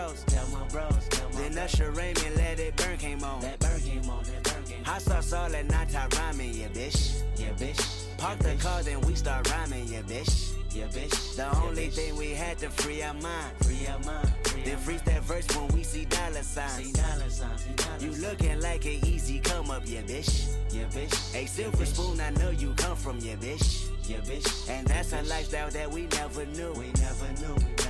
Bros. 0.00 0.24
Tell 0.24 0.46
my 0.48 0.66
bros, 0.68 1.08
tell 1.08 1.28
my 1.30 1.36
Then 1.36 1.58
Usher 1.58 1.90
Raymond 1.90 2.36
let 2.36 2.60
it 2.60 2.76
burn 2.76 2.96
came 2.96 3.24
on. 3.24 3.40
That 3.40 3.58
burn 3.58 3.80
came 3.80 4.08
on, 4.08 4.24
that 4.24 4.42
burn 4.44 4.64
came 4.64 4.78
on. 4.78 4.84
Hot 4.84 5.02
sauce 5.02 5.32
all 5.32 5.48
that 5.48 5.66
night 5.66 5.94
I 5.94 6.06
rhyming, 6.18 6.54
yeah, 6.54 6.68
bitch. 6.68 7.22
Yeah, 7.36 7.50
bitch. 7.50 8.16
Park 8.18 8.38
the 8.40 8.54
car, 8.56 8.82
then 8.82 9.00
we 9.02 9.14
start 9.14 9.50
rhyming, 9.50 9.86
yeah, 9.88 10.02
bitch. 10.02 10.52
Yeah, 10.72 10.86
bitch. 10.86 11.36
The 11.36 11.56
only 11.62 11.88
thing 11.88 12.16
we 12.16 12.30
had 12.30 12.58
to 12.58 12.70
free 12.70 13.02
our 13.02 13.14
mind. 13.14 13.52
Free 13.62 13.86
our 13.88 13.98
mind. 14.00 14.30
Then 14.64 14.76
freeze 14.78 15.02
that 15.02 15.22
verse 15.22 15.46
when 15.56 15.68
we 15.68 15.82
see 15.82 16.04
dollar 16.04 16.42
signs. 16.42 16.72
See 16.72 16.92
dollar 16.92 17.30
signs. 17.30 17.62
See 17.62 17.72
dollar 17.74 17.98
you 18.00 18.12
looking 18.20 18.60
like 18.60 18.84
an 18.84 19.04
easy 19.04 19.40
come 19.40 19.70
up, 19.70 19.82
yeah, 19.86 20.02
bitch. 20.02 20.54
Yeah, 20.70 20.84
bitch. 20.84 21.34
A 21.34 21.46
silver 21.46 21.86
spoon, 21.86 22.20
I 22.20 22.30
know 22.30 22.50
you 22.50 22.72
come 22.76 22.96
from, 22.96 23.18
yeah, 23.18 23.36
bitch. 23.36 23.88
Yeah, 24.04 24.18
bitch. 24.18 24.68
And 24.68 24.86
that's 24.86 25.12
a 25.12 25.22
lifestyle 25.22 25.70
that 25.70 25.90
we 25.90 26.06
never 26.06 26.46
knew. 26.46 26.72
We 26.72 26.92
never 27.00 27.28
knew. 27.40 27.54
We 27.54 27.74
never 27.78 27.89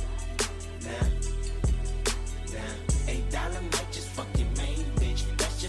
Nah, 0.83 1.05
nah, 2.53 2.73
might 3.61 3.91
just 3.91 4.09
fuck 4.09 4.27
your 4.37 4.47
main 4.57 4.85
bitch, 4.95 5.23
that's 5.37 5.61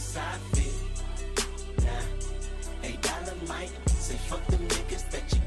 might 3.48 3.70
say 3.88 4.16
fuck 4.28 4.46
them 4.46 4.60
niggas 4.68 5.10
that 5.10 5.32
you 5.32 5.40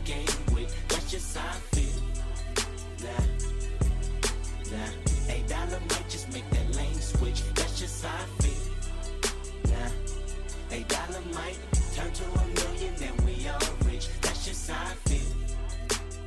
with, 0.54 0.88
that's 0.88 1.12
might 5.80 6.10
just 6.10 6.32
make 6.34 6.49
that 6.49 6.75
lane 6.75 6.99
switch. 6.99 7.43
That's 7.54 7.80
just 7.80 8.04
how 8.06 8.15
I 8.15 8.25
feel. 8.41 8.56
Might 11.34 11.58
turn 11.93 12.12
to 12.12 12.23
a 12.23 12.47
million, 12.47 12.93
then 12.97 13.13
we 13.25 13.47
all 13.47 13.60
rich. 13.86 14.08
That's. 14.21 14.45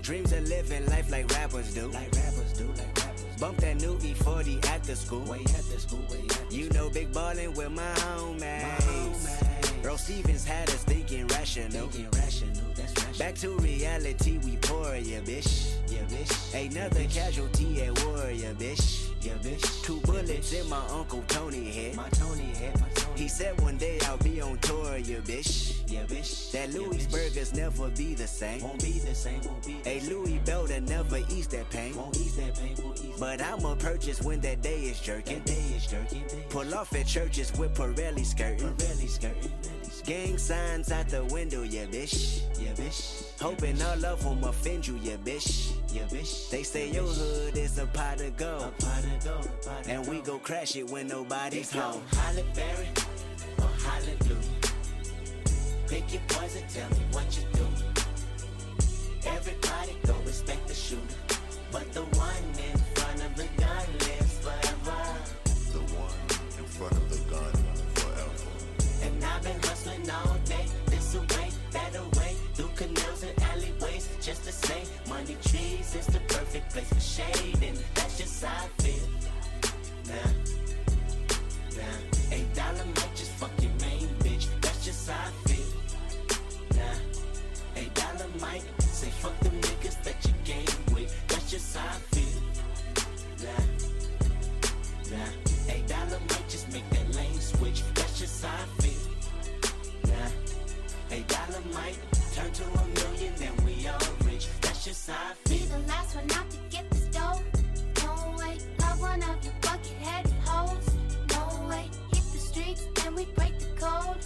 Dreams 0.03 0.33
of 0.33 0.49
living 0.49 0.87
life 0.87 1.11
like 1.11 1.31
rappers 1.33 1.75
do. 1.75 1.87
Like 1.89 2.13
rappers 2.15 2.53
do, 2.55 2.67
like. 2.67 2.98
Bump 3.41 3.57
that 3.59 3.77
new 3.77 3.97
E40 3.99 4.67
at 4.67 4.83
the 4.83 4.97
school. 4.97 5.21
Way 5.21 5.39
at 5.41 5.63
the 5.71 5.79
school, 5.79 6.03
way 6.11 6.23
at 6.29 6.51
the 6.51 6.57
You 6.57 6.69
know, 6.71 6.91
big 6.91 7.13
ballin' 7.13 7.55
with 7.55 7.71
my 7.71 7.95
homies. 8.03 9.83
Bro 9.83 9.97
Stevens 9.97 10.45
had 10.45 10.69
us 10.71 10.83
thinking 10.83 11.25
rational. 11.29 11.87
Thinking 11.87 12.11
rational, 12.19 12.67
that's 12.75 12.93
rational. 12.97 13.19
Back 13.19 13.35
to 13.37 13.51
reality, 13.59 14.39
we 14.39 14.57
pour, 14.57 14.97
yeah, 14.97 15.21
bitch. 15.21 15.73
Yeah, 15.87 16.03
bitch. 16.11 16.71
Another 16.71 17.05
casualty 17.05 17.83
at 17.83 18.05
war, 18.05 18.29
yeah, 18.33 18.53
bitch. 18.55 19.07
Yeah, 19.23 19.35
bitch. 19.35 19.85
Two 19.85 20.01
bullets 20.01 20.53
in 20.53 20.69
my 20.69 20.85
Uncle 20.89 21.23
Tony 21.29 21.71
head. 21.71 21.95
My 21.95 22.09
Tony 22.09 22.43
head, 22.43 22.81
my 22.81 22.89
Tony. 22.95 23.08
He 23.19 23.27
said 23.27 23.61
one 23.63 23.77
day 23.79 23.99
I'll 24.05 24.17
be 24.19 24.41
on 24.41 24.59
tour, 24.59 24.97
yeah, 24.97 25.17
bitch. 25.17 25.83
Yeah, 25.91 26.05
bitch. 26.05 26.53
That 26.53 26.73
Louis 26.73 27.05
burgers 27.09 27.53
never 27.53 27.89
be 27.89 28.15
the 28.15 28.29
same. 28.29 28.63
Won't 28.63 28.81
be 28.81 29.01
the 29.01 29.13
same, 29.13 29.41
won't 29.43 29.67
be 29.67 29.73
the 29.73 29.83
same. 29.83 30.07
A 30.07 30.09
Louis 30.09 30.41
Belder 30.45 30.81
never 30.89 31.19
ease 31.29 31.49
that 31.49 31.69
pain. 31.71 31.97
Won't 31.97 32.17
ease 32.17 32.37
that 32.37 32.55
pain, 32.55 32.77
won't 32.81 33.05
ease 33.05 33.19
But 33.19 33.43
I'ma 33.43 33.75
purchase 33.75 34.23
when 34.23 34.41
that 34.43 34.63
day 34.63 34.83
is 34.83 35.01
jerking. 35.01 35.39
That 35.39 35.47
day 35.47 35.65
is 35.77 35.89
jerking. 35.89 36.23
Pull 36.49 36.73
off 36.73 36.95
at 36.95 37.09
churches 37.09 37.53
with 37.59 37.75
Pirelli 37.75 38.25
skirting. 38.25 38.73
Pirelli 38.75 39.09
skirting. 39.09 39.53
Gang 40.05 40.39
signs 40.39 40.91
out 40.91 41.09
the 41.09 41.25
window, 41.27 41.63
yeah, 41.63 41.85
bitch. 41.87 42.43
Yeah, 42.59 42.73
bitch. 42.73 43.39
Hoping 43.41 43.81
all 43.83 44.05
of 44.05 44.23
them 44.23 44.43
offend 44.45 44.87
you, 44.87 44.99
yeah, 45.03 45.17
bitch. 45.17 45.73
Yeah, 45.93 46.03
bitch. 46.05 46.51
They 46.51 46.63
say 46.63 46.91
your 46.91 47.07
hood 47.07 47.57
is 47.57 47.79
a 47.79 47.87
pot 47.87 48.21
of 48.21 48.37
gold. 48.37 48.63
A 48.63 48.83
pot 48.83 49.05
of 49.05 49.25
gold. 49.25 49.49
And 49.87 50.07
we 50.07 50.21
go 50.21 50.39
crash 50.39 50.77
it 50.77 50.89
when 50.91 51.09
nobody's 51.09 51.71
home. 51.73 52.03
Holly 52.15 52.45
Berry 52.55 52.89
or 53.59 53.69
Hallelujah. 53.85 54.59
Pick 55.89 56.13
your 56.13 56.23
poison, 56.29 56.63
tell 56.69 56.91
me 56.91 57.05
what 57.13 57.27
you 57.37 57.45
do. 57.53 57.67
Everybody 59.27 59.97
go 60.07 60.15
respect 60.25 60.67
the 60.69 60.75
shooter. 60.75 61.03
But 61.71 61.93
the 61.93 62.03
one 62.03 62.45
in 62.71 62.79
front 62.95 63.25
of 63.25 63.37
the 63.37 63.47
gun 63.61 63.87
lives 64.01 64.28
all 70.11 70.39
day, 70.45 70.67
this 70.87 71.15
through 72.55 72.71
canals 72.77 73.23
and 73.23 73.43
alleyways, 73.43 74.09
just. 74.21 74.49
Money 75.09 75.37
trees 75.43 75.95
is 75.95 76.07
the 76.07 76.21
perfect 76.29 76.71
place 76.73 76.89
for 76.89 77.01
that's 77.95 78.19
just 78.19 78.45
how 78.45 78.65
I 78.65 78.83
feel. 78.83 79.09
Nah, 80.09 80.31
nah, 81.77 82.37
a 82.37 82.41
dollar 82.55 82.85
might 82.85 83.15
just 83.17 83.33
fuck 83.33 83.51
your 83.61 83.73
main 83.81 84.09
bitch, 84.21 84.47
that's 84.61 84.85
just 84.85 85.11
how 85.11 85.29
I 85.29 85.49
feel. 85.49 85.71
Nah, 86.77 87.81
a 87.81 87.85
dollar 87.95 88.31
might 88.41 88.65
say 88.81 89.11
fuck 89.11 89.39
the 89.41 89.51
niggas 89.51 90.03
that 90.05 90.25
you 90.25 90.35
game 90.45 90.95
with, 90.95 91.29
that's 91.29 91.51
just 91.51 91.77
how 91.77 91.87
I 91.87 91.99
feel. 92.15 92.43
Nah, 93.45 93.65
nah, 95.17 95.75
a 95.75 95.81
dollar 95.87 96.21
might 96.31 96.49
just 96.49 96.73
make 96.73 96.89
that 96.91 97.15
lane 97.15 97.41
switch, 97.41 97.83
that's 97.95 98.19
just 98.19 98.45
how 98.45 98.55
I 98.55 98.67
feel 98.67 98.78
might 101.73 101.99
turn 102.35 102.51
to 102.53 102.65
a 102.65 102.87
million, 102.87 103.33
then 103.37 103.53
we 103.65 103.87
all 103.89 103.99
rich. 104.25 104.49
That's 104.61 104.85
just 104.85 105.11
how 105.11 105.31
I 105.31 105.35
feel. 105.49 105.59
Be 105.59 105.65
the 105.67 105.79
last 105.89 106.15
one 106.17 106.31
out 106.33 106.51
to 106.51 106.59
get 106.71 106.91
this 106.91 107.05
dough. 107.07 107.41
No 108.05 108.37
way, 108.39 108.59
love 108.81 109.01
one 109.01 109.23
of 109.23 109.45
your 109.45 109.55
bucket 109.61 109.99
headed 110.01 110.33
hoes. 110.45 110.87
No 111.31 111.69
way, 111.69 111.85
hit 112.13 112.25
the 112.33 112.39
streets, 112.39 112.87
then 112.95 113.15
we 113.15 113.25
break 113.37 113.59
the 113.59 113.73
code. 113.77 114.19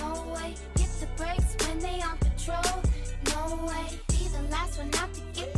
No 0.00 0.32
way, 0.34 0.54
hit 0.76 0.90
the 1.00 1.08
brakes 1.16 1.56
when 1.66 1.78
they 1.78 2.00
on 2.02 2.16
patrol. 2.18 2.82
No 3.34 3.66
way, 3.66 3.98
be 4.08 4.28
the 4.28 4.42
last 4.50 4.78
one 4.78 4.94
out 4.96 5.12
to 5.14 5.20
get 5.34 5.57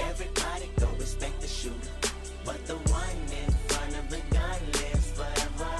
Everybody 0.00 0.70
go 0.78 0.88
respect 0.98 1.40
the 1.40 1.48
shooter, 1.48 1.90
but 2.44 2.64
the 2.66 2.76
one 2.90 3.20
in 3.44 3.50
front 3.66 3.98
of 3.98 4.08
the 4.10 4.20
gun 4.34 4.60
lives 4.78 5.10
forever. 5.12 5.74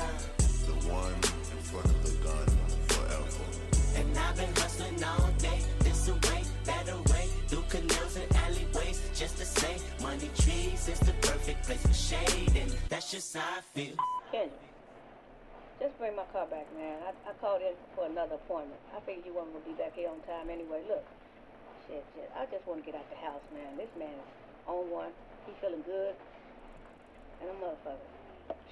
The 0.66 0.76
one 0.90 1.14
in 1.14 1.62
front 1.62 1.86
of 1.86 2.02
the 2.02 2.14
gun 2.26 2.46
forever. 2.88 3.44
And 3.96 4.18
I've 4.18 4.36
been 4.36 4.54
hustling 4.56 5.02
all 5.04 5.30
day, 5.38 5.60
this 5.80 6.08
away, 6.08 6.42
that 6.64 6.88
away, 6.88 7.28
through 7.46 7.64
canals 7.68 8.16
and 8.16 8.36
alleyways, 8.36 9.00
just 9.14 9.38
to 9.38 9.44
say, 9.44 9.76
money 10.02 10.30
trees 10.36 10.88
is 10.88 10.98
the 11.00 11.12
perfect 11.22 11.64
place 11.64 11.82
for 11.82 11.94
shade, 11.94 12.56
and 12.56 12.74
that's 12.88 13.10
just 13.10 13.36
how 13.36 13.58
I 13.58 13.60
feel. 13.60 13.94
Kendrick, 14.32 14.52
just 15.80 15.96
bring 15.98 16.16
my 16.16 16.24
car 16.32 16.46
back, 16.46 16.66
man. 16.76 16.98
I, 17.06 17.30
I 17.30 17.32
called 17.40 17.62
in 17.62 17.74
for 17.94 18.06
another 18.06 18.34
appointment. 18.34 18.80
I 18.96 19.00
figured 19.00 19.26
you 19.26 19.34
weren't 19.34 19.52
gonna 19.52 19.64
be 19.64 19.72
back 19.72 19.94
here 19.94 20.10
on 20.10 20.20
time 20.26 20.50
anyway. 20.50 20.82
Look, 20.88 21.04
shit, 21.88 22.04
shit. 22.12 22.28
I 22.36 22.44
just 22.52 22.62
want 22.68 22.84
to 22.84 22.86
get 22.86 22.94
out 22.94 23.08
the 23.08 23.18
house, 23.18 23.42
man. 23.50 23.80
This 23.80 23.90
man 23.96 24.12
is 24.12 24.30
on 24.68 24.92
one. 24.92 25.12
He 25.48 25.56
feeling 25.64 25.82
good, 25.88 26.12
and 27.40 27.48
a 27.48 27.56
motherfucker. 27.56 28.04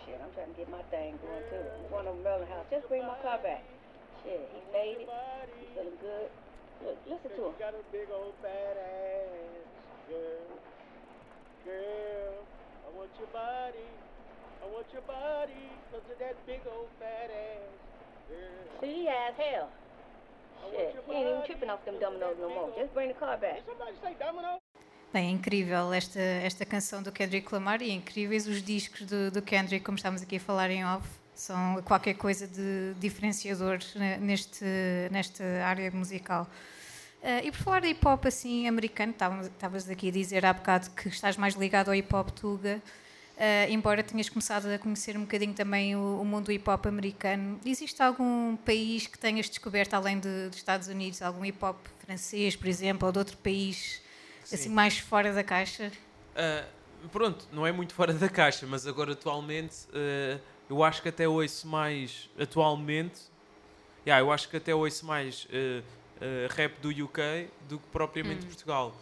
Shit, 0.05 0.21
I'm 0.21 0.31
trying 0.37 0.53
to 0.53 0.57
get 0.57 0.69
my 0.69 0.85
thing 0.93 1.17
going 1.25 1.45
too. 1.51 1.65
I'm 1.65 1.89
going 1.89 2.07
to 2.07 2.15
Maryland 2.21 2.53
House. 2.53 2.69
Just 2.71 2.87
bring 2.87 3.03
my 3.03 3.17
car 3.25 3.41
back. 3.41 3.65
Shit, 4.23 4.45
he 4.53 4.61
made 4.71 5.03
it. 5.03 5.09
He 5.09 5.65
feeling 5.73 5.99
good. 5.99 6.29
Look, 6.85 6.97
listen 7.09 7.33
to 7.33 7.43
him. 7.49 7.57
got 7.59 7.73
a 7.73 7.83
big 7.89 8.09
old 8.13 8.37
fat 8.45 8.77
ass, 8.77 9.65
girl. 10.13 10.53
Girl, 11.65 12.37
I 12.85 12.89
want 12.93 13.11
your 13.17 13.33
body. 13.33 13.89
I 14.61 14.67
want 14.69 14.87
your 14.93 15.05
body 15.09 15.65
because 15.89 16.05
of 16.07 16.19
that 16.21 16.37
big 16.47 16.61
old 16.69 16.93
fat 17.01 17.33
ass, 17.33 17.73
girl. 18.29 18.81
See, 18.85 19.09
as 19.09 19.35
hell. 19.41 19.73
Shit, 20.71 20.97
ain't 21.11 21.29
even 21.29 21.43
tripping 21.45 21.71
off 21.71 21.85
them 21.85 21.99
dominoes 21.99 22.37
no 22.39 22.49
more. 22.49 22.73
Just 22.77 22.93
bring 22.93 23.09
the 23.09 23.15
car 23.19 23.39
back. 23.39 23.63
Bem, 25.13 25.29
é 25.29 25.31
incrível 25.31 25.93
esta, 25.93 26.21
esta 26.21 26.65
canção 26.67 27.03
do 27.03 27.11
Kendrick 27.13 27.53
Lamar 27.53 27.81
e 27.81 27.91
é 27.91 27.95
incríveis 27.95 28.47
os 28.47 28.63
discos 28.63 29.03
do, 29.07 29.31
do 29.31 29.41
Kendrick, 29.41 29.85
como 29.85 29.97
estamos 29.97 30.21
aqui 30.23 30.37
a 30.37 30.41
falar 30.41 30.69
em 30.71 30.85
off, 30.85 31.09
são 31.35 31.81
qualquer 31.83 32.15
coisa 32.15 32.47
de 32.47 32.93
diferenciador 32.99 33.79
ne- 33.95 34.19
neste, 34.19 34.65
nesta 35.11 35.45
área 35.65 35.91
musical. 35.91 36.47
Ah, 37.23 37.43
e 37.43 37.51
por 37.51 37.59
falar 37.59 37.81
de 37.81 37.89
hip 37.89 38.07
hop 38.07 38.27
assim 38.27 38.69
americano, 38.69 39.15
estavas 39.45 39.89
aqui 39.89 40.09
a 40.09 40.13
dizer 40.13 40.45
há 40.45 40.53
bocado 40.53 40.91
que 40.91 41.09
estás 41.09 41.37
mais 41.37 41.55
ligado 41.55 41.89
ao 41.89 41.95
hip 41.95 42.15
hop 42.15 42.31
Tuga, 42.31 42.83
ah, 43.37 43.69
embora 43.69 44.03
tenhas 44.03 44.29
começado 44.29 44.67
a 44.67 44.79
conhecer 44.79 45.17
um 45.17 45.21
bocadinho 45.23 45.53
também 45.55 45.95
o, 45.97 46.21
o 46.21 46.25
mundo 46.25 46.51
hip 46.53 46.69
hop 46.69 46.87
americano. 46.87 47.61
Existe 47.65 48.03
algum 48.03 48.57
país 48.57 49.07
que 49.07 49.19
tenhas 49.19 49.49
descoberto 49.49 49.95
além 49.95 50.19
de- 50.19 50.49
dos 50.49 50.57
Estados 50.57 50.89
Unidos, 50.89 51.21
algum 51.23 51.45
hip 51.45 51.63
hop 51.65 51.77
francês, 51.99 52.57
por 52.57 52.67
exemplo, 52.67 53.07
ou 53.07 53.13
de 53.13 53.19
outro 53.19 53.37
país 53.39 54.01
assim 54.53 54.69
mais 54.71 54.99
fora 54.99 55.33
da 55.33 55.43
caixa? 55.45 55.91
Ah, 56.35 56.65
pronto, 57.13 57.47
não 57.53 57.67
é 57.67 57.73
muito 57.73 57.95
fora 57.95 58.13
da 58.13 58.29
caixa, 58.29 58.67
mas 58.67 58.87
agora 58.87 59.13
atualmente 59.13 59.77
ah, 59.93 60.39
eu 60.69 60.83
acho 60.83 61.03
que 61.03 61.09
até 61.09 61.29
ouço 61.29 61.67
mais 61.69 62.29
atualmente. 62.39 63.21
Yeah, 64.07 64.25
eu 64.25 64.31
acho 64.33 64.49
que 64.49 64.57
até 64.57 64.75
ouço 64.75 65.05
mais 65.05 65.47
rap 66.57 66.81
do 66.81 66.89
UK 67.05 67.49
do 67.69 67.79
que 67.79 67.87
propriamente 67.89 68.47
Portugal. 68.47 68.95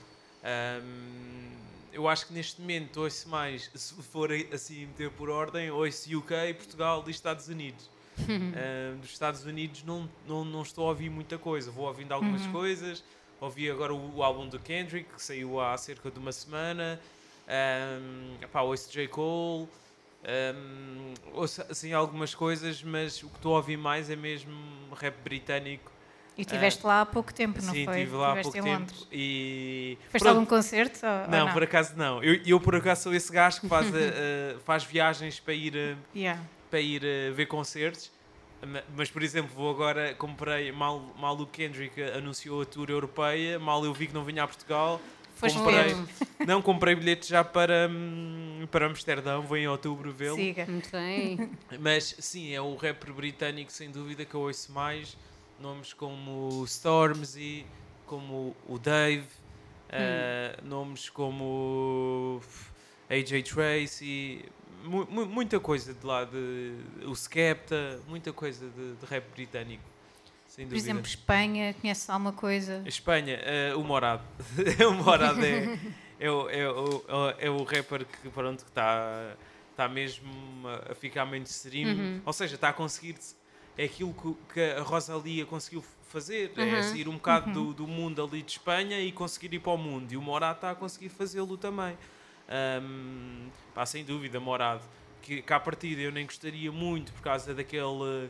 Ahm, 0.42 1.52
eu 1.94 2.08
acho 2.08 2.26
que 2.26 2.34
neste 2.34 2.60
momento 2.60 3.00
ouço 3.00 3.28
mais, 3.28 3.70
se 3.74 3.94
for 4.02 4.30
assim 4.52 4.86
meter 4.86 5.10
por 5.10 5.30
ordem, 5.30 5.70
ouço 5.70 6.18
UK, 6.18 6.54
Portugal 6.56 7.02
e 7.06 7.10
Estados 7.10 7.48
Unidos. 7.48 7.88
Ahm, 8.18 9.00
dos 9.00 9.10
Estados 9.10 9.44
Unidos 9.44 9.82
não, 9.82 10.08
não, 10.26 10.44
não 10.44 10.62
estou 10.62 10.86
a 10.86 10.88
ouvir 10.90 11.10
muita 11.10 11.38
coisa, 11.38 11.70
vou 11.70 11.86
ouvindo 11.86 12.12
algumas 12.12 12.46
coisas. 12.48 13.02
Ouvi 13.40 13.70
agora 13.70 13.92
o, 13.92 14.16
o 14.16 14.22
álbum 14.22 14.48
do 14.48 14.58
Kendrick, 14.58 15.12
que 15.12 15.22
saiu 15.22 15.60
há 15.60 15.76
cerca 15.76 16.10
de 16.10 16.18
uma 16.18 16.32
semana. 16.32 17.00
Um, 17.48 18.46
pá, 18.48 18.62
ouço 18.62 18.92
J. 18.92 19.08
Cole. 19.08 19.68
Um, 20.24 21.14
ouço 21.34 21.62
assim 21.68 21.92
algumas 21.92 22.34
coisas, 22.34 22.82
mas 22.82 23.22
o 23.22 23.28
que 23.28 23.36
estou 23.36 23.54
a 23.54 23.56
ouvir 23.58 23.76
mais 23.76 24.08
é 24.08 24.16
mesmo 24.16 24.54
rap 24.94 25.16
britânico. 25.22 25.92
E 26.36 26.40
estiveste 26.42 26.84
lá 26.84 27.02
há 27.02 27.06
pouco 27.06 27.32
tempo, 27.32 27.62
não 27.62 27.72
Sim, 27.72 27.84
foi? 27.84 28.00
estive 28.00 28.16
lá 28.16 28.32
há 28.32 28.36
pouco 28.42 28.56
em 28.58 28.62
tempo. 28.62 28.68
Londres. 28.80 29.06
E 29.12 29.98
Foste 30.10 30.26
algum 30.26 30.44
concerto? 30.44 30.98
Ou, 31.06 31.12
ou 31.22 31.28
Não, 31.28 31.52
por 31.52 31.62
acaso 31.62 31.96
não. 31.96 32.22
Eu, 32.24 32.40
eu 32.44 32.60
por 32.60 32.74
acaso 32.74 33.04
sou 33.04 33.14
esse 33.14 33.32
gajo 33.32 33.60
que 33.60 33.68
faz, 33.68 33.86
eh, 33.94 34.56
faz 34.64 34.82
viagens 34.84 35.38
para 35.38 35.54
ir, 35.54 35.76
eh, 35.76 35.96
Yeah. 36.14 36.42
para 36.68 36.80
ir 36.80 37.04
eh, 37.04 37.30
ver 37.30 37.46
concertos. 37.46 38.10
Ma- 38.66 38.82
Mas, 38.96 39.10
por 39.10 39.22
exemplo, 39.22 39.54
vou 39.54 39.70
agora, 39.70 40.12
comprei, 40.14 40.72
mal, 40.72 40.98
mal 41.16 41.38
o 41.38 41.46
Kendrick 41.46 42.02
anunciou 42.02 42.62
a 42.62 42.64
tour 42.64 42.90
europeia, 42.90 43.58
mal 43.60 43.84
eu 43.84 43.92
vi 43.94 44.08
que 44.08 44.14
não 44.14 44.24
vinha 44.24 44.42
a 44.42 44.46
Portugal, 44.48 45.00
Foste 45.36 45.58
comprei, 45.58 45.94
ver. 45.94 45.96
não 46.46 46.60
comprei 46.62 46.94
bilhetes 46.96 47.28
já 47.28 47.44
para, 47.44 47.88
hum, 47.90 48.66
para 48.72 48.86
Amsterdão, 48.86 49.42
vou 49.42 49.56
em 49.56 49.68
outubro 49.68 50.10
vê-lo. 50.12 50.36
Siga. 50.36 50.66
Muito 50.66 50.90
bem. 50.90 51.48
Mas 51.78 52.16
sim, 52.18 52.52
é 52.52 52.60
o 52.60 52.74
rapper 52.74 53.12
britânico 53.12 53.70
sem 53.70 53.90
dúvida 53.90 54.24
que 54.24 54.34
eu 54.34 54.40
ouço 54.40 54.72
mais. 54.72 55.16
Nomes 55.60 55.92
como 55.92 56.64
Stormzy, 56.66 57.64
como 58.06 58.54
o 58.68 58.78
Dave, 58.78 59.26
eh, 59.88 60.58
nomes 60.62 61.08
como 61.08 62.40
AJ 63.08 63.42
Tracy, 63.44 64.44
mu- 64.84 65.06
mu- 65.08 65.26
muita 65.26 65.58
coisa 65.60 65.94
de 65.94 66.04
lá, 66.04 66.24
de, 66.24 66.74
o 67.06 67.14
Skepta, 67.14 68.00
muita 68.08 68.32
coisa 68.32 68.68
de, 68.68 68.94
de 68.94 69.06
rap 69.06 69.24
britânico, 69.32 69.82
sem 70.48 70.66
Por 70.66 70.70
dúvida. 70.74 70.90
exemplo, 70.90 71.06
Espanha, 71.06 71.74
conheces 71.80 72.10
alguma 72.10 72.32
coisa? 72.32 72.82
Espanha, 72.84 73.38
eh, 73.42 73.74
o 73.76 73.84
Morado. 73.84 74.22
o 74.88 74.92
Morado 74.92 75.44
é, 75.44 75.78
é, 76.18 76.30
o, 76.30 76.50
é, 76.50 76.68
o, 76.70 77.04
é 77.38 77.50
o 77.50 77.62
rapper 77.62 78.04
que 78.04 78.28
pronto, 78.28 78.64
que 78.64 78.70
está 78.70 79.34
tá 79.76 79.88
mesmo 79.88 80.28
a- 80.90 80.94
ficar 80.94 81.24
mainstream. 81.24 82.20
Ou 82.26 82.32
seja, 82.32 82.56
está 82.56 82.68
a 82.70 82.72
conseguir. 82.72 83.16
É 83.76 83.84
aquilo 83.84 84.14
que, 84.14 84.54
que 84.54 84.60
a 84.60 84.82
Rosalia 84.82 85.44
conseguiu 85.46 85.84
fazer. 86.08 86.52
É 86.56 86.80
sair 86.82 87.08
um 87.08 87.14
bocado 87.14 87.52
do, 87.52 87.74
do 87.74 87.86
mundo 87.86 88.22
ali 88.22 88.42
de 88.42 88.52
Espanha 88.52 89.00
e 89.00 89.10
conseguir 89.10 89.52
ir 89.54 89.58
para 89.60 89.72
o 89.72 89.76
mundo. 89.78 90.12
E 90.12 90.16
o 90.16 90.22
Morado 90.22 90.56
está 90.56 90.70
a 90.70 90.74
conseguir 90.74 91.08
fazê-lo 91.08 91.56
também. 91.56 91.96
Ahm, 92.48 93.48
pá, 93.74 93.84
sem 93.84 94.04
dúvida, 94.04 94.38
Morado. 94.38 94.82
Que, 95.22 95.42
que 95.42 95.52
à 95.52 95.58
partida 95.58 96.00
eu 96.02 96.12
nem 96.12 96.24
gostaria 96.26 96.70
muito 96.70 97.12
por 97.14 97.22
causa 97.22 97.54
daquele 97.54 98.28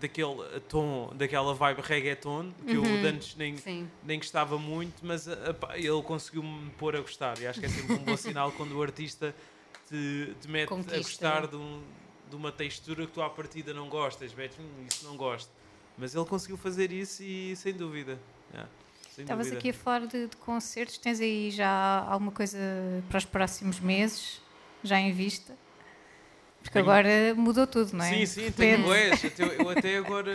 daquele 0.00 0.60
tom, 0.68 1.10
daquela 1.14 1.52
vibe 1.52 1.80
reggaeton 1.82 2.52
que 2.66 2.74
eu 2.76 2.82
de 2.82 3.06
antes 3.06 3.36
nem, 3.36 3.56
Sim. 3.58 3.86
nem 4.02 4.18
gostava 4.18 4.56
muito, 4.58 5.04
mas 5.04 5.28
ah, 5.28 5.52
pá, 5.52 5.76
ele 5.76 6.02
conseguiu-me 6.02 6.70
pôr 6.70 6.96
a 6.96 7.00
gostar. 7.00 7.38
E 7.38 7.46
acho 7.46 7.60
que 7.60 7.66
é 7.66 7.68
sempre 7.68 7.92
um 7.96 8.04
bom 8.04 8.16
sinal 8.16 8.50
quando 8.52 8.72
o 8.72 8.82
artista 8.82 9.34
te, 9.88 10.34
te 10.40 10.48
mete 10.48 10.64
a 10.72 10.74
Conquista. 10.76 10.96
gostar 10.98 11.46
de, 11.48 11.56
um- 11.56 11.82
de 12.30 12.36
uma 12.36 12.52
textura 12.52 13.04
que 13.06 13.12
tu 13.12 13.20
à 13.20 13.28
partida 13.28 13.74
não 13.74 13.88
gostas, 13.88 14.32
metes, 14.32 14.56
hum, 14.58 14.86
isso 14.90 15.04
não 15.04 15.16
gosto. 15.16 15.50
Mas 15.98 16.14
ele 16.14 16.24
conseguiu 16.24 16.56
fazer 16.56 16.92
isso 16.92 17.22
e 17.22 17.54
sem 17.56 17.72
dúvida. 17.74 18.18
yeah, 18.52 18.70
sem 19.14 19.24
Estavas 19.24 19.46
dúvida. 19.46 19.58
aqui 19.58 19.70
a 19.70 19.74
falar 19.74 20.06
de, 20.06 20.28
de 20.28 20.36
concertos, 20.36 20.96
tens 20.98 21.20
aí 21.20 21.50
já 21.50 22.04
alguma 22.08 22.30
coisa 22.32 22.58
para 23.08 23.18
os 23.18 23.24
próximos 23.24 23.80
meses, 23.80 24.40
já 24.82 24.98
em 24.98 25.12
vista? 25.12 25.54
Porque 26.62 26.74
Tenho- 26.74 26.84
agora 26.84 27.34
mudou 27.34 27.66
tudo, 27.66 27.92
não 27.94 28.04
é? 28.04 28.10
Sim, 28.10 28.26
sim, 28.26 28.50
tenho 28.52 28.82
boés. 28.82 29.24
Até, 29.24 29.44
eu 29.62 29.68
até 29.68 29.96
agora. 29.96 30.32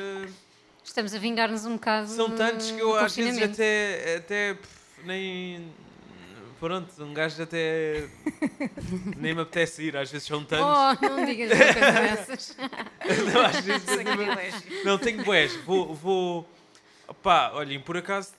Estamos 0.84 1.14
a 1.14 1.20
vingar-nos 1.20 1.66
um 1.66 1.74
bocado. 1.74 2.08
São 2.10 2.30
tantos 2.36 2.72
que 2.72 2.80
eu 2.80 2.96
às 2.96 3.16
vezes 3.16 3.42
até, 3.42 4.16
até 4.18 4.54
pff, 4.56 5.02
nem 5.04 5.72
pronto, 6.66 7.04
um 7.04 7.14
gajo 7.14 7.44
até 7.44 8.08
nem 9.18 9.36
me 9.36 9.42
apetece 9.42 9.84
ir, 9.84 9.96
às 9.96 10.10
vezes 10.12 10.28
são 10.28 10.44
tantos. 10.44 10.66
Oh, 10.66 11.06
não 11.10 11.26
digas 11.26 11.52
uma 11.52 11.60
coisa 11.74 11.92
dessas. 11.92 12.58
Não, 13.34 13.42
às 13.46 13.60
vezes 13.60 13.88
nem 13.98 14.06
me- 14.18 14.84
não 14.84 14.98
tenho 14.98 15.24
boés. 15.24 15.56
Vou, 15.58 15.94
vou. 15.94 16.50
Pá, 17.22 17.52
olhem, 17.54 17.80
por 17.80 17.96
acaso. 17.98 18.34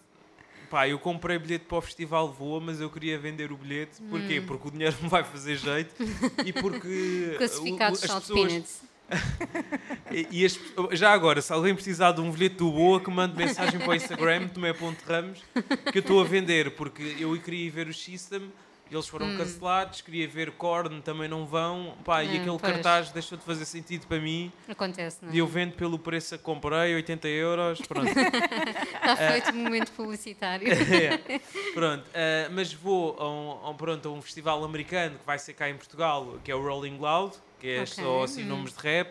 Pá, 0.68 0.88
eu 0.88 0.98
comprei 0.98 1.38
bilhete 1.38 1.64
para 1.66 1.78
o 1.78 1.80
Festival 1.80 2.32
Voa, 2.32 2.60
mas 2.60 2.80
eu 2.80 2.90
queria 2.90 3.16
vender 3.16 3.52
o 3.52 3.56
bilhete. 3.56 4.02
Porquê? 4.10 4.40
Hum. 4.40 4.46
Porque 4.46 4.66
o 4.66 4.70
dinheiro 4.72 4.96
me 5.00 5.08
vai 5.08 5.22
fazer 5.22 5.56
jeito 5.56 5.94
e 6.44 6.52
porque. 6.52 7.34
Classificados 7.38 8.02
as 8.02 8.12
pessoas- 8.12 8.48
Peanuts. 8.48 8.80
E, 10.10 10.26
e 10.30 10.46
as- 10.46 10.58
já 10.92 11.12
agora, 11.12 11.42
se 11.42 11.52
alguém 11.52 11.74
precisar 11.74 12.12
de 12.12 12.20
um 12.20 12.30
bilhete 12.30 12.56
do 12.56 12.70
Boa, 12.70 13.00
que 13.00 13.10
mande 13.10 13.36
mensagem 13.36 13.78
para 13.80 13.88
o 13.90 13.94
Instagram, 13.94 14.48
tomé.ramos, 14.54 15.42
que 15.92 15.98
eu 15.98 16.00
estou 16.00 16.20
a 16.20 16.24
vender, 16.24 16.70
porque 16.76 17.16
eu 17.18 17.36
queria 17.40 17.66
ir 17.66 17.70
ver 17.70 17.88
o 17.88 17.92
System, 17.94 18.50
eles 18.90 19.08
foram 19.08 19.26
Hum. 19.26 19.36
cancelados, 19.36 20.00
queria 20.00 20.28
ver 20.28 20.52
Korn, 20.52 21.00
também 21.02 21.28
não 21.28 21.44
vão, 21.44 21.96
pá, 22.04 22.22
e 22.22 22.28
Ah, 22.28 22.40
aquele 22.40 22.56
pois. 22.58 22.60
cartaz 22.72 23.10
deixou 23.10 23.36
de 23.36 23.42
fazer 23.44 23.64
sentido 23.64 24.06
para 24.06 24.20
mim, 24.20 24.52
Acontece, 24.68 25.18
não 25.22 25.32
é? 25.32 25.34
e 25.34 25.38
eu 25.38 25.46
vendo 25.48 25.72
pelo 25.72 25.98
preço 25.98 26.38
que 26.38 26.44
comprei, 26.44 26.94
80 26.94 27.26
euros, 27.26 27.80
pronto. 27.82 28.06
Está 28.16 29.16
feito 29.16 29.50
um 29.50 29.64
momento 29.64 29.90
publicitário. 29.90 30.68
É, 30.72 31.40
pronto, 31.74 32.04
ah, 32.14 32.48
mas 32.52 32.72
vou 32.72 33.16
a 33.18 33.28
um, 33.28 33.50
a 33.66 33.70
um- 33.70 33.74
pronto, 33.76 34.08
a 34.08 34.12
um 34.12 34.22
festival 34.22 34.62
americano 34.64 35.18
que 35.18 35.26
vai 35.26 35.38
ser 35.38 35.54
cá 35.54 35.68
em 35.68 35.74
Portugal, 35.76 36.38
que 36.44 36.50
é 36.52 36.54
o 36.54 36.62
Rolling 36.62 36.96
Loud, 36.98 37.34
que 37.60 37.68
é 37.68 37.82
Ok, 37.82 37.94
só 37.94 38.22
assim 38.24 38.42
hum. 38.44 38.48
nomes 38.48 38.72
de 38.74 38.80
rap. 38.80 39.10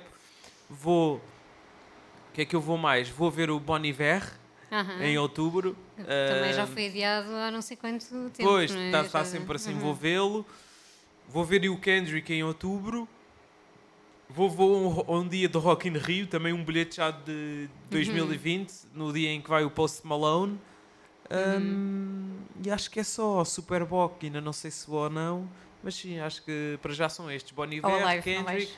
Vou. 0.69 1.17
O 1.17 1.21
que 2.33 2.41
é 2.41 2.45
que 2.45 2.55
eu 2.55 2.61
vou 2.61 2.77
mais? 2.77 3.09
Vou 3.09 3.31
ver 3.31 3.49
o 3.49 3.59
Bon 3.59 3.79
Iver 3.79 4.23
em 5.01 5.17
outubro. 5.17 5.75
Também 5.95 6.53
já 6.53 6.63
Ah, 6.63 6.67
foi 6.67 6.87
adiado 6.87 7.29
há 7.33 7.49
não 7.51 7.61
sei 7.61 7.77
quanto 7.77 8.05
tempo. 8.31 8.35
Pois, 8.39 8.71
não 8.71 8.79
é? 8.81 8.85
está 8.87 9.01
está 9.01 9.25
sempre 9.25 9.55
assim, 9.55 9.73
Uhum. 9.73 9.79
vou 9.79 9.93
vê-lo. 9.93 10.45
Vou 11.29 11.43
ver 11.45 11.67
o 11.69 11.77
Kendrick 11.79 12.31
em 12.33 12.43
outubro. 12.43 13.07
Vou, 14.29 14.49
vou 14.49 15.05
um, 15.09 15.19
um 15.19 15.27
dia 15.27 15.47
do 15.47 15.59
Rock 15.59 15.87
in 15.87 15.93
Rio, 15.97 16.27
também 16.27 16.51
um 16.51 16.63
bilhete 16.63 16.97
já 16.97 17.11
de 17.11 17.69
2020, 17.89 18.73
no 18.93 19.13
dia 19.13 19.29
em 19.29 19.39
que 19.39 19.47
vai 19.49 19.63
o 19.63 19.69
Post 19.69 20.05
Malone. 20.05 20.59
Um, 21.31 22.35
E 22.63 22.69
acho 22.69 22.89
que 22.89 22.99
é 22.99 23.03
só 23.03 23.41
o 23.41 23.45
Superboc, 23.45 24.23
ainda 24.23 24.41
não 24.41 24.51
sei 24.53 24.71
se 24.71 24.87
vou 24.87 25.03
ou 25.03 25.09
não, 25.09 25.47
mas 25.85 25.95
sim, 25.95 26.19
acho 26.19 26.43
que 26.43 26.77
para 26.81 26.91
já 26.93 27.07
são 27.07 27.31
estes: 27.31 27.51
Bon 27.53 27.63
Iver, 27.65 28.03
live, 28.03 28.23
Kendrick. 28.23 28.73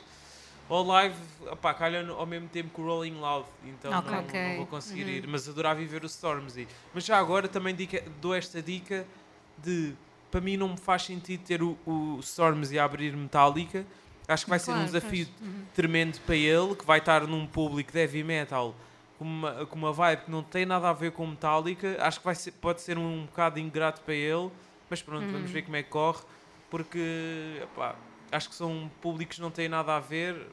Ou 0.68 0.84
live, 0.86 1.16
opá, 1.50 1.72
calha 1.72 2.06
ao 2.10 2.26
mesmo 2.26 2.46
tempo 2.48 2.68
que 2.74 2.80
o 2.82 2.84
Rolling 2.84 3.18
Loud, 3.18 3.48
então 3.64 3.98
Ok. 4.00 4.12
não, 4.12 4.18
Ok. 4.20 4.44
não 4.44 4.56
vou 4.56 4.66
conseguir 4.66 5.04
Uhum. 5.04 5.08
ir, 5.08 5.26
mas 5.26 5.48
adorava 5.48 5.80
ir 5.80 5.86
ver 5.86 6.02
o 6.02 6.06
Stormzy. 6.06 6.68
Mas 6.92 7.06
já 7.06 7.16
agora 7.18 7.48
também 7.48 7.74
dica- 7.74 8.04
dou 8.20 8.34
esta 8.34 8.60
dica 8.60 9.06
de 9.56 9.94
para 10.30 10.42
mim 10.42 10.58
não 10.58 10.68
me 10.68 10.76
faz 10.76 11.04
sentido 11.04 11.42
ter 11.42 11.62
o, 11.62 11.78
o 11.86 12.18
Stormzy 12.20 12.78
a 12.78 12.84
abrir 12.84 13.16
Metallica. 13.16 13.86
Acho 14.28 14.44
que 14.44 14.50
vai 14.50 14.58
ser 14.58 14.72
um 14.72 14.74
Claro, 14.74 14.86
desafio. 14.92 15.26
Uhum. 15.40 15.64
tremendo 15.74 16.20
para 16.20 16.34
ele, 16.36 16.74
que 16.74 16.84
vai 16.84 16.98
estar 16.98 17.26
num 17.26 17.46
público 17.46 17.90
de 17.92 17.98
heavy 17.98 18.22
metal 18.22 18.74
com 19.18 19.24
uma, 19.24 19.64
com 19.66 19.76
uma 19.76 19.92
vibe 19.92 20.24
que 20.24 20.30
não 20.30 20.42
tem 20.42 20.66
nada 20.66 20.90
a 20.90 20.92
ver 20.92 21.12
com 21.12 21.26
Metallica. 21.26 21.96
Acho 22.00 22.18
que 22.18 22.24
vai 22.26 22.34
ser, 22.34 22.52
pode 22.52 22.82
ser 22.82 22.98
um 22.98 23.24
bocado 23.24 23.58
ingrato 23.58 24.02
para 24.02 24.12
ele, 24.14 24.50
mas 24.90 25.00
pronto, 25.00 25.24
Uhum. 25.24 25.32
vamos 25.32 25.50
ver 25.50 25.62
como 25.62 25.76
é 25.76 25.82
que 25.82 25.88
corre, 25.88 26.22
porque 26.70 27.60
epá, 27.62 27.96
acho 28.30 28.48
que 28.48 28.54
são 28.54 28.90
públicos 29.00 29.36
que 29.36 29.42
não 29.42 29.50
têm 29.50 29.68
nada 29.68 29.96
a 29.96 30.00
ver. 30.00 30.46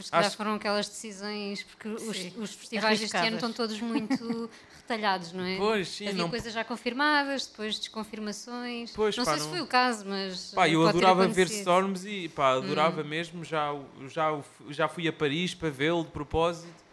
Se 0.00 0.10
calhar 0.10 0.26
Acho- 0.26 0.36
foram 0.36 0.54
aquelas 0.54 0.86
decisões, 0.86 1.62
porque 1.62 1.88
os, 1.88 2.02
os 2.36 2.54
festivais 2.54 3.00
deste 3.00 3.16
ano 3.16 3.36
estão 3.36 3.50
todos 3.52 3.80
muito 3.80 4.50
retalhados, 4.76 5.32
não 5.32 5.42
é? 5.44 5.56
Pois, 5.56 5.88
sim, 5.88 6.08
Havia 6.08 6.22
não, 6.22 6.28
coisas 6.30 6.52
já 6.52 6.62
confirmadas, 6.62 7.46
depois 7.46 7.78
desconfirmações. 7.78 8.92
Pois, 8.92 9.16
não 9.16 9.24
pá, 9.24 9.30
sei 9.32 9.40
se 9.40 9.46
não- 9.46 9.52
foi 9.54 9.60
o 9.62 9.66
caso, 9.66 10.04
mas. 10.06 10.52
Pá, 10.52 10.68
eh, 10.68 10.74
eu 10.74 10.86
adorava 10.86 11.26
ver. 11.26 11.46
Storms 11.46 12.04
e 12.04 12.28
pá, 12.28 12.52
adorava 12.52 13.00
Hum. 13.02 13.06
mesmo. 13.06 13.42
Já, 13.44 13.70
já, 14.08 14.38
já 14.68 14.88
fui 14.88 15.08
a 15.08 15.12
Paris 15.12 15.54
para 15.54 15.70
vê-lo 15.70 16.04
de 16.04 16.10
propósito, 16.10 16.84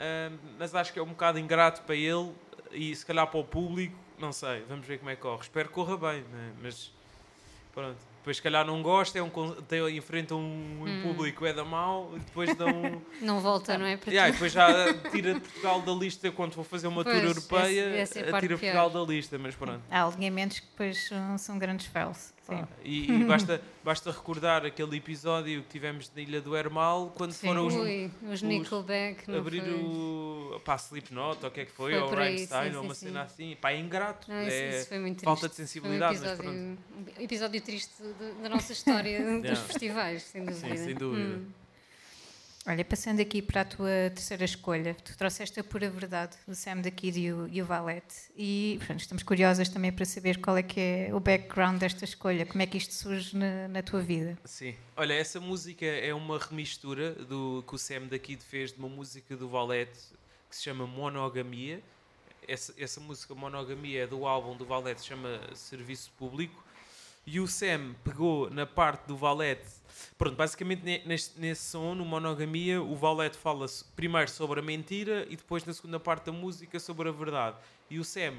Ahm, 0.00 0.38
mas 0.56 0.72
acho 0.76 0.92
que 0.92 0.98
é 1.00 1.02
um 1.02 1.06
bocado 1.08 1.40
ingrato 1.40 1.82
para 1.82 1.96
ele 1.96 2.32
e 2.70 2.94
se 2.94 3.04
calhar 3.04 3.26
para 3.26 3.40
o 3.40 3.44
público. 3.44 3.98
Não 4.16 4.30
sei, 4.32 4.62
vamos 4.68 4.86
ver 4.86 4.98
como 4.98 5.10
é 5.10 5.16
que 5.16 5.22
corre. 5.22 5.42
Espero 5.42 5.68
que 5.68 5.74
corra 5.74 5.96
bem, 5.96 6.22
né? 6.22 6.52
mas 6.62 6.92
pronto. 7.78 8.08
Depois, 8.18 8.36
se 8.36 8.42
calhar, 8.42 8.66
não 8.66 8.82
gosta, 8.82 9.18
é 9.18 9.22
um, 9.22 9.30
tem, 9.62 9.96
enfrentam 9.96 10.38
um, 10.38 10.84
Hum. 10.84 11.00
público 11.02 11.46
é 11.46 11.52
da 11.52 11.64
mau 11.64 12.12
e 12.14 12.18
depois 12.18 12.54
dão. 12.56 13.00
Não 13.22 13.40
volta, 13.40 13.78
não 13.78 13.86
é? 13.86 13.96
Para 13.96 14.10
Yeah, 14.10 14.28
e 14.28 14.32
depois 14.32 14.52
já 14.52 14.92
tira 15.10 15.40
Portugal 15.40 15.80
da 15.80 15.92
lista 15.92 16.30
quando 16.32 16.52
vou 16.54 16.64
fazer 16.64 16.88
uma 16.88 17.04
Pois, 17.04 17.16
tour 17.16 17.24
europeia, 17.24 17.80
essa- 17.96 18.18
essa 18.20 18.36
é 18.36 18.40
tira 18.40 18.58
pior. 18.58 18.72
Portugal 18.74 18.90
da 18.90 19.12
lista, 19.12 19.38
mas 19.38 19.54
pronto. 19.54 19.80
Há 19.90 20.04
alinhamentos 20.04 20.58
que 20.60 20.66
depois 20.66 21.06
são, 21.08 21.38
são 21.38 21.58
grandes 21.58 21.86
fails. 21.86 22.34
Sim. 22.48 22.56
Pá, 22.56 22.68
E, 22.82 23.10
e 23.12 23.24
basta, 23.28 23.60
basta 23.84 24.10
recordar 24.10 24.64
aquele 24.64 24.96
episódio 24.96 25.62
que 25.62 25.68
tivemos 25.68 26.10
na 26.14 26.22
Ilha 26.22 26.40
do 26.40 26.56
Hermal 26.56 27.12
quando 27.16 27.32
Sim. 27.32 27.48
foram 27.48 27.66
os, 27.66 27.74
Ui, 27.74 28.10
os 28.30 28.40
Nickelback. 28.42 29.28
Não 29.30 29.38
abrir 29.38 29.60
foi? 29.62 29.72
o 29.74 30.60
pá, 30.64 30.76
Slipknot 30.76 31.38
ou 31.42 31.48
o 31.48 31.50
que 31.52 31.60
é 31.60 31.64
que 31.66 31.72
foi, 31.72 31.92
Foi 31.92 32.00
ou 32.00 32.10
Rammstein 32.10 32.74
ou 32.76 32.82
uma 32.84 32.94
sim. 32.94 33.06
cena 33.06 33.22
assim. 33.22 33.56
Pá, 33.60 33.70
é 33.72 33.78
ingrato. 33.78 34.30
Não, 34.30 34.40
isso, 34.42 34.50
é 34.50 34.78
isso 34.78 34.88
foi 34.88 34.98
muito 34.98 35.22
falta 35.22 35.48
de 35.48 35.54
triste. 35.54 35.72
sensibilidade, 35.72 36.18
Foi 36.18 36.26
um 36.26 36.30
mas 36.30 36.38
episódio, 36.40 36.78
pronto. 36.96 37.18
um 37.20 37.22
episódio 37.24 37.60
triste 37.60 37.92
da 38.42 38.48
nossa 38.48 38.72
história 38.72 39.20
dos 39.42 39.58
festivais, 39.60 40.22
sem 40.22 40.44
dúvida. 40.44 40.68
Sim, 40.68 40.76
sem 40.84 40.94
dúvida. 40.94 41.36
Hum. 41.36 41.46
Olha, 42.68 42.84
passando 42.84 43.18
aqui 43.20 43.40
para 43.40 43.62
a 43.62 43.64
tua 43.64 44.10
terceira 44.10 44.44
escolha, 44.44 44.94
tu 45.02 45.16
trouxeste 45.16 45.58
a 45.58 45.64
pura 45.64 45.88
verdade 45.88 46.36
do 46.46 46.54
Sam 46.54 46.82
da 46.82 46.90
Kid 46.90 47.18
e 47.18 47.32
o, 47.32 47.48
e 47.48 47.62
o 47.62 47.64
Valete. 47.64 48.14
E 48.36 48.78
estamos 48.94 49.22
curiosas 49.22 49.70
também 49.70 49.90
para 49.90 50.04
saber 50.04 50.38
qual 50.38 50.54
é 50.54 50.62
que 50.62 50.78
é 50.78 51.10
o 51.14 51.18
background 51.18 51.78
desta 51.78 52.04
escolha, 52.04 52.44
como 52.44 52.60
é 52.60 52.66
que 52.66 52.76
isto 52.76 52.92
surge 52.92 53.34
na, 53.34 53.68
na 53.68 53.82
tua 53.82 54.02
vida. 54.02 54.36
Sim. 54.44 54.74
Olha, 54.94 55.14
essa 55.14 55.40
música 55.40 55.86
é 55.86 56.12
uma 56.12 56.38
remistura 56.38 57.12
do, 57.12 57.64
que 57.66 57.74
o 57.74 57.78
Sam 57.78 58.06
da 58.06 58.18
Kid 58.18 58.44
fez 58.44 58.70
de 58.70 58.78
uma 58.78 58.88
música 58.90 59.34
do 59.34 59.48
Valete 59.48 59.98
que 60.50 60.54
se 60.54 60.64
chama 60.64 60.86
Monogamia. 60.86 61.82
Essa, 62.46 62.74
essa 62.76 63.00
música 63.00 63.34
Monogamia 63.34 64.02
é 64.02 64.06
do 64.06 64.26
álbum 64.26 64.54
do 64.54 64.66
Valete, 64.66 65.00
se 65.00 65.06
chama 65.06 65.40
Serviço 65.54 66.12
Público. 66.18 66.62
E 67.26 67.40
o 67.40 67.48
Sam 67.48 67.94
pegou 68.04 68.50
na 68.50 68.66
parte 68.66 69.06
do 69.06 69.16
Valete. 69.16 69.77
Pronto, 70.16 70.36
basicamente 70.36 70.82
ne- 70.84 71.02
neste, 71.04 71.40
nesse 71.40 71.70
som, 71.70 71.94
no 71.94 72.04
Monogamia, 72.04 72.82
o 72.82 72.94
Valete 72.96 73.36
fala 73.36 73.66
primeiro 73.96 74.30
sobre 74.30 74.60
a 74.60 74.62
mentira 74.62 75.26
e 75.28 75.36
depois 75.36 75.64
na 75.64 75.72
segunda 75.72 75.98
parte 76.00 76.26
da 76.26 76.32
música 76.32 76.78
sobre 76.80 77.08
a 77.08 77.12
verdade. 77.12 77.56
E 77.90 77.98
o 77.98 78.04
Sam 78.04 78.34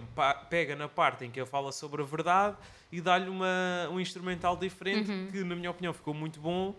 pega 0.49 0.75
na 0.75 0.87
parte 0.87 1.25
em 1.25 1.31
que 1.31 1.39
ele 1.39 1.47
fala 1.47 1.71
sobre 1.71 2.01
a 2.01 2.05
verdade 2.05 2.55
e 2.91 3.01
dá-lhe 3.01 3.29
um 3.29 3.99
instrumental 3.99 4.55
diferente 4.55 5.09
que, 5.31 5.43
na 5.43 5.55
minha 5.55 5.71
opinião, 5.71 5.93
ficou 5.93 6.13
muito 6.13 6.39
bom 6.39 6.75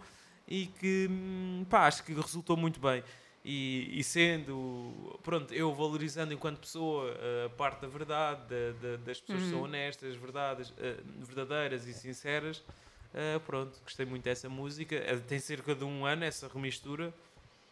e 0.47 0.67
que, 0.67 1.07
hum, 1.11 1.65
pá, 1.69 1.87
acho 1.87 2.03
que 2.05 2.13
resultou 2.15 2.57
muito 2.57 2.79
bem. 2.81 3.03
E, 3.45 3.99
e 3.99 4.05
sendo, 4.05 5.19
pronto, 5.23 5.53
eu 5.55 5.73
valorizando 5.75 6.35
enquanto 6.35 6.59
pessoa 6.59 7.11
eh, 7.19 7.45
a 7.47 7.49
parte 7.49 7.81
da 7.81 7.89
verdade, 7.89 8.43
da- 8.49 8.73
da- 8.91 8.97
das 8.99 9.19
pessoas 9.21 9.43
que 9.45 9.51
são 9.51 9.63
honestas, 9.63 10.15
verdades, 10.17 10.73
eh, 10.79 10.97
verdadeiras 11.21 11.87
e 11.87 11.95
sinceras, 11.95 12.63
eh, 13.15 13.39
pronto, 13.47 13.79
gostei 13.83 14.07
muito 14.07 14.25
dessa 14.25 14.49
música. 14.49 14.95
Eh, 14.97 15.17
tem 15.17 15.39
cerca 15.39 15.75
de 15.75 15.85
um 15.85 16.05
ano 16.07 16.25
essa 16.25 16.49
remistura. 16.49 17.13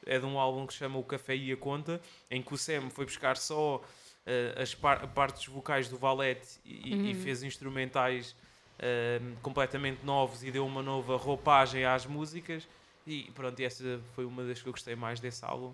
É 0.06 0.18
de 0.18 0.24
um 0.24 0.38
álbum 0.38 0.66
que 0.66 0.72
se 0.72 0.78
chama 0.78 0.98
O 0.98 1.02
Café 1.04 1.36
e 1.36 1.52
a 1.52 1.56
Conta, 1.56 2.00
em 2.30 2.40
que 2.40 2.54
o 2.54 2.56
Sam 2.56 2.88
foi 2.88 3.04
buscar 3.04 3.36
só 3.36 3.82
eh, 4.24 4.54
as 4.56 4.74
par- 4.74 5.06
partes 5.08 5.46
vocais 5.46 5.88
do 5.88 5.98
Valete 5.98 6.58
e, 6.64 7.10
e 7.10 7.14
fez 7.14 7.42
instrumentais 7.42 8.34
eh, 8.78 9.20
completamente 9.42 10.04
novos 10.04 10.42
e 10.42 10.50
deu 10.50 10.64
uma 10.64 10.82
nova 10.82 11.16
roupagem 11.16 11.84
às 11.84 12.06
músicas. 12.06 12.66
E 13.06 13.24
pronto, 13.34 13.58
essa 13.60 14.00
foi 14.14 14.24
uma 14.24 14.44
das 14.44 14.62
que 14.62 14.68
eu 14.68 14.72
gostei 14.72 14.94
mais 14.94 15.18
desse 15.20 15.44
álbum. 15.44 15.72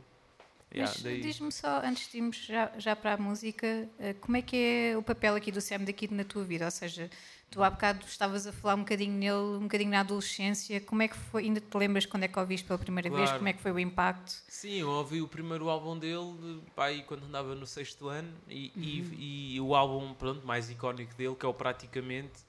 Yeah, 0.75 0.93
Mas 0.93 1.03
daí- 1.03 1.21
diz-me 1.21 1.53
só, 1.53 1.81
antes 1.85 2.11
de 2.11 2.19
irmos 2.19 2.37
já, 2.37 2.73
já 2.79 2.97
para 2.97 3.15
a 3.15 3.17
música, 3.17 3.89
eh, 3.99 4.15
como 4.15 4.37
é 4.37 4.43
que 4.43 4.57
é 4.57 4.99
o 4.99 5.03
papel 5.05 5.37
aqui 5.37 5.53
do 5.53 5.61
Sam 5.61 5.85
da 5.85 5.93
Kid 5.93 6.13
na 6.13 6.25
tua 6.25 6.43
vida? 6.43 6.65
Ou 6.65 6.71
seja, 6.73 7.09
tu 7.49 7.63
há 7.63 7.71
bocado 7.71 8.05
estavas 8.05 8.45
a 8.45 8.53
falar 8.53 8.75
um 8.75 8.81
bocadinho 8.81 9.13
nele, 9.13 9.37
um 9.59 9.61
bocadinho 9.63 9.91
na 9.91 10.01
adolescência, 10.01 10.81
como 10.81 11.03
é 11.03 11.07
que 11.07 11.17
foi, 11.17 11.45
ainda 11.45 11.61
te 11.61 11.77
lembras 11.77 12.07
quando 12.07 12.25
é 12.25 12.29
que 12.29 12.37
ouviste 12.37 12.67
pela 12.67 12.79
primeira 12.79 13.09
vez, 13.09 13.23
Claro. 13.23 13.39
como 13.39 13.49
é 13.49 13.53
que 13.53 13.63
foi 13.63 13.71
o 13.71 13.79
impacto? 13.79 14.33
Sim, 14.49 14.81
eu 14.81 14.89
ouvi 14.91 15.23
o 15.23 15.29
primeiro 15.29 15.69
álbum 15.69 15.97
dele 15.97 16.61
pai, 16.75 17.05
quando 17.07 17.25
andava 17.25 17.55
no 17.55 17.67
sexto 17.69 18.09
ano 18.09 18.33
e, 18.49 18.73
e- 18.75 19.55
e 19.55 19.61
o 19.61 19.77
álbum 19.77 20.13
pronto, 20.15 20.45
mais 20.45 20.69
icónico 20.71 21.15
dele, 21.15 21.37
que 21.37 21.47
é 21.47 21.49
o 21.49 21.55
Praticamente, 21.55 22.41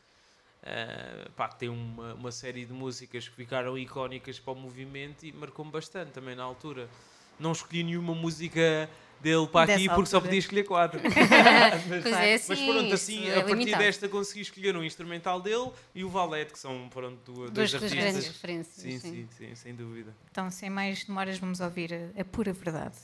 eh, 0.64 1.28
pá, 1.36 1.48
que 1.50 1.60
tem 1.60 1.70
uma, 1.70 2.16
uma 2.16 2.32
série 2.32 2.66
de 2.66 2.74
músicas 2.74 3.30
que 3.30 3.36
ficaram 3.36 3.78
icónicas 3.78 4.40
para 4.40 4.54
o 4.54 4.56
movimento 4.56 5.24
e 5.28 5.32
marcou-me 5.32 5.72
bastante 5.72 6.12
também 6.12 6.36
na 6.36 6.42
altura. 6.44 6.90
Não 7.40 7.52
escolhi 7.52 7.84
nenhuma 7.84 8.14
música 8.16 8.90
dele 9.22 9.48
para 9.48 9.74
aqui 9.74 9.84
Dessa 9.84 9.96
porque 9.96 10.10
só 10.10 10.18
altura. 10.18 10.30
podia 10.30 10.40
escolher 10.40 10.64
quatro. 10.64 11.00
Pois 12.04 12.06
é, 12.16 12.34
assim, 12.36 12.46
Mas 12.50 12.60
pronto, 12.62 12.94
assim, 12.94 13.28
é 13.28 13.32
a 13.38 13.42
partir 13.44 13.56
limitado. 13.60 13.84
desta 13.84 14.08
consegui 14.10 14.42
escolher 14.42 14.76
um 14.78 14.84
instrumental 14.84 15.42
dele 15.42 15.72
e 15.96 16.04
o 16.04 16.10
Valete, 16.10 16.54
que 16.54 16.60
são 16.60 16.88
pronto, 16.90 17.18
duas, 17.26 17.52
Duas, 17.52 17.72
dois 17.72 17.82
duas 17.82 17.92
grandes 17.94 18.16
artistas. 18.16 18.36
referências. 18.36 18.76
Sim, 18.76 19.00
sim. 19.00 19.12
sim, 19.12 19.48
sim, 19.48 19.56
sem 19.56 19.74
dúvida. 19.76 20.14
Então, 20.32 20.50
sem 20.52 20.70
mais 20.70 21.04
demoras, 21.04 21.38
vamos 21.40 21.60
ouvir 21.60 21.94
a, 22.16 22.22
a 22.22 22.26
pura 22.26 22.54
verdade. 22.54 22.96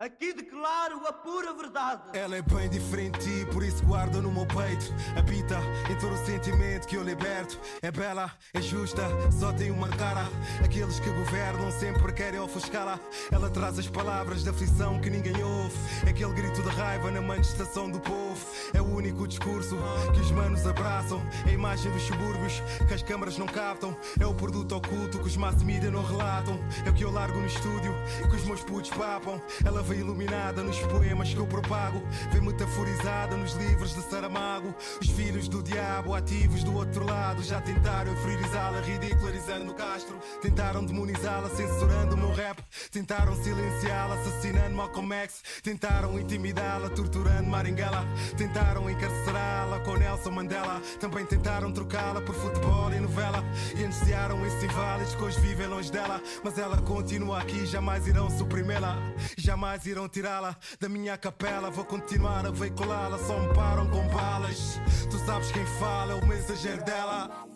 Aqui 0.00 0.32
declaro 0.32 1.04
a 1.08 1.12
pura 1.12 1.52
verdade. 1.52 2.02
Ela 2.12 2.36
é 2.36 2.42
bem 2.42 2.68
diferente 2.68 3.18
ti, 3.18 3.44
por 3.52 3.64
isso 3.64 3.84
guarda 3.84 4.20
no 4.20 4.30
meu 4.30 4.46
peito. 4.46 4.94
Habita 5.16 5.58
em 5.90 5.98
todo 5.98 6.12
o 6.12 6.24
sentimento 6.24 6.86
que 6.86 6.94
eu 6.94 7.02
liberto. 7.02 7.58
É 7.82 7.90
bela, 7.90 8.30
é 8.54 8.62
justa, 8.62 9.02
só 9.32 9.52
tem 9.52 9.72
uma 9.72 9.88
cara. 9.88 10.28
Aqueles 10.64 11.00
que 11.00 11.10
governam 11.10 11.72
sempre 11.72 12.12
querem 12.12 12.38
ofuscá-la. 12.38 13.00
Ela 13.32 13.50
traz 13.50 13.76
as 13.76 13.88
palavras 13.88 14.44
da 14.44 14.52
aflição 14.52 15.00
que 15.00 15.10
ninguém 15.10 15.42
ouve. 15.42 15.76
É 16.06 16.10
aquele 16.10 16.32
grito 16.32 16.62
de 16.62 16.68
raiva 16.68 17.10
na 17.10 17.20
manifestação 17.20 17.90
do 17.90 17.98
povo. 17.98 18.46
É 18.72 18.80
o 18.80 18.86
único 18.86 19.26
discurso 19.26 19.76
que 20.14 20.20
os 20.20 20.30
manos 20.30 20.64
abraçam. 20.64 21.20
É 21.44 21.50
a 21.50 21.54
imagem 21.54 21.90
dos 21.90 22.02
subúrbios 22.02 22.62
que 22.86 22.94
as 22.94 23.02
câmaras 23.02 23.36
não 23.36 23.46
captam. 23.46 23.96
É 24.20 24.26
o 24.26 24.32
produto 24.32 24.76
oculto 24.76 25.18
que 25.18 25.26
os 25.26 25.36
mass 25.36 25.60
media 25.64 25.90
não 25.90 26.04
relatam. 26.04 26.60
É 26.86 26.90
o 26.90 26.94
que 26.94 27.02
eu 27.02 27.10
largo 27.10 27.40
no 27.40 27.46
estúdio 27.46 27.92
e 28.24 28.28
que 28.28 28.36
os 28.36 28.44
meus 28.44 28.60
putos 28.60 28.90
papam. 28.90 29.42
Ela 29.66 29.87
iluminada 29.96 30.62
nos 30.62 30.78
poemas 30.80 31.32
que 31.32 31.38
eu 31.38 31.46
propago. 31.46 32.02
Vem 32.32 32.42
metaforizada 32.42 33.36
nos 33.36 33.54
livros 33.54 33.94
de 33.94 34.02
Saramago. 34.02 34.74
Os 35.00 35.08
filhos 35.08 35.48
do 35.48 35.62
diabo, 35.62 36.14
ativos 36.14 36.62
do 36.62 36.74
outro 36.74 37.06
lado, 37.06 37.42
já 37.42 37.60
tentaram 37.60 38.12
inferiorizá-la, 38.12 38.80
ridicularizando 38.80 39.74
Castro. 39.74 40.18
Tentaram 40.42 40.84
demonizá-la, 40.84 41.48
censurando 41.50 42.14
o 42.14 42.18
meu 42.18 42.32
rap. 42.32 42.62
Tentaram 42.90 43.34
silenciá-la, 43.36 44.14
assassinando 44.16 44.74
Malcolm 44.74 45.14
X. 45.14 45.42
Tentaram 45.62 46.18
intimidá-la, 46.18 46.90
torturando 46.90 47.48
Maringala. 47.48 48.04
Tentaram 48.36 48.88
encarcerá-la 48.90 49.80
com 49.80 49.96
Nelson 49.96 50.30
Mandela. 50.30 50.80
Também 51.00 51.24
tentaram 51.24 51.72
trocá-la 51.72 52.20
por 52.20 52.34
futebol 52.34 52.92
e 52.92 53.00
novela. 53.00 53.44
E 53.76 53.84
anunciaram 53.84 54.44
esses 54.46 54.62
inválidos 54.62 55.14
que 55.14 55.22
hoje 55.22 55.40
vivem 55.40 55.66
longe 55.66 55.90
dela. 55.90 56.20
Mas 56.42 56.58
ela 56.58 56.76
continua 56.78 57.38
aqui, 57.38 57.66
jamais 57.66 58.06
irão 58.06 58.30
suprimê-la. 58.30 58.98
Jamais 59.36 59.77
irão 59.86 60.08
tirá-la 60.08 60.56
da 60.80 60.88
minha 60.88 61.16
capela. 61.16 61.70
Vou 61.70 61.84
continuar 61.84 62.46
a 62.46 62.50
veiculá-la, 62.50 63.18
só 63.18 63.38
me 63.38 63.54
param 63.54 63.88
com 63.90 64.06
balas. 64.08 64.80
Tu 65.10 65.18
sabes 65.24 65.50
quem 65.52 65.64
fala, 65.78 66.12
é 66.12 66.14
o 66.16 66.26
mensageiro 66.26 66.84
dela. 66.84 67.46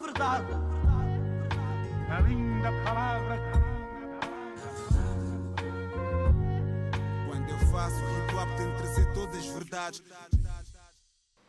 Verdade. 0.00 0.46
A 2.10 2.20
linda 2.20 2.70
palavra. 2.84 3.38
Quando 7.28 7.50
eu 7.50 7.58
faço 7.70 7.96
hip 7.96 8.34
hop, 8.34 8.48
tento 8.56 8.76
trazer 8.76 9.12
todas 9.12 9.36
as 9.36 9.46
verdades. 9.46 10.02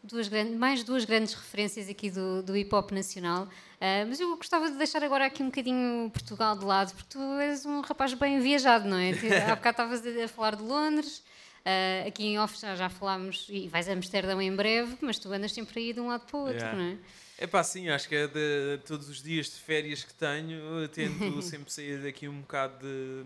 Duas 0.10 0.30
mais 0.57 0.84
duas 0.84 1.05
grandes 1.05 1.34
referências 1.34 1.89
aqui 1.89 2.10
do, 2.10 2.43
do 2.43 2.57
hip 2.57 2.74
hop 2.74 2.91
nacional. 2.91 3.47
Ah, 3.80 4.05
mas 4.07 4.20
eu 4.20 4.36
gostava 4.36 4.70
de 4.70 4.78
deixar 4.78 5.03
agora 5.03 5.26
aqui 5.26 5.41
um 5.41 5.47
bocadinho 5.47 6.10
Portugal 6.12 6.57
de 6.57 6.66
lado, 6.66 6.93
porque 6.93 7.10
tu 7.10 7.20
és 7.39 7.66
um 7.66 7.82
rapaz 7.82 8.14
bem 8.14 8.39
viajado, 8.39 8.88
não 8.88 8.97
é? 8.97 9.12
Há 9.12 9.55
bocado 9.55 9.93
estavas 9.93 10.05
a 10.05 10.28
falar 10.28 10.55
de 10.55 10.64
Londres, 10.64 11.24
ah, 11.66 12.07
aqui 12.07 12.26
em 12.26 12.39
off 12.39 12.60
já, 12.60 12.76
já 12.76 12.89
falámos, 12.89 13.47
e 13.49 13.68
vais 13.68 13.88
a 13.88 13.93
Amsterdão 13.93 14.41
em 14.41 14.53
breve, 14.53 14.97
mas 15.01 15.18
tu 15.18 15.32
andas 15.32 15.53
sempre 15.53 15.80
aí 15.80 15.93
de 15.93 15.99
um 15.99 16.07
lado 16.07 16.26
para 16.26 16.38
o 16.38 16.41
outro, 16.41 16.57
Yeah. 16.57 16.78
não 16.78 16.91
é? 16.91 16.97
É 17.41 17.47
pá, 17.47 17.64
sim, 17.64 17.88
acho 17.88 18.10
que 18.10 18.16
é 18.16 18.28
de 18.28 18.80
todos 18.86 19.07
os 19.07 19.24
dias 19.24 19.45
de 19.45 19.62
férias 19.62 20.03
que 20.03 20.14
tenho, 20.14 20.86
tento 20.89 21.39
sempre 21.41 21.72
sair 21.72 22.03
daqui 22.03 22.28
um 22.28 22.41
bocado 22.41 22.80
de, 22.80 23.24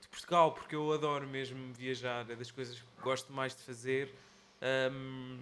de 0.00 0.08
Portugal, 0.08 0.52
porque 0.52 0.74
eu 0.74 0.90
adoro 0.90 1.28
mesmo 1.28 1.70
viajar, 1.74 2.24
é 2.30 2.34
das 2.34 2.50
coisas 2.50 2.76
que 2.76 3.02
gosto 3.02 3.30
mais 3.30 3.54
de 3.54 3.60
fazer. 3.60 4.14
Ahm, 4.62 5.36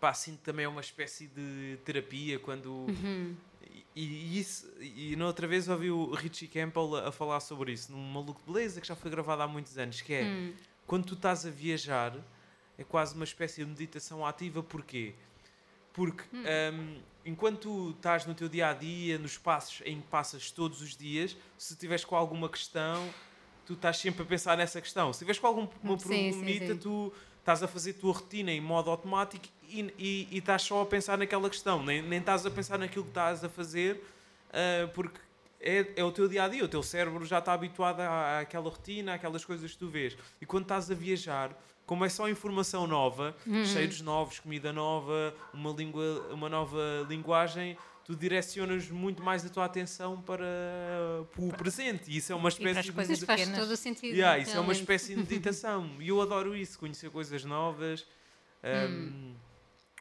pá, 0.00 0.14
sinto 0.14 0.40
também 0.40 0.64
é 0.64 0.68
uma 0.68 0.80
espécie 0.80 1.26
de 1.28 1.78
terapia 1.84 2.38
quando. 2.38 2.86
E, 3.94 4.04
e 4.04 4.38
isso, 4.38 4.70
e 4.80 5.16
na 5.16 5.26
outra 5.26 5.46
vez 5.46 5.68
ouvi 5.68 5.90
o 5.90 6.12
Richie 6.14 6.46
Campbell 6.46 6.96
a, 6.96 7.08
a 7.08 7.12
falar 7.12 7.40
sobre 7.40 7.72
isso, 7.72 7.90
num 7.90 7.98
Maluco 7.98 8.40
de 8.40 8.52
Beleza 8.52 8.80
que 8.80 8.86
já 8.86 8.94
foi 8.94 9.10
gravado 9.10 9.42
há 9.42 9.48
muitos 9.48 9.76
anos, 9.76 10.00
que 10.00 10.14
é 10.14 10.52
quando 10.86 11.04
tu 11.04 11.14
estás 11.14 11.44
a 11.44 11.50
viajar, 11.50 12.16
é 12.78 12.84
quase 12.84 13.14
uma 13.14 13.24
espécie 13.24 13.64
de 13.64 13.68
meditação 13.68 14.24
ativa, 14.24 14.62
porquê? 14.62 15.14
Porque 15.92 16.24
hum, 16.32 17.00
enquanto 17.24 17.58
tu 17.58 17.90
estás 17.90 18.24
no 18.24 18.34
teu 18.34 18.48
dia 18.48 18.68
a 18.70 18.72
dia, 18.72 19.18
nos 19.18 19.36
passos 19.36 19.82
em 19.84 20.00
que 20.00 20.06
passas 20.06 20.50
todos 20.50 20.80
os 20.80 20.96
dias, 20.96 21.36
se 21.58 21.76
tiveres 21.76 22.04
com 22.04 22.16
alguma 22.16 22.48
questão, 22.48 23.12
tu 23.66 23.74
estás 23.74 23.98
sempre 23.98 24.22
a 24.22 24.24
pensar 24.24 24.56
nessa 24.56 24.80
questão. 24.80 25.12
Se 25.12 25.18
tiveres 25.18 25.38
com 25.38 25.46
alguma 25.46 25.66
Sim, 25.66 25.98
sim, 25.98 26.30
problemita, 26.30 26.72
sim. 26.72 26.78
tu 26.78 27.12
estás 27.40 27.62
a 27.62 27.68
fazer 27.68 27.90
a 27.92 27.94
tua 27.94 28.12
rotina 28.12 28.50
em 28.52 28.60
modo 28.60 28.90
automático 28.90 29.46
e, 29.68 29.80
e, 29.98 30.28
e 30.30 30.38
estás 30.38 30.62
só 30.62 30.82
a 30.82 30.86
pensar 30.86 31.16
naquela 31.18 31.48
questão, 31.48 31.82
nem, 31.82 32.02
nem 32.02 32.18
estás 32.20 32.44
a 32.46 32.50
pensar 32.50 32.78
naquilo 32.78 33.04
que 33.04 33.10
estás 33.10 33.42
a 33.44 33.48
fazer, 33.48 34.02
ah, 34.52 34.88
porque 34.94 35.18
é, 35.60 35.92
é 35.96 36.04
o 36.04 36.12
teu 36.12 36.28
dia 36.28 36.44
a 36.44 36.48
dia, 36.48 36.64
o 36.64 36.68
teu 36.68 36.82
cérebro 36.82 37.24
já 37.26 37.38
está 37.38 37.52
habituado 37.52 38.00
à- 38.00 38.40
àquela 38.40 38.68
rotina, 38.70 39.14
àquelas 39.14 39.44
coisas 39.44 39.72
que 39.72 39.78
tu 39.78 39.88
vês. 39.88 40.16
E 40.40 40.46
quando 40.46 40.62
estás 40.64 40.90
a 40.90 40.94
viajar, 40.94 41.50
como 41.84 42.04
é 42.04 42.08
só 42.08 42.28
informação 42.28 42.86
nova, 42.86 43.34
cheiros 43.64 44.00
novos, 44.02 44.38
comida 44.40 44.72
nova, 44.72 45.34
uma, 45.54 45.70
língua, 45.72 46.28
uma 46.30 46.48
nova 46.48 47.04
linguagem, 47.08 47.76
tu 48.08 48.16
direcionas 48.16 48.88
muito 48.88 49.22
mais 49.22 49.44
a 49.44 49.50
tua 49.50 49.66
atenção 49.66 50.22
para, 50.22 50.46
para 51.30 51.44
o 51.44 51.52
presente. 51.52 52.10
E 52.10 52.16
isso 52.16 52.32
é 52.32 52.34
uma 52.34 52.50
para 52.50 52.56
espécie 52.56 52.78
as 52.78 52.84
de 52.86 52.92
coisas 52.92 53.18
Isso 53.18 53.26
faz 53.26 53.40
pequenas. 53.42 53.60
todo 53.60 53.70
o 53.70 53.76
sentido. 53.76 54.14
Yeah, 54.14 54.38
isso 54.38 54.56
é 54.56 54.60
uma 54.60 54.72
espécie 54.72 55.14
de 55.14 55.20
meditação. 55.20 55.90
E 56.00 56.08
eu 56.08 56.22
adoro 56.22 56.56
isso, 56.56 56.78
conhecer 56.78 57.10
coisas 57.10 57.44
novas, 57.44 58.06
um, 58.64 59.34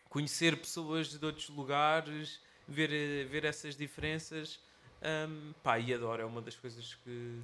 conhecer 0.08 0.56
pessoas 0.56 1.20
de 1.20 1.26
outros 1.26 1.50
lugares, 1.50 2.40
ver, 2.66 2.94
eh, 2.94 3.26
ver 3.26 3.44
essas 3.44 3.76
diferenças. 3.76 4.58
Um, 5.04 5.52
pá, 5.62 5.78
e 5.78 5.94
adoro, 5.94 6.22
é 6.22 6.26
uma 6.26 6.42
das 6.42 6.56
coisas 6.56 6.96
que, 7.04 7.42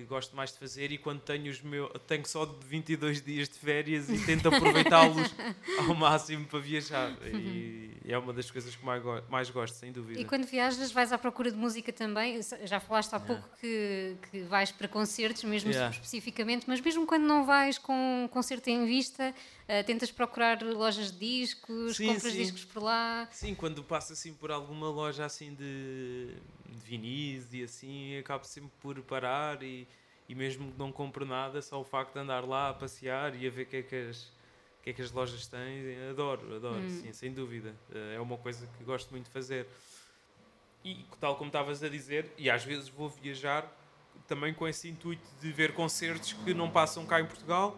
que 0.00 0.04
gosto 0.06 0.36
mais 0.36 0.52
de 0.52 0.58
fazer. 0.58 0.92
E 0.92 0.98
quando 0.98 1.20
tenho 1.20 1.50
os 1.50 1.60
meus. 1.62 1.90
Tenho 2.06 2.26
só 2.26 2.44
de 2.44 2.66
22 2.66 3.22
dias 3.22 3.48
de 3.48 3.58
férias 3.58 4.08
e 4.08 4.18
tento 4.24 4.48
aproveitá-los 4.48 5.34
ao 5.88 5.94
máximo 5.94 6.44
para 6.46 6.58
viajar. 6.58 7.12
E 7.22 7.90
é 8.04 8.18
uma 8.18 8.32
das 8.32 8.50
coisas 8.50 8.74
que 8.74 8.84
mais, 8.84 9.02
mais 9.28 9.50
gosto, 9.50 9.74
sem 9.74 9.92
dúvida. 9.92 10.20
E 10.20 10.24
quando 10.24 10.44
viajas, 10.46 10.92
vais 10.92 11.12
à 11.12 11.18
procura 11.18 11.50
de 11.50 11.56
música 11.56 11.92
também? 11.92 12.40
Já 12.64 12.80
falaste 12.80 13.12
há 13.14 13.20
pouco 13.20 13.48
que, 13.60 14.16
que 14.30 14.42
vais 14.42 14.70
para 14.70 14.88
concertos, 14.88 15.44
mesmo 15.44 15.66
Yeah. 15.76 15.90
especificamente, 15.94 16.64
mas 16.68 16.80
mesmo 16.80 17.04
quando 17.06 17.24
não 17.24 17.44
vais 17.44 17.76
com 17.76 17.92
um 18.24 18.28
concerto 18.28 18.70
em 18.70 18.86
vista, 18.86 19.34
ah, 19.68 19.82
tentas 19.84 20.10
procurar 20.10 20.62
lojas 20.62 21.10
de 21.10 21.18
discos, 21.18 21.96
Sim, 21.96 22.14
compras 22.14 22.32
sim. 22.32 22.42
discos 22.42 22.64
por 22.64 22.82
lá. 22.82 23.28
Sim, 23.32 23.54
quando 23.54 23.82
passo 23.82 24.12
assim 24.12 24.32
por 24.34 24.50
alguma 24.50 24.88
loja 24.88 25.24
assim 25.24 25.54
de, 25.54 26.34
de 26.68 26.78
vinis 26.84 27.52
e 27.52 27.62
assim, 27.62 28.18
acabo 28.18 28.44
sempre 28.44 28.70
por 28.80 29.00
parar 29.02 29.62
e, 29.62 29.86
e 30.28 30.34
mesmo 30.34 30.70
que 30.72 30.78
não 30.78 30.92
compro 30.92 31.24
nada, 31.26 31.60
só 31.62 31.80
o 31.80 31.84
facto 31.84 32.12
de 32.14 32.20
andar 32.20 32.44
lá 32.46 32.70
a 32.70 32.74
passear 32.74 33.34
e 33.34 33.46
a 33.46 33.50
ver 33.50 33.62
o 33.62 33.66
que 33.66 33.76
é 33.76 33.82
que 33.82 33.96
as, 33.96 34.32
que 34.82 34.90
é 34.90 34.92
que 34.92 35.02
as 35.02 35.10
lojas 35.10 35.46
têm, 35.48 36.08
adoro, 36.10 36.54
adoro, 36.56 36.88
sim, 36.88 37.12
sem 37.12 37.32
dúvida. 37.32 37.74
Eh, 37.92 38.14
É 38.16 38.20
uma 38.20 38.36
coisa 38.38 38.68
que 38.78 38.84
gosto 38.84 39.10
muito 39.10 39.24
de 39.26 39.30
fazer. 39.32 39.66
E 40.84 41.04
tal 41.20 41.34
como 41.34 41.48
estavas 41.48 41.82
a 41.82 41.88
dizer, 41.88 42.30
e 42.38 42.48
às 42.48 42.62
vezes 42.62 42.88
vou 42.88 43.08
viajar 43.08 43.66
também 44.28 44.54
com 44.54 44.66
esse 44.68 44.88
intuito 44.88 45.26
de 45.40 45.50
ver 45.50 45.72
concertos 45.74 46.32
que 46.32 46.54
não 46.54 46.70
passam 46.70 47.04
cá 47.04 47.20
em 47.20 47.26
Portugal, 47.26 47.76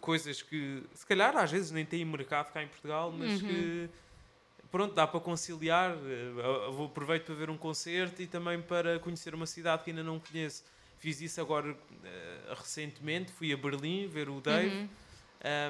coisas 0.00 0.42
que 0.42 0.82
se 0.94 1.06
calhar 1.06 1.36
às 1.36 1.50
vezes 1.50 1.70
nem 1.70 1.84
têm 1.84 2.04
mercado 2.04 2.52
cá 2.52 2.62
em 2.62 2.68
Portugal, 2.68 3.12
mas 3.12 3.40
que 3.42 3.88
pronto, 4.70 4.94
dá 4.94 5.06
para 5.06 5.20
conciliar. 5.20 5.92
Eh, 6.04 6.32
eu 6.66 6.72
vou- 6.72 6.86
aproveito 6.86 7.26
para 7.26 7.34
ver 7.34 7.50
um 7.50 7.56
concerto 7.58 8.22
e 8.22 8.26
também 8.26 8.60
para 8.60 8.98
conhecer 8.98 9.34
uma 9.34 9.46
cidade 9.46 9.84
que 9.84 9.90
ainda 9.90 10.02
não 10.02 10.18
conheço. 10.20 10.64
Fiz 10.98 11.20
isso 11.20 11.40
agora 11.40 11.76
eh, 12.04 12.54
recentemente, 12.56 13.32
fui 13.32 13.52
a 13.52 13.56
Berlim 13.56 14.06
ver 14.06 14.28
o 14.28 14.40
Dave 14.40 14.88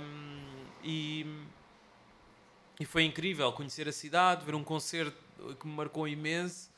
um, 0.03 0.65
e, 0.83 1.27
e 2.81 2.85
foi 2.85 3.05
incrível 3.05 3.53
conhecer 3.53 3.89
a 3.89 3.93
cidade, 3.93 4.45
ver 4.45 4.55
um 4.55 4.65
concerto 4.65 5.17
que 5.59 5.67
me 5.67 5.75
marcou 5.75 6.07
imenso 6.09 6.71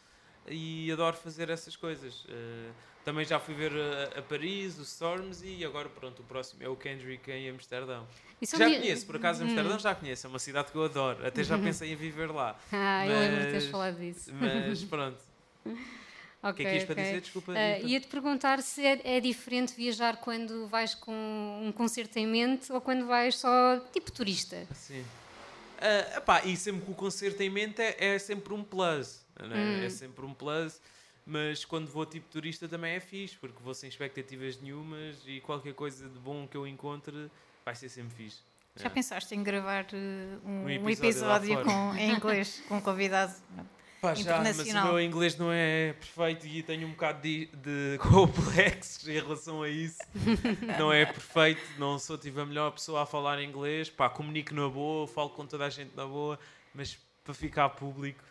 e 0.47 0.91
adoro 0.93 1.17
fazer 1.17 1.49
essas 1.51 1.77
coisas. 1.77 2.25
Eh, 2.29 2.71
também 3.05 3.25
já 3.25 3.39
fui 3.41 3.55
ver 3.55 3.73
a, 3.73 4.19
a 4.19 4.23
Paris, 4.23 4.79
o 4.79 4.83
Storms 4.83 5.43
e 5.45 5.65
agora 5.65 5.89
pronto, 5.89 6.21
o 6.21 6.25
próximo 6.25 6.63
é 6.63 6.69
o 6.69 6.77
Kendrick 6.77 7.31
em 7.31 7.49
Amsterdão. 7.51 8.07
Já 8.43 8.59
conheço, 8.59 9.07
por 9.07 9.17
acaso 9.17 9.43
Amsterdão 9.45 9.79
já 9.79 9.95
conheço, 9.95 10.27
é 10.27 10.31
uma 10.31 10.39
cidade 10.39 10.71
que 10.73 10.77
eu 10.77 10.85
adoro, 10.85 11.27
até 11.27 11.45
já 11.45 11.57
pensei 11.59 11.93
em 11.93 11.97
viver 11.97 12.31
lá. 12.31 12.59
Ah, 12.73 13.07
eu 13.07 13.19
lembro 13.19 13.37
de 13.41 13.47
teres 13.47 13.63
Mas- 13.65 13.71
falado 13.71 13.99
disso. 13.99 14.31
Mas 14.35 14.83
pronto, 14.85 15.19
o 16.43 16.53
que 16.53 16.63
é 16.63 16.65
que 16.65 16.75
ias 16.75 16.85
para 16.85 16.95
dizer? 16.97 17.21
Desculpa. 17.21 17.53
Rita. 17.53 17.87
Ia-te 17.87 18.07
perguntar 18.09 18.61
se 18.63 18.85
é, 18.85 19.17
é 19.17 19.21
diferente 19.21 19.75
viajar 19.77 20.17
quando 20.17 20.67
vais 20.67 20.95
com 20.95 21.13
um 21.63 21.71
concerto 21.71 22.19
em 22.19 22.27
mente 22.27 22.73
ou 22.73 22.81
quando 22.81 23.07
vais 23.07 23.37
só 23.37 23.79
tipo 23.93 24.11
turista. 24.11 24.67
Sim. 24.75 25.05
Ah, 25.81 26.19
epá, 26.19 26.45
e 26.45 26.57
sempre 26.57 26.85
que 26.85 26.91
o 26.91 26.95
concerto 26.95 27.43
em 27.43 27.51
mente 27.51 27.81
é, 27.81 28.15
é 28.15 28.19
sempre 28.19 28.53
um 28.55 28.65
plus. 28.65 29.21
né? 29.39 29.85
É 29.85 29.89
sempre 29.89 30.25
um 30.25 30.35
plus. 30.35 30.81
Mas 31.25 31.65
quando 31.65 31.87
vou 31.89 32.05
tipo 32.05 32.29
turista 32.29 32.69
também 32.69 32.95
é 32.95 33.01
fixe, 33.01 33.37
porque 33.37 33.63
vou 33.63 33.75
sem 33.75 33.89
expectativas 33.89 34.61
nenhumas 34.61 35.19
e 35.27 35.41
qualquer 35.41 35.73
coisa 35.75 36.09
de 36.09 36.19
bom 36.19 36.49
que 36.49 36.57
eu 36.57 36.67
encontre 36.67 37.31
vai 37.65 37.75
ser 37.75 37.89
sempre 37.89 38.15
fixe. 38.17 38.41
Já 38.77 38.87
É. 38.87 38.89
pensaste 38.89 39.35
em 39.35 39.43
gravar 39.43 39.87
eh, 39.93 40.39
um, 40.45 40.65
Um 40.65 40.71
episódio 40.91 41.53
episódio 41.53 41.65
com, 41.65 41.95
em 41.95 42.11
inglês 42.17 42.63
com 42.69 42.77
um 42.79 42.81
convidado? 42.81 43.35
Pá, 44.01 44.15
já, 44.15 44.39
mas 44.39 44.59
o 44.59 44.63
internacional. 44.63 44.87
meu 44.89 45.01
inglês 45.01 45.37
não 45.39 45.53
é 45.53 45.93
perfeito 45.93 46.45
e 46.45 46.61
tenho 46.65 46.89
um 46.89 46.91
bocado 46.91 47.23
de, 47.23 47.47
de 47.47 47.99
complexos 48.03 49.07
em 49.07 49.13
relação 49.13 49.63
a 49.63 49.69
isso. 49.69 49.99
não 50.77 50.93
é 50.93 51.07
perfeito, 51.07 51.63
não 51.79 52.01
sou 52.01 52.19
tive 52.19 52.41
a 52.41 52.45
melhor 52.45 52.73
pessoa 52.73 53.03
a 53.03 53.07
falar 53.07 53.41
inglês. 53.41 53.89
Pá, 53.89 54.11
comunico 54.11 54.53
na 54.55 54.69
boa, 54.69 55.07
falo 55.07 55.31
com 55.31 55.47
toda 55.47 55.67
a 55.67 55.71
gente 55.71 55.95
na 55.95 56.05
boa, 56.05 56.37
mas 56.75 56.99
para 57.23 57.33
ficar 57.33 57.69
público 57.69 58.25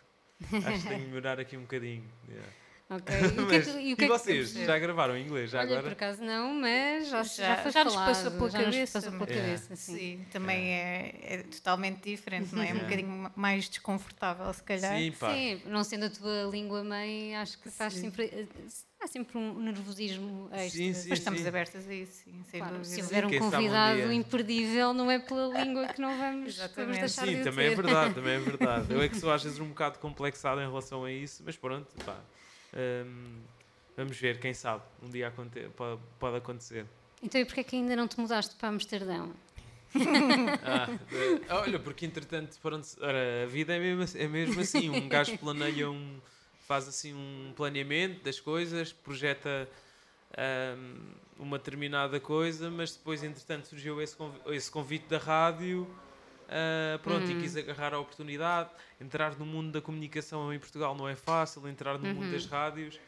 acho 0.66 0.82
que 0.82 0.88
tenho 0.88 1.00
de 1.00 1.06
melhorar 1.06 1.40
aqui 1.40 1.56
um 1.56 1.62
bocadinho. 1.62 2.04
yeah. 2.28 2.52
Ok. 2.96 3.14
E, 3.14 3.26
o 3.26 3.32
que 3.32 3.54
é 3.54 3.58
Mas, 3.58 3.64
que- 3.66 3.70
e 3.78 3.88
e 3.88 3.92
o 3.92 3.96
que 3.96 4.04
é 4.04 4.06
que- 4.06 4.12
vocês, 4.12 4.50
já 4.52 4.78
gravaram 4.78 5.16
em 5.16 5.24
inglês? 5.24 5.50
Já 5.50 5.60
Olha, 5.60 5.68
por 5.68 5.78
agora? 5.78 5.92
acaso 5.92 6.22
não, 6.22 6.52
mas 6.54 7.08
já, 7.08 7.22
já, 7.22 7.44
Já, 7.46 7.56
foi 7.62 7.72
já 7.72 7.84
nos 7.84 7.94
falado, 7.94 8.08
passou 8.14 8.30
pela 8.32 8.50
já 8.50 8.64
cabeça. 8.64 9.00
passou 9.00 9.12
pela 9.18 9.30
É. 9.30 9.34
cabeça, 9.42 9.76
sim. 9.76 9.96
Sim, 9.96 10.26
também 10.30 10.72
é, 10.72 11.14
é 11.22 11.42
totalmente 11.44 12.02
diferente, 12.10 12.54
não 12.54 12.62
é? 12.62 12.68
É 12.70 12.72
um 12.72 12.76
Sim. 12.76 12.82
bocadinho 12.84 13.32
mais 13.34 13.68
desconfortável, 13.68 14.52
se 14.52 14.62
calhar. 14.62 14.96
Sim, 14.98 15.12
pá. 15.12 15.32
Sim, 15.34 15.62
não 15.66 15.84
sendo 15.84 16.04
a 16.06 16.10
tua 16.10 16.48
língua 16.50 16.84
mãe, 16.84 17.34
acho 17.36 17.58
que 17.58 17.68
estás 17.68 17.94
Sim. 17.94 18.00
sempre. 18.02 18.48
Há 19.00 19.06
sempre 19.08 19.36
um 19.36 19.58
nervosismo 19.58 20.48
extra. 20.52 20.70
Sim, 20.70 20.94
sim, 20.94 21.08
Mas 21.08 21.18
estamos 21.18 21.40
sim. 21.40 21.48
abertas 21.48 21.88
a 21.88 21.92
isso, 21.92 22.22
sim, 22.22 22.40
sem 22.48 22.60
Claro, 22.60 22.84
se 22.84 23.02
houver 23.02 23.26
um 23.26 23.30
um 23.30 23.38
convidado 23.38 23.96
dia. 24.00 24.12
imperdível, 24.12 24.94
não 24.94 25.10
é 25.10 25.18
pela 25.18 25.48
língua 25.60 25.88
que 25.88 26.00
não 26.00 26.10
vamos, 26.16 26.22
vamos 26.22 26.54
Exatamente. 26.56 27.00
deixar 27.00 27.26
Sim, 27.26 27.34
de 27.34 27.40
o 27.40 27.44
também 27.44 27.66
é 27.66 27.70
ter. 27.70 27.82
verdade, 27.82 28.14
também 28.14 28.34
é 28.34 28.38
verdade. 28.38 28.92
Eu 28.94 29.02
é 29.02 29.08
que 29.08 29.16
sou 29.18 29.32
às 29.32 29.42
vezes 29.42 29.58
um 29.58 29.66
bocado 29.70 29.98
complexado 29.98 30.60
em 30.60 30.66
relação 30.68 31.02
a 31.04 31.10
isso, 31.10 31.42
mas 31.44 31.56
pronto, 31.56 31.88
pá. 32.04 32.16
Hum, 32.74 33.40
vamos 33.96 34.16
ver, 34.18 34.38
quem 34.40 34.54
sabe, 34.54 34.82
um 35.02 35.08
dia 35.10 35.28
aconte- 35.28 35.68
pode, 35.76 36.00
pode 36.18 36.36
acontecer. 36.36 36.86
Então, 37.22 37.40
e 37.40 37.44
porquê 37.44 37.60
é 37.60 37.64
que 37.64 37.76
ainda 37.76 37.94
não 37.94 38.08
te 38.08 38.18
mudaste 38.18 38.54
para 38.56 38.68
Amsterdão? 38.68 39.32
Ah, 40.64 40.88
eh, 41.12 41.52
olha, 41.54 41.78
porque 41.78 42.06
entretanto, 42.06 42.58
pronto, 42.62 42.86
ora, 43.00 43.42
a 43.44 43.46
vida 43.46 43.74
é 43.74 43.78
mesmo, 43.78 44.02
assim- 44.02 44.18
é 44.18 44.26
mesmo 44.26 44.60
assim, 44.60 44.88
um 44.88 45.06
gajo 45.08 45.36
planeia 45.38 45.90
um, 45.90 46.18
faz 46.66 46.88
assim 46.88 47.12
um 47.12 47.52
planeamento 47.54 48.24
das 48.24 48.40
coisas, 48.40 48.90
projeta 48.92 49.68
hum, 50.78 50.96
uma 51.38 51.58
determinada 51.58 52.18
coisa, 52.18 52.70
mas 52.70 52.96
depois 52.96 53.22
entretanto 53.22 53.66
surgiu 53.68 54.00
esse 54.00 54.16
convi- 54.16 54.40
esse 54.46 54.70
convite 54.70 55.06
da 55.08 55.18
rádio 55.18 55.86
ah, 56.52 56.98
pronto, 57.02 57.30
e 57.30 57.34
quis 57.36 57.56
agarrar 57.56 57.94
a 57.94 57.98
oportunidade. 57.98 58.70
Entrar 59.00 59.36
no 59.38 59.44
mundo 59.46 59.72
da 59.72 59.80
comunicação 59.80 60.52
em 60.52 60.58
Portugal 60.58 60.94
não 60.94 61.08
é 61.08 61.16
fácil, 61.16 61.66
entrar 61.68 61.98
no 61.98 62.14
mundo 62.14 62.30
das 62.30 62.46
rádios. 62.46 63.00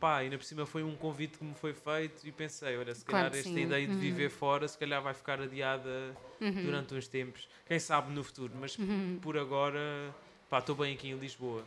Pá, 0.00 0.18
ainda 0.18 0.36
por 0.36 0.44
cima 0.44 0.66
foi 0.66 0.82
um 0.82 0.94
convite 0.94 1.38
que 1.38 1.44
me 1.44 1.54
foi 1.54 1.72
feito 1.72 2.26
e 2.26 2.30
pensei, 2.30 2.76
olha, 2.76 2.94
se 2.94 3.02
Claro 3.04 3.18
calhar 3.26 3.30
que 3.32 3.38
esta 3.38 3.48
sim. 3.50 3.62
ideia 3.62 3.86
de 3.86 3.92
Uhum. 3.94 3.98
viver 3.98 4.28
fora, 4.28 4.68
se 4.68 4.76
calhar 4.76 5.00
vai 5.00 5.14
ficar 5.14 5.40
adiada 5.40 6.14
durante 6.62 6.94
uns 6.94 7.08
tempos. 7.08 7.48
Quem 7.66 7.78
sabe 7.78 8.12
no 8.12 8.22
futuro, 8.22 8.52
mas 8.60 8.76
Uhum. 8.76 9.18
por 9.22 9.38
agora, 9.38 10.14
pá, 10.50 10.58
estou 10.58 10.74
bem 10.74 10.92
aqui 10.94 11.08
em 11.08 11.16
Lisboa. 11.16 11.64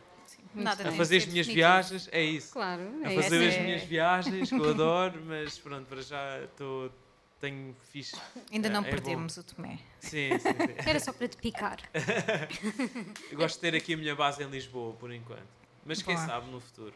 Nada 0.54 0.88
A 0.88 0.92
fazer 0.92 1.16
as 1.16 1.24
ser 1.24 1.30
minhas 1.30 1.46
definitivo. 1.46 1.54
viagens, 1.54 2.08
é 2.12 2.22
isso. 2.22 2.52
Claro, 2.52 2.82
A 3.04 3.10
é 3.10 3.14
fazer 3.16 3.36
isso. 3.40 3.48
as 3.48 3.54
é- 3.56 3.62
minhas 3.64 3.82
viagens, 3.82 4.48
que 4.48 4.54
eu 4.60 4.70
adoro, 4.70 5.20
mas 5.26 5.58
pronto, 5.58 5.86
para 5.86 6.00
já 6.02 6.44
estou. 6.44 6.92
Tenho 7.40 7.74
fixe. 7.90 8.16
Ainda 8.52 8.68
não 8.68 8.80
É 8.80 8.82
bom. 8.84 8.90
perdemos 8.90 9.36
o 9.38 9.42
Tomé. 9.44 9.78
Sim, 10.00 10.30
sim, 10.38 10.38
sim. 10.38 10.74
Era 10.86 11.00
só 11.00 11.12
para 11.12 11.26
te 11.26 11.38
picar. 11.38 11.78
Eu 13.30 13.38
gosto 13.38 13.54
de 13.56 13.60
ter 13.62 13.74
aqui 13.74 13.94
a 13.94 13.96
minha 13.96 14.14
base 14.14 14.42
em 14.42 14.46
Lisboa, 14.50 14.92
por 14.94 15.10
enquanto. 15.12 15.48
Mas 15.84 16.02
quem 16.02 16.14
Boa. 16.14 16.26
sabe 16.26 16.50
no 16.50 16.60
futuro. 16.60 16.94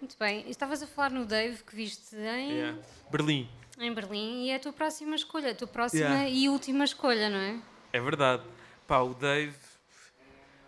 Muito 0.00 0.16
bem. 0.18 0.48
Estavas 0.50 0.82
a 0.82 0.86
falar 0.86 1.10
no 1.10 1.24
Dave 1.24 1.62
que 1.62 1.76
viste 1.76 2.16
em, 2.16 2.50
Yeah. 2.52 2.78
Berlim. 3.10 3.48
em 3.78 3.94
Berlim 3.94 4.44
e 4.46 4.50
é 4.50 4.56
a 4.56 4.58
tua 4.58 4.72
próxima 4.72 5.14
escolha, 5.14 5.52
a 5.52 5.54
tua 5.54 5.68
próxima 5.68 6.02
Yeah. 6.06 6.28
e 6.28 6.48
última 6.48 6.82
escolha, 6.84 7.28
não 7.30 7.38
é? 7.38 7.60
É 7.92 8.00
verdade. 8.00 8.42
Pá, 8.88 8.98
o 8.98 9.14
Dave 9.14 9.54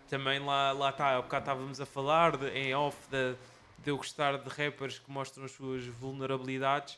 também 0.09 0.39
lá, 0.39 0.71
lá 0.71 0.89
está, 0.91 1.17
há 1.17 1.21
bocado 1.21 1.43
estávamos 1.43 1.81
a 1.81 1.85
falar 1.85 2.37
de, 2.37 2.47
em 2.51 2.73
off 2.75 2.97
de, 3.09 3.33
de 3.79 3.89
eu 3.91 3.97
gostar 3.97 4.37
de 4.37 4.47
rappers 4.49 4.99
que 4.99 5.11
mostram 5.11 5.43
as 5.43 5.51
suas 5.51 5.83
vulnerabilidades 5.85 6.97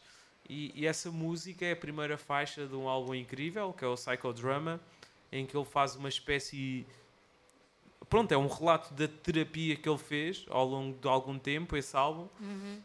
e, 0.49 0.71
e 0.75 0.85
essa 0.85 1.11
música 1.11 1.65
é 1.65 1.71
a 1.71 1.75
primeira 1.75 2.17
faixa 2.17 2.65
de 2.65 2.75
um 2.75 2.87
álbum 2.87 3.13
incrível 3.13 3.73
que 3.73 3.83
é 3.83 3.87
o 3.87 3.95
Psychodrama 3.95 4.79
em 5.31 5.45
que 5.45 5.55
ele 5.55 5.65
faz 5.65 5.95
uma 5.95 6.09
espécie 6.09 6.85
pronto, 8.09 8.31
é 8.31 8.37
um 8.37 8.47
relato 8.47 8.93
da 8.93 9.07
terapia 9.07 9.75
que 9.75 9.89
ele 9.89 9.97
fez 9.97 10.45
ao 10.49 10.65
longo 10.65 10.97
de 10.97 11.07
algum 11.07 11.39
tempo, 11.39 11.75
esse 11.75 11.95
álbum 11.95 12.27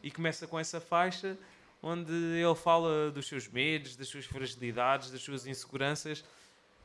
e 0.03 0.11
começa 0.11 0.47
com 0.47 0.59
essa 0.59 0.81
faixa 0.81 1.39
onde 1.83 2.13
ele 2.13 2.55
fala 2.55 3.11
dos 3.11 3.27
seus 3.27 3.49
medos, 3.49 3.97
das 3.97 4.09
suas 4.09 4.25
fragilidades, 4.25 5.11
das 5.11 5.23
suas 5.23 5.47
inseguranças 5.47 6.25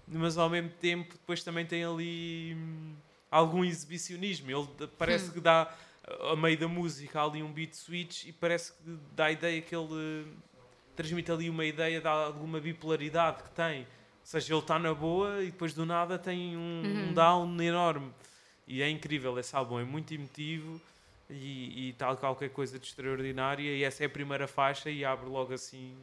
mas 0.07 0.37
ao 0.37 0.49
mesmo 0.49 0.69
tempo 0.69 1.13
depois 1.13 1.43
também 1.43 1.65
tem 1.65 1.83
ali 1.83 2.55
hum, 2.55 2.93
algum 3.29 3.63
exibicionismo. 3.63 4.51
Ele 4.51 4.87
parece 4.97 5.31
que 5.31 5.39
dá 5.39 5.73
a 6.31 6.35
meio 6.35 6.57
da 6.57 6.67
música 6.67 7.23
ali 7.23 7.41
um 7.41 7.51
beat 7.51 7.73
switch 7.73 8.25
e 8.25 8.31
parece 8.31 8.73
que 8.73 8.97
dá 9.15 9.25
a 9.25 9.31
ideia 9.31 9.61
que 9.61 9.75
ele 9.75 10.27
transmite 10.95 11.31
ali 11.31 11.49
uma 11.49 11.65
ideia 11.65 11.99
de 11.99 12.07
alguma 12.07 12.59
bipolaridade 12.59 13.43
que 13.43 13.49
tem. 13.51 13.81
Ou 13.81 13.85
seja, 14.23 14.53
ele 14.53 14.61
está 14.61 14.79
na 14.79 14.93
boa 14.93 15.43
e 15.43 15.47
depois 15.47 15.73
do 15.73 15.85
nada 15.85 16.17
tem 16.17 16.57
um, 16.57 17.09
um 17.09 17.13
down 17.13 17.61
enorme. 17.61 18.11
E 18.67 18.81
é 18.81 18.89
incrível 18.89 19.37
esse 19.37 19.55
álbum, 19.55 19.79
é 19.79 19.83
muito 19.83 20.13
emotivo 20.13 20.81
e, 21.29 21.89
e 21.89 21.93
tal 21.93 22.17
qualquer 22.17 22.49
coisa 22.49 22.79
de 22.79 22.85
extraordinária. 22.87 23.63
E 23.63 23.83
essa 23.83 24.03
é 24.03 24.07
a 24.07 24.09
primeira 24.09 24.47
faixa 24.47 24.89
e 24.89 25.05
abre 25.05 25.29
logo 25.29 25.53
assim, 25.53 25.95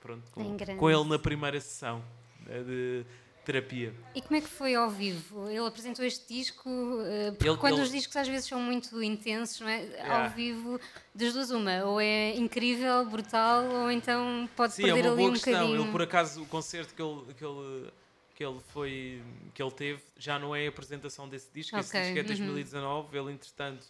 pronto, 0.00 0.30
com, 0.30 0.56
com 0.76 0.90
ele 0.90 1.04
na 1.04 1.18
primeira 1.18 1.60
sessão 1.60 2.02
eh, 2.48 2.62
de 2.62 3.06
terapia. 3.44 3.92
E 4.14 4.22
como 4.22 4.36
é 4.36 4.40
que 4.40 4.48
foi 4.48 4.74
ao 4.74 4.88
vivo? 4.90 5.48
Ele 5.48 5.66
apresentou 5.66 6.04
este 6.04 6.26
disco, 6.32 6.68
eh, 7.04 7.30
porque 7.32 7.48
Ele- 7.48 7.58
quando 7.58 7.74
ele- 7.74 7.82
os 7.82 7.90
discos 7.92 8.16
às 8.16 8.26
vezes 8.26 8.46
são 8.48 8.60
muito 8.60 9.02
intensos, 9.02 9.60
não 9.60 9.68
é? 9.68 9.82
Yeah. 9.82 10.24
Ao 10.24 10.30
vivo, 10.30 10.80
das 11.14 11.32
duas 11.32 11.50
uma, 11.50 11.84
ou 11.84 12.00
é 12.00 12.34
incrível, 12.36 13.04
brutal, 13.06 13.64
ou 13.66 13.90
então 13.90 14.48
pode 14.56 14.74
Sim, 14.74 14.82
é 14.82 14.86
perder 14.86 15.02
uma 15.02 15.12
ali 15.12 15.16
boa 15.18 15.30
um 15.30 15.32
questão. 15.34 15.52
bocadinho. 15.52 15.82
Ele, 15.82 15.92
por 15.92 16.02
acaso, 16.02 16.42
o 16.42 16.46
concerto 16.46 16.94
que 16.94 17.02
ele, 17.02 17.34
que 17.34 17.44
ele, 17.44 17.90
que 18.34 18.44
ele 18.44 18.60
foi 18.72 19.22
que 19.54 19.62
ele 19.62 19.70
teve 19.72 20.02
já 20.18 20.38
não 20.38 20.54
é 20.56 20.66
a 20.66 20.68
apresentação 20.68 21.28
desse 21.28 21.48
disco. 21.54 21.76
Esse 21.76 21.90
Ok, 21.90 22.00
disco 22.00 22.18
é 22.18 22.20
uhum. 22.22 22.26
2019. 22.26 23.16
Ele, 23.18 23.32
entretanto, 23.32 23.86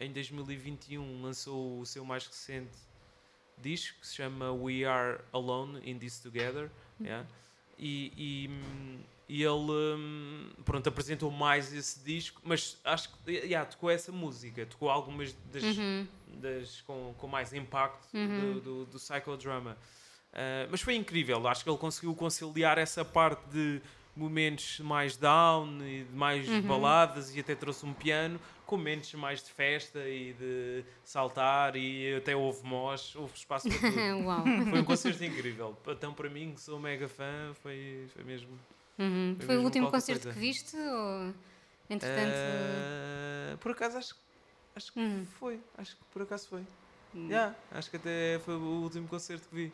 em 0.00 0.10
2021 0.12 1.22
lançou 1.22 1.80
o 1.80 1.84
seu 1.86 2.04
mais 2.04 2.26
recente 2.26 2.70
disco 3.58 4.00
que 4.00 4.06
se 4.06 4.14
chama 4.16 4.50
We 4.52 4.84
Are 4.84 5.20
Alone 5.32 5.80
in 5.88 5.98
This 5.98 6.18
Together. 6.20 6.70
Uhum. 6.98 7.06
yeah. 7.06 7.26
E, 7.84 8.12
e, 8.16 8.50
e 9.28 9.42
ele 9.42 9.72
hum, 9.96 10.50
pronto, 10.64 10.88
apresentou 10.88 11.30
mais 11.32 11.72
esse 11.74 11.98
disco, 12.04 12.40
mas 12.44 12.78
acho 12.84 13.08
que 13.24 13.32
yeah, 13.32 13.68
tocou 13.68 13.90
essa 13.90 14.12
música, 14.12 14.64
tocou 14.66 14.88
algumas 14.88 15.34
das, 15.52 15.64
Uhum. 15.64 16.06
das 16.34 16.80
com, 16.82 17.12
com 17.18 17.26
mais 17.26 17.52
impacto 17.52 18.06
do, 18.12 18.60
do, 18.60 18.84
do 18.86 18.98
psychodrama. 18.98 19.76
Uh, 20.32 20.68
mas 20.70 20.80
foi 20.80 20.94
incrível, 20.94 21.46
acho 21.48 21.64
que 21.64 21.68
ele 21.70 21.76
conseguiu 21.78 22.14
conciliar 22.14 22.78
essa 22.78 23.04
parte 23.04 23.42
de 23.50 23.82
momentos 24.16 24.78
mais 24.80 25.16
down 25.16 25.78
e 25.84 26.04
de 26.04 26.14
mais 26.14 26.48
Uhum. 26.48 26.62
baladas 26.62 27.34
e 27.34 27.40
até 27.40 27.54
trouxe 27.54 27.84
um 27.84 27.92
piano 27.92 28.38
momentos 28.70 29.12
mais 29.14 29.42
de 29.42 29.50
festa 29.50 29.98
e 30.08 30.32
de 30.34 30.84
saltar 31.04 31.76
e 31.76 32.14
até 32.16 32.34
houve 32.34 32.64
mosh, 32.64 33.14
houve 33.16 33.34
espaço 33.36 33.68
para 33.68 33.78
tudo. 33.90 33.98
Uau. 34.26 34.44
foi 34.70 34.80
um 34.80 34.84
concerto 34.84 35.24
incrível. 35.24 35.76
Então 35.86 36.12
para 36.14 36.28
mim, 36.30 36.52
que 36.54 36.60
sou 36.60 36.78
mega 36.78 37.08
fã, 37.08 37.52
foi, 37.62 38.06
foi 38.14 38.24
mesmo... 38.24 38.48
Uhum. 38.98 39.34
Foi 39.38 39.46
Foi 39.46 39.54
o 39.54 39.58
mesmo 39.58 39.64
último 39.64 39.86
qualquer 39.86 39.96
concerto 40.00 40.22
coisa. 40.24 40.34
que 40.34 40.40
viste? 40.40 40.76
Ou, 40.76 41.34
entretanto. 41.90 42.34
Uh, 43.54 43.58
por 43.58 43.72
acaso 43.72 43.98
acho, 43.98 44.16
acho 44.76 44.92
que 44.92 45.00
Hum. 45.00 45.26
foi, 45.38 45.60
acho 45.78 45.96
que 45.96 46.04
por 46.12 46.22
acaso 46.22 46.48
foi. 46.48 46.62
Yeah, 47.14 47.54
acho 47.72 47.90
que 47.90 47.96
até 47.98 48.38
foi 48.44 48.54
o 48.54 48.82
último 48.82 49.06
concerto 49.08 49.46
que 49.48 49.54
vi. 49.54 49.72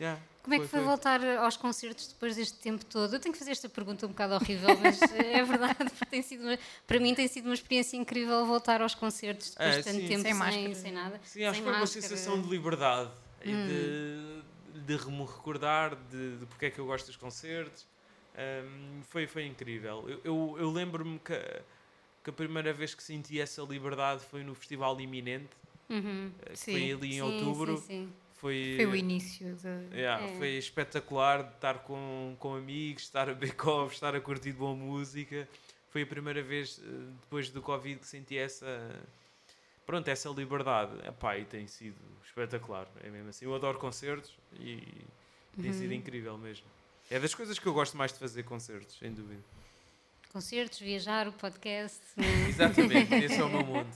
Yeah, 0.00 0.20
Como 0.42 0.54
é 0.54 0.60
que 0.60 0.66
foi, 0.66 0.80
voltar 0.80 1.24
aos 1.38 1.56
concertos 1.56 2.06
depois 2.08 2.36
deste 2.36 2.56
tempo 2.58 2.84
todo? 2.84 3.14
Eu 3.16 3.20
tenho 3.20 3.32
que 3.32 3.38
fazer 3.38 3.50
esta 3.50 3.68
pergunta 3.68 4.06
um 4.06 4.10
bocado 4.10 4.34
horrível, 4.34 4.78
mas 4.78 5.12
é 5.12 5.42
verdade, 5.44 5.74
porque 5.90 6.06
tem 6.06 6.22
sido 6.22 6.44
uma- 6.44 6.58
para 6.86 7.00
mim 7.00 7.14
tem 7.14 7.26
sido 7.26 7.46
uma 7.46 7.54
experiência 7.54 7.96
incrível 7.96 8.46
voltar 8.46 8.80
aos 8.80 8.94
concertos 8.94 9.50
depois 9.50 9.74
É, 9.74 9.78
de 9.78 9.84
tanto 9.84 10.00
sim. 10.00 10.06
tempo 10.06 10.22
Sem 10.22 10.30
sem, 10.32 10.38
máscara. 10.38 10.74
sem 10.74 10.92
nada. 10.92 11.20
Sim, 11.24 11.44
acho 11.44 11.58
que 11.58 11.64
foi 11.64 11.72
uma 11.72 11.80
máscara. 11.80 12.06
Hum. 12.06 12.08
sensação 12.16 12.40
de 12.42 12.48
liberdade 12.48 13.10
e 13.44 13.52
de, 13.52 14.42
de 14.96 15.10
me 15.10 15.24
recordar 15.26 15.96
de, 15.96 16.36
de 16.38 16.46
porque 16.46 16.66
é 16.66 16.70
que 16.70 16.78
eu 16.78 16.86
gosto 16.86 17.06
dos 17.06 17.16
concertos. 17.16 17.86
Um, 18.38 19.02
foi, 19.02 19.26
foi 19.26 19.46
incrível. 19.46 20.08
Eu, 20.08 20.20
eu, 20.22 20.56
eu 20.60 20.70
lembro-me 20.70 21.18
que, 21.18 21.34
que 22.22 22.30
a 22.30 22.32
primeira 22.32 22.72
vez 22.72 22.94
que 22.94 23.02
senti 23.02 23.40
essa 23.40 23.62
liberdade 23.62 24.22
foi 24.30 24.44
no 24.44 24.54
Festival 24.54 25.00
Iminente, 25.00 25.50
Uhum. 25.90 26.30
eh, 26.42 26.50
que 26.52 26.58
Sim. 26.58 26.72
foi 26.72 26.92
ali 26.92 27.08
em 27.08 27.12
Sim, 27.12 27.20
outubro. 27.22 27.76
Sim, 27.78 27.82
sim. 27.86 28.12
Foi, 28.40 28.74
Foi 28.76 28.86
o 28.86 28.94
início 28.96 29.54
de... 29.56 29.96
Yeah, 29.96 30.24
É. 30.24 30.36
Foi 30.38 30.48
espetacular 30.56 31.42
de 31.42 31.54
estar 31.54 31.78
com, 31.80 32.36
com 32.38 32.54
amigos, 32.54 33.02
estar 33.02 33.28
a 33.28 33.34
copos, 33.56 33.94
estar 33.94 34.14
a 34.14 34.20
curtir 34.20 34.52
boa 34.52 34.74
música. 34.76 35.48
Foi 35.90 36.02
a 36.02 36.06
primeira 36.06 36.42
vez 36.42 36.80
eh, 36.82 36.88
depois 37.22 37.50
do 37.50 37.60
Covid 37.60 37.98
que 37.98 38.06
senti 38.06 38.36
essa 38.38 38.66
pronto, 39.84 40.06
essa 40.08 40.28
liberdade. 40.28 40.92
Epá, 41.06 41.36
e 41.38 41.44
tem 41.44 41.66
sido 41.66 41.96
espetacular. 42.24 42.86
É 43.02 43.10
mesmo 43.10 43.28
assim. 43.30 43.44
Eu 43.44 43.54
adoro 43.54 43.78
concertos 43.78 44.32
e 44.60 44.76
tem 45.60 45.70
Uhum. 45.70 45.72
sido 45.72 45.92
incrível 45.94 46.38
mesmo. 46.38 46.66
É 47.10 47.18
das 47.18 47.34
coisas 47.34 47.58
que 47.58 47.66
eu 47.66 47.72
gosto 47.72 47.96
mais 47.96 48.12
de 48.12 48.18
fazer 48.20 48.44
concertos, 48.44 48.96
sem 48.98 49.10
dúvida. 49.12 49.42
Concertos, 50.32 50.78
viajar, 50.78 51.26
o 51.26 51.32
podcast. 51.32 52.00
né? 52.16 52.48
Exatamente, 52.48 53.14
esse 53.14 53.40
é 53.40 53.44
o 53.44 53.48
meu 53.48 53.64
mundo. 53.66 53.88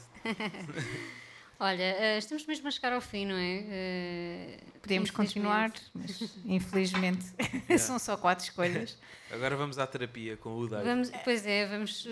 Olha, 1.63 1.81
eh, 1.81 2.19
estamos 2.19 2.45
mesmo 2.45 2.67
a 2.67 2.73
chegar 2.73 2.93
ao 2.93 3.01
fim, 3.01 3.25
não 3.25 3.37
é? 3.37 3.65
Eh, 3.69 4.59
Podíamos 4.83 5.11
infelizmente. 5.11 5.13
continuar, 5.13 5.73
mas 5.95 6.37
infelizmente 6.45 7.25
são 7.79 8.01
só 8.01 8.17
quatro 8.17 8.45
escolhas. 8.45 8.99
Agora 9.31 9.55
vamos 9.55 9.79
à 9.79 9.87
terapia 9.87 10.37
com 10.37 10.59
o 10.59 10.67
Dave. 10.67 10.83
Vamos, 10.83 11.13
pois 11.23 11.47
é, 11.47 11.65
vamos, 11.67 12.05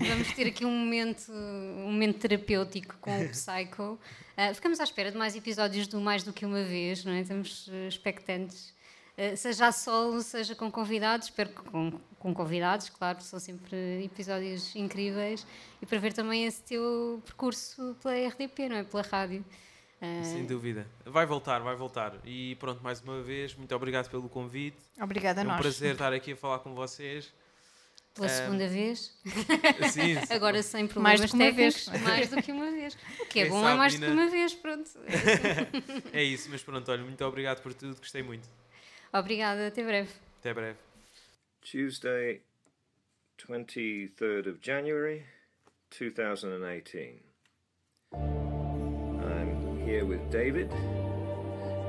vamos 0.00 0.32
ter 0.34 0.48
aqui 0.48 0.64
um 0.66 0.72
momento, 0.72 1.30
um 1.30 1.92
momento 1.92 2.18
terapêutico 2.18 2.96
com 3.00 3.26
o 3.26 3.28
Psycho. 3.28 3.96
Ah, 4.36 4.52
ficamos 4.52 4.80
à 4.80 4.82
espera 4.82 5.12
de 5.12 5.16
mais 5.16 5.36
episódios 5.36 5.86
do 5.86 6.00
Mais 6.00 6.24
do 6.24 6.32
que 6.32 6.44
uma 6.44 6.64
vez, 6.64 7.04
não 7.04 7.12
é? 7.12 7.20
Estamos 7.20 7.70
eh, 7.72 7.86
expectantes. 7.86 8.74
Ah, 9.18 9.34
seja 9.36 9.68
a 9.68 9.72
solo, 9.72 10.20
seja 10.22 10.54
com 10.54 10.70
convidados, 10.70 11.28
espero 11.28 11.48
que 11.50 11.62
com, 11.62 11.92
com 12.18 12.34
convidados, 12.34 12.90
claro, 12.90 13.20
são 13.22 13.38
sempre 13.40 14.04
episódios 14.04 14.74
incríveis. 14.76 15.46
E 15.80 15.86
para 15.86 15.98
ver 15.98 16.12
também 16.12 16.44
esse 16.44 16.62
teu 16.62 17.22
percurso 17.24 17.96
pela 18.02 18.14
RDP, 18.28 18.68
não 18.68 18.76
é? 18.76 18.84
Pela 18.84 19.02
rádio. 19.02 19.44
Ah, 20.02 20.22
Sem 20.22 20.44
dúvida. 20.44 20.86
Vai 21.06 21.24
voltar, 21.24 21.60
vai 21.60 21.74
voltar. 21.74 22.12
E 22.26 22.54
pronto, 22.56 22.82
mais 22.82 23.00
uma 23.00 23.22
vez, 23.22 23.54
muito 23.54 23.74
obrigado 23.74 24.10
pelo 24.10 24.28
convite. 24.28 24.76
Obrigada 25.00 25.40
a 25.40 25.44
É 25.44 25.46
um 25.46 25.48
nós. 25.48 25.60
prazer 25.60 25.92
estar 25.92 26.12
aqui 26.12 26.32
a 26.32 26.36
falar 26.36 26.58
com 26.58 26.74
vocês. 26.74 27.32
pela 28.14 28.26
Ah, 28.26 28.30
segunda 28.30 28.68
vez. 28.68 29.14
Sim, 29.92 30.20
sim. 30.20 30.32
Agora 30.34 30.62
sem 30.62 30.88
Mais 30.96 31.20
problemas 31.20 31.20
do 31.22 31.28
que 31.28 31.34
uma 31.42 31.52
vez. 31.52 31.74
técnicos, 31.86 32.02
mais 32.02 32.28
do 32.28 32.42
que 32.42 32.52
uma 32.52 32.70
vez. 32.70 32.94
O 33.20 33.26
que 33.26 33.40
é 33.40 33.42
Quem 33.44 33.48
bom 33.50 33.60
é 33.60 33.62
sabe 33.62 33.78
mais 33.78 33.94
do 33.94 34.00
que 34.06 34.12
uma 34.12 34.28
vez, 34.28 34.54
pronto. 34.54 34.90
É 36.12 36.22
isso, 36.22 36.48
mas 36.50 36.62
pronto, 36.62 36.90
olha, 36.92 37.02
muito 37.02 37.24
obrigado 37.24 37.62
por 37.62 37.72
tudo, 37.72 37.96
gostei 37.96 38.22
muito. 38.22 38.46
Obrigada, 39.12 39.68
até 39.68 39.82
breve. 39.84 40.10
Até 40.40 40.52
breve. 40.54 40.76
Tuesday, 41.62 42.42
23rd 43.38 44.48
of 44.48 44.60
January 44.60 45.24
2018. 45.90 47.20
I'm 48.12 49.80
here 49.84 50.04
with 50.04 50.30
David. 50.30 50.70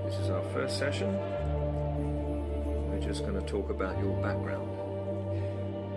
This 0.05 0.15
is 0.19 0.29
our 0.29 0.43
first 0.53 0.77
session. 0.77 1.13
We're 2.89 2.99
just 2.99 3.21
going 3.25 3.39
to 3.39 3.45
talk 3.45 3.69
about 3.69 3.99
your 3.99 4.19
background, 4.21 4.67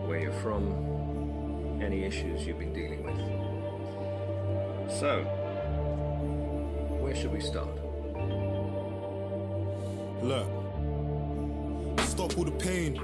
where 0.06 0.20
you're 0.20 0.40
from, 0.42 1.80
any 1.82 2.04
issues 2.04 2.46
you've 2.46 2.58
been 2.58 2.72
dealing 2.74 3.02
with. 3.04 3.18
So, 4.90 5.22
where 7.00 7.14
should 7.14 7.32
we 7.32 7.40
start? 7.40 7.76
Look, 10.22 10.59
stop 12.20 12.36
all 12.36 12.44
the 12.44 12.50
pain. 12.50 12.96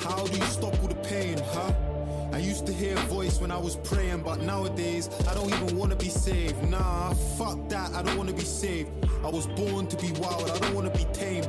How 0.00 0.24
do 0.24 0.38
you 0.38 0.44
stop 0.44 0.80
all 0.80 0.88
the 0.88 0.94
pain, 0.94 1.36
huh? 1.52 1.74
I 2.32 2.38
used 2.38 2.64
to 2.66 2.72
hear 2.72 2.96
a 2.96 3.00
voice 3.00 3.38
when 3.38 3.50
I 3.50 3.58
was 3.58 3.76
praying, 3.76 4.22
but 4.22 4.40
nowadays 4.40 5.10
I 5.28 5.34
don't 5.34 5.52
even 5.52 5.76
wanna 5.76 5.94
be 5.96 6.08
saved. 6.08 6.56
Nah, 6.70 7.12
fuck 7.36 7.68
that, 7.68 7.92
I 7.92 8.02
don't 8.02 8.16
wanna 8.16 8.32
be 8.32 8.46
saved. 8.46 8.90
I 9.22 9.28
was 9.28 9.46
born 9.48 9.88
to 9.88 9.96
be 9.98 10.10
wild, 10.12 10.50
I 10.50 10.58
don't 10.58 10.74
wanna 10.74 10.88
be 10.88 11.04
tame. 11.12 11.44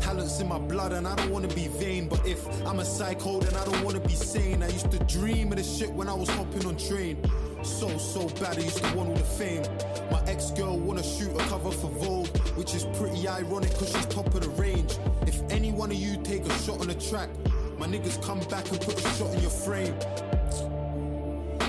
Talents 0.00 0.40
in 0.40 0.48
my 0.48 0.58
blood, 0.58 0.94
and 0.94 1.06
I 1.06 1.14
don't 1.14 1.30
wanna 1.30 1.48
be 1.48 1.68
vain. 1.68 2.08
But 2.08 2.26
if 2.26 2.40
I'm 2.66 2.80
a 2.80 2.86
psycho, 2.86 3.40
then 3.40 3.54
I 3.54 3.64
don't 3.66 3.82
wanna 3.84 4.00
be 4.00 4.14
sane. 4.14 4.62
I 4.62 4.68
used 4.68 4.90
to 4.90 4.98
dream 5.00 5.52
of 5.52 5.58
this 5.58 5.76
shit 5.76 5.90
when 5.92 6.08
I 6.08 6.14
was 6.14 6.30
hopping 6.30 6.64
on 6.64 6.78
train. 6.78 7.18
So, 7.62 7.98
so 7.98 8.28
bad, 8.40 8.56
I 8.56 8.62
used 8.62 8.82
to 8.82 8.96
want 8.96 9.10
all 9.10 9.14
the 9.14 9.30
fame. 9.40 9.64
My 10.10 10.22
ex 10.26 10.50
girl 10.52 10.78
wanna 10.78 11.02
shoot 11.02 11.30
a 11.34 11.44
cover 11.48 11.70
for 11.70 11.90
Vogue, 11.90 12.36
which 12.56 12.74
is 12.74 12.84
pretty 12.98 13.28
ironic 13.28 13.72
cause 13.74 13.92
she's 13.92 14.06
top 14.06 14.26
of 14.34 14.40
the 14.40 14.48
range. 14.50 14.96
If 15.26 15.42
any 15.50 15.72
one 15.72 15.90
of 15.90 15.96
you 15.96 16.16
take 16.22 16.44
a 16.46 16.58
shot 16.60 16.80
on 16.80 16.88
the 16.88 16.94
track, 16.94 17.28
my 17.78 17.86
niggas 17.86 18.22
come 18.22 18.40
back 18.48 18.70
and 18.70 18.80
put 18.80 18.98
a 18.98 19.08
shot 19.16 19.34
in 19.34 19.40
your 19.40 19.50
frame. 19.50 19.94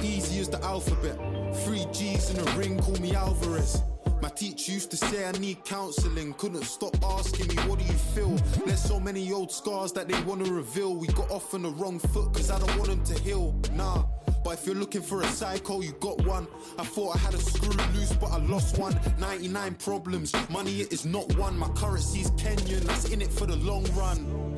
Easy 0.02 0.40
as 0.40 0.50
the 0.50 0.64
alphabet. 0.64 1.18
Three 1.66 1.86
G's 1.92 2.30
in 2.30 2.40
a 2.40 2.58
ring, 2.58 2.80
call 2.80 2.96
me 2.98 3.14
Alvarez. 3.14 3.82
My 4.22 4.30
teacher 4.30 4.74
used 4.74 4.92
to 4.92 4.98
say 4.98 5.26
I 5.26 5.32
need 5.34 5.64
counseling. 5.64 6.34
Couldn't 6.34 6.64
stop 6.64 6.96
asking 7.04 7.48
me, 7.48 7.56
what 7.64 7.80
do 7.80 7.86
you 7.86 7.94
feel? 7.94 8.36
There's 8.66 8.82
so 8.82 9.00
many 9.00 9.32
old 9.32 9.52
scars 9.52 9.94
that 9.94 10.08
they 10.08 10.22
wanna 10.24 10.46
reveal. 10.46 10.96
We 10.96 11.08
got 11.08 11.30
off 11.32 11.54
on 11.54 11.64
the 11.64 11.70
wrong 11.70 12.00
foot, 12.00 12.34
cause 12.34 12.52
I 12.52 12.60
don't 12.60 12.76
want 12.78 12.90
them 12.90 13.04
to 13.04 13.20
heal. 13.22 13.56
Nah. 13.74 14.04
But 14.44 14.54
if 14.56 14.66
you're 14.66 14.76
looking 14.76 15.02
for 15.02 15.22
a 15.22 15.28
psycho, 15.28 15.82
you 15.82 15.92
got 16.00 16.26
one. 16.26 16.48
I 16.78 16.84
thought 16.84 17.16
I 17.16 17.20
had 17.20 17.34
a 17.34 17.40
screw 17.40 17.72
loose, 17.94 18.14
but 18.14 18.28
I 18.32 18.38
lost 18.38 18.78
one. 18.78 19.00
99 19.20 19.76
problems, 19.76 20.34
money 20.50 20.82
it 20.82 20.94
is 20.94 21.06
not 21.06 21.36
one. 21.38 21.58
My 21.58 21.70
currency's 21.70 22.32
Kenyan, 22.32 22.82
that's 22.82 23.10
in 23.10 23.22
it 23.22 23.32
for 23.32 23.46
the 23.46 23.58
long 23.58 23.84
run. 23.96 24.49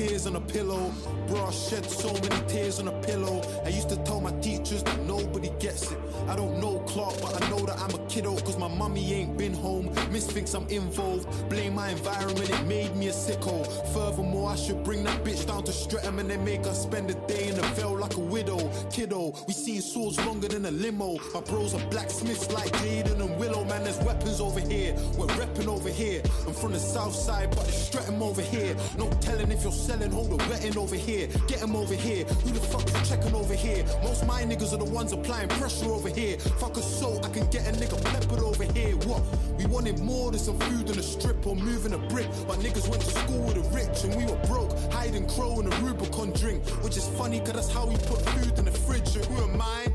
Tears 0.00 0.26
on 0.26 0.36
a 0.36 0.40
pillow. 0.40 0.92
Bro, 1.28 1.44
I 1.44 1.50
shed 1.50 1.84
so 1.84 2.12
many 2.12 2.48
tears 2.48 2.80
on 2.80 2.88
a 2.88 3.02
pillow. 3.02 3.42
I 3.64 3.68
used 3.68 3.90
to 3.90 3.96
tell 3.96 4.20
my 4.20 4.32
teachers 4.40 4.82
that 4.82 4.98
nobody 5.00 5.50
gets 5.60 5.92
it. 5.92 5.98
I 6.26 6.34
don't 6.36 6.58
know 6.60 6.78
Clark, 6.86 7.20
but 7.20 7.40
I 7.40 7.50
know 7.50 7.60
that 7.66 7.78
I'm 7.78 7.94
a 7.94 8.06
kiddo. 8.06 8.36
Cause 8.40 8.58
my 8.58 8.68
mummy 8.68 9.12
ain't 9.12 9.36
been 9.36 9.52
home. 9.52 9.94
Miss 10.10 10.26
thinks 10.26 10.54
I'm 10.54 10.66
involved. 10.68 11.26
Blame 11.50 11.74
my 11.74 11.90
environment, 11.90 12.48
it 12.48 12.64
made 12.66 12.96
me 12.96 13.08
a 13.08 13.12
sicko. 13.12 13.56
Furthermore, 13.92 14.50
I 14.50 14.56
should 14.56 14.82
bring 14.82 15.04
that 15.04 15.22
bitch 15.22 15.46
down 15.46 15.64
to 15.64 15.72
Streatham 15.72 16.18
and 16.18 16.30
then 16.30 16.44
make 16.44 16.64
her 16.64 16.74
spend 16.74 17.10
a 17.10 17.14
day 17.26 17.48
in 17.48 17.56
the 17.56 17.62
veil 17.76 17.96
like 17.96 18.16
a 18.16 18.20
widow. 18.20 18.58
Kiddo, 18.90 19.34
we 19.46 19.52
seen 19.52 19.82
swords 19.82 20.18
longer 20.24 20.48
than 20.48 20.64
a 20.64 20.70
limo. 20.70 21.18
My 21.34 21.40
bros 21.40 21.74
are 21.74 21.86
blacksmiths 21.90 22.50
like 22.52 22.72
Jaden 22.80 23.20
and 23.20 23.38
Willow. 23.38 23.64
Man, 23.64 23.84
there's 23.84 23.98
weapons 23.98 24.40
over 24.40 24.60
here. 24.60 24.94
We're 25.16 25.26
repping 25.40 25.68
over 25.68 25.90
here. 25.90 26.22
I'm 26.46 26.54
from 26.54 26.72
the 26.72 26.78
south 26.78 27.14
side, 27.14 27.50
but 27.50 27.68
it's 27.68 27.86
Streatham 27.86 28.22
over 28.22 28.42
here. 28.42 28.74
No 28.96 29.10
telling 29.20 29.52
if 29.52 29.62
you're 29.62 29.72
selling, 29.90 30.12
hold 30.12 30.40
a 30.40 30.78
over 30.78 30.94
here. 30.94 31.26
Get 31.48 31.62
'em 31.62 31.74
over 31.74 31.94
here. 31.94 32.24
Who 32.44 32.50
the 32.52 32.60
fuck 32.60 32.86
is 32.88 33.08
checking 33.08 33.34
over 33.34 33.54
here? 33.54 33.84
Most 34.04 34.24
my 34.24 34.42
niggas 34.44 34.72
are 34.72 34.82
the 34.84 34.90
ones 34.98 35.12
applying 35.12 35.48
pressure 35.48 35.90
over 35.90 36.08
here. 36.08 36.38
Fuck 36.62 36.76
a 36.76 36.82
soul, 36.82 37.18
I 37.24 37.28
can 37.28 37.46
get 37.50 37.62
a 37.66 37.72
nigga 37.72 37.96
peppered 38.04 38.40
over 38.50 38.64
here. 38.76 38.94
What? 39.08 39.22
We 39.58 39.66
wanted 39.66 39.98
more 39.98 40.30
than 40.30 40.40
some 40.40 40.58
food 40.60 40.90
in 40.90 40.96
a 40.98 41.02
strip 41.02 41.44
or 41.46 41.56
moving 41.56 41.92
a 41.94 41.98
brick. 42.12 42.28
But 42.46 42.60
niggas 42.60 42.86
went 42.88 43.02
to 43.02 43.10
school 43.20 43.42
with 43.46 43.56
the 43.60 43.66
rich 43.78 44.04
and 44.04 44.14
we 44.14 44.24
were 44.30 44.42
broke. 44.52 44.72
Hiding 44.92 45.26
crow 45.34 45.58
in 45.60 45.66
a 45.72 45.76
Rubicon 45.84 46.30
drink. 46.40 46.60
Which 46.84 46.96
is 46.96 47.06
funny, 47.18 47.40
cause 47.40 47.54
that's 47.58 47.72
how 47.76 47.86
we 47.86 47.96
put 48.10 48.20
food 48.32 48.58
in 48.60 48.64
the 48.66 48.76
fridge. 48.86 49.16
And 49.16 49.24
who 49.26 49.42
am 49.42 49.60
I? 49.60 49.89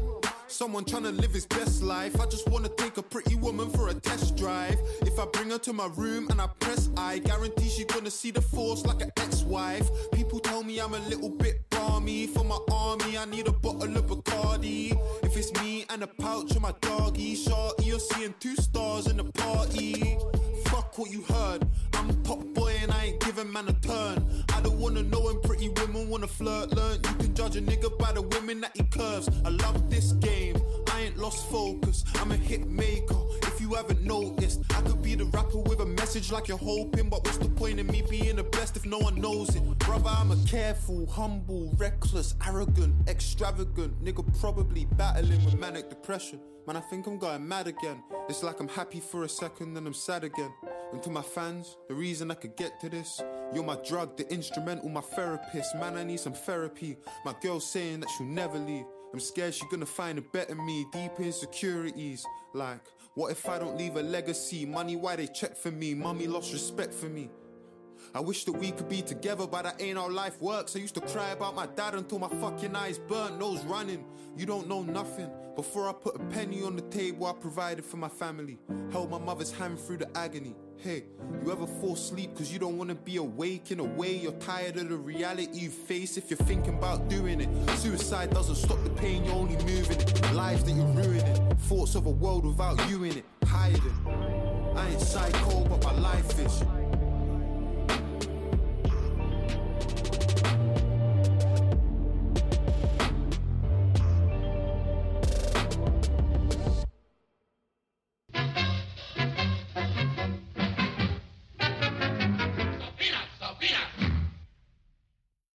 Someone 0.66 0.84
trying 0.84 1.03
to 1.03 1.11
live 1.11 1.32
his 1.32 1.45
best 1.45 1.84
life. 1.84 2.20
I 2.20 2.26
just 2.26 2.49
wanna 2.49 2.70
take 2.70 2.97
a 2.97 3.03
pretty 3.03 3.36
woman 3.36 3.70
for 3.70 3.89
a 3.89 3.93
test 3.93 4.36
drive. 4.36 4.80
If 5.03 5.20
I 5.20 5.28
bring 5.32 5.51
her 5.51 5.59
to 5.59 5.74
my 5.74 5.88
room 5.95 6.28
and 6.32 6.41
I 6.41 6.47
press 6.59 6.89
I, 6.97 7.20
guarantee 7.20 7.70
she 7.70 7.86
gonna 7.86 8.09
see 8.09 8.32
the 8.32 8.41
force 8.41 8.84
like 8.84 8.99
an 9.03 9.11
ex-wife. 9.18 9.88
People 10.11 10.39
tell 10.39 10.63
me 10.63 10.80
I'm 10.80 10.95
a 10.95 10.99
little 11.07 11.30
bit 11.30 11.70
balmy. 11.70 12.26
For 12.26 12.43
my 12.43 12.57
army, 12.72 13.16
I 13.16 13.26
need 13.26 13.47
a 13.47 13.51
bottle 13.51 13.95
of 13.95 14.07
Bacardi. 14.07 14.97
If 15.22 15.38
it's 15.38 15.53
me 15.61 15.86
and 15.91 16.01
a 16.01 16.07
pouch 16.07 16.55
of 16.55 16.63
my 16.63 16.74
doggy, 16.82 17.36
shorty, 17.36 17.84
you're 17.84 17.99
seeing 17.99 18.34
two 18.39 18.55
stars 18.55 19.05
in 19.05 19.18
the 19.18 19.26
party. 19.26 20.18
Fuck 20.66 20.97
what 20.97 21.11
you 21.11 21.22
heard. 21.30 21.68
I'm 21.93 22.07
pop 22.24 22.43
boy 22.55 22.64
ain't 23.06 23.20
giving 23.20 23.51
man 23.51 23.68
a 23.68 23.74
turn. 23.74 24.43
I 24.53 24.62
don't 24.62 24.80
wanna 24.80 25.03
know 25.03 25.22
when 25.22 25.39
pretty 25.41 25.70
women 25.70 26.10
wanna 26.10 26.28
flirt. 26.28 26.72
Learn 26.72 26.95
you 26.95 27.16
can 27.16 27.34
judge 27.36 27.56
a 27.56 27.62
nigga 27.62 27.97
by 27.97 28.12
the 28.12 28.22
women 28.22 28.62
that 28.62 28.72
he 28.76 28.84
curves. 28.84 29.30
I 29.45 29.49
love 29.49 29.89
this 29.89 30.14
game. 30.14 30.58
I 30.91 31.01
ain't 31.01 31.18
lost 31.18 31.49
focus. 31.49 32.03
I'm 32.16 32.32
a 32.32 32.36
hit 32.36 32.68
maker. 32.68 33.22
If 33.43 33.62
you 33.62 33.74
haven't 33.74 34.01
noticed, 34.01 34.62
I 34.76 34.82
could 34.82 35.01
be 35.01 35.16
the 35.16 35.26
rapper 35.26 35.60
with 35.60 35.80
a 35.82 35.86
message 35.86 36.32
like 36.32 36.47
you're 36.47 36.58
hoping. 36.58 37.10
But 37.10 37.24
what's 37.26 37.38
the 37.38 37.49
point 37.49 37.80
in 37.80 37.88
me 37.88 38.03
being 38.10 38.38
the 38.38 38.43
best 38.43 38.76
if 38.78 38.86
no 38.86 38.99
one 38.99 39.20
knows 39.20 39.56
it? 39.56 39.64
Brother, 39.80 40.10
I'm 40.10 40.32
a 40.32 40.38
careful, 40.47 41.06
humble, 41.08 41.72
reckless, 41.78 42.36
arrogant, 42.47 43.10
extravagant 43.10 44.03
nigga, 44.03 44.24
probably 44.39 44.86
battling 44.86 45.43
with 45.45 45.58
manic 45.58 45.89
depression. 45.89 46.39
Man, 46.68 46.78
I 46.78 46.80
think 46.80 47.05
I'm 47.05 47.20
going 47.20 47.47
mad 47.47 47.68
again. 47.68 48.01
It's 48.28 48.41
like 48.41 48.59
I'm 48.59 48.68
happy 48.68 48.99
for 48.99 49.24
a 49.24 49.30
second, 49.30 49.76
then 49.76 49.86
I'm 49.86 49.93
sad 49.93 50.24
again. 50.24 50.51
And 50.91 51.03
to 51.03 51.11
my 51.11 51.22
fans, 51.22 51.78
the 51.88 51.93
reason 51.93 52.32
I 52.32 52.34
could 52.34 52.55
get 52.55 52.80
to 52.82 52.89
this, 52.89 53.22
you're 53.53 53.63
my 53.63 53.78
drug, 53.88 54.18
the 54.18 54.28
instrumental, 54.34 54.89
my 54.89 55.01
therapist. 55.01 55.76
Man, 55.76 55.95
I 55.95 56.03
need 56.03 56.20
some 56.20 56.34
therapy. 56.34 56.97
My 57.24 57.36
girl's 57.39 57.70
saying 57.70 57.99
that 57.99 58.09
she'll 58.09 58.26
never 58.26 58.57
leave. 58.57 58.86
I'm 59.13 59.20
scared 59.20 59.53
she's 59.53 59.70
gonna 59.70 59.86
find 59.86 60.18
a 60.18 60.22
better 60.22 60.55
me, 60.55 60.88
deep 60.91 61.11
insecurities. 61.20 62.26
Like, 62.53 62.82
what 63.13 63.32
if 63.32 63.47
I 63.47 63.59
don't 63.59 63.78
leave 63.78 63.95
a 63.95 64.01
legacy? 64.01 64.66
Money, 64.66 64.95
why 64.95 65.18
they 65.18 65.28
check 65.28 65.55
for 65.55 65.70
me? 65.70 65.93
Mummy 65.93 66.26
lost 66.26 66.51
respect 66.51 66.95
for 66.95 67.05
me. 67.05 67.30
I 68.16 68.22
wish 68.22 68.45
that 68.45 68.53
we 68.53 68.72
could 68.72 68.88
be 68.88 69.01
together, 69.01 69.45
but 69.45 69.63
that 69.63 69.82
ain't 69.82 69.97
how 69.97 70.09
life 70.09 70.41
works. 70.41 70.74
I 70.78 70.80
used 70.80 70.95
to 70.95 71.01
cry 71.01 71.32
about 71.32 71.53
my 71.53 71.66
dad 71.66 71.95
until 71.95 72.18
my 72.18 72.30
fucking 72.30 72.74
eyes 72.74 72.97
burnt, 72.97 73.38
nose 73.38 73.61
running. 73.66 74.05
You 74.38 74.45
don't 74.45 74.70
know 74.70 74.84
nothing. 74.84 75.30
Before 75.57 75.89
I 75.89 75.91
put 75.91 76.16
a 76.16 76.20
penny 76.20 76.63
on 76.63 76.78
the 76.78 76.82
table, 76.84 77.26
I 77.26 77.34
provided 77.34 77.84
for 77.84 77.97
my 77.97 78.07
family. 78.07 78.57
Held 78.89 79.11
my 79.11 79.18
mother's 79.18 79.51
hand 79.51 79.82
through 79.82 79.97
the 79.97 80.18
agony. 80.18 80.55
Hey, 80.78 81.03
you 81.43 81.51
ever 81.51 81.68
fall 81.68 81.95
asleep 81.95 82.38
cause 82.38 82.53
you 82.53 82.57
don't 82.57 82.78
wanna 82.78 82.95
be 82.95 83.18
awake 83.18 83.72
in 83.72 83.82
a 83.82 83.84
way 83.84 84.16
you're 84.16 84.32
tired 84.34 84.78
of 84.78 84.88
the 84.88 84.95
reality 84.95 85.49
you 85.51 85.70
face 85.70 86.16
if 86.16 86.30
you're 86.30 86.38
thinking 86.38 86.76
about 86.76 87.09
doing 87.09 87.41
it. 87.41 87.49
Suicide 87.80 88.30
doesn't 88.30 88.55
stop 88.55 88.82
the 88.86 88.91
pain, 88.91 89.26
you're 89.26 89.36
only 89.36 89.57
moving 89.66 89.99
it. 89.99 90.34
Lives 90.34 90.63
that 90.63 90.72
you're 90.72 90.86
ruining. 90.86 91.55
Thoughts 91.68 91.95
of 91.95 92.05
a 92.05 92.11
world 92.11 92.45
without 92.45 92.89
you 92.89 93.03
in 93.03 93.18
it. 93.18 93.26
Hiding. 93.45 94.74
I 94.74 94.88
ain't 94.88 95.01
psycho, 95.01 95.66
but 95.66 95.84
my 95.84 95.99
life 95.99 96.39
is. 96.39 96.63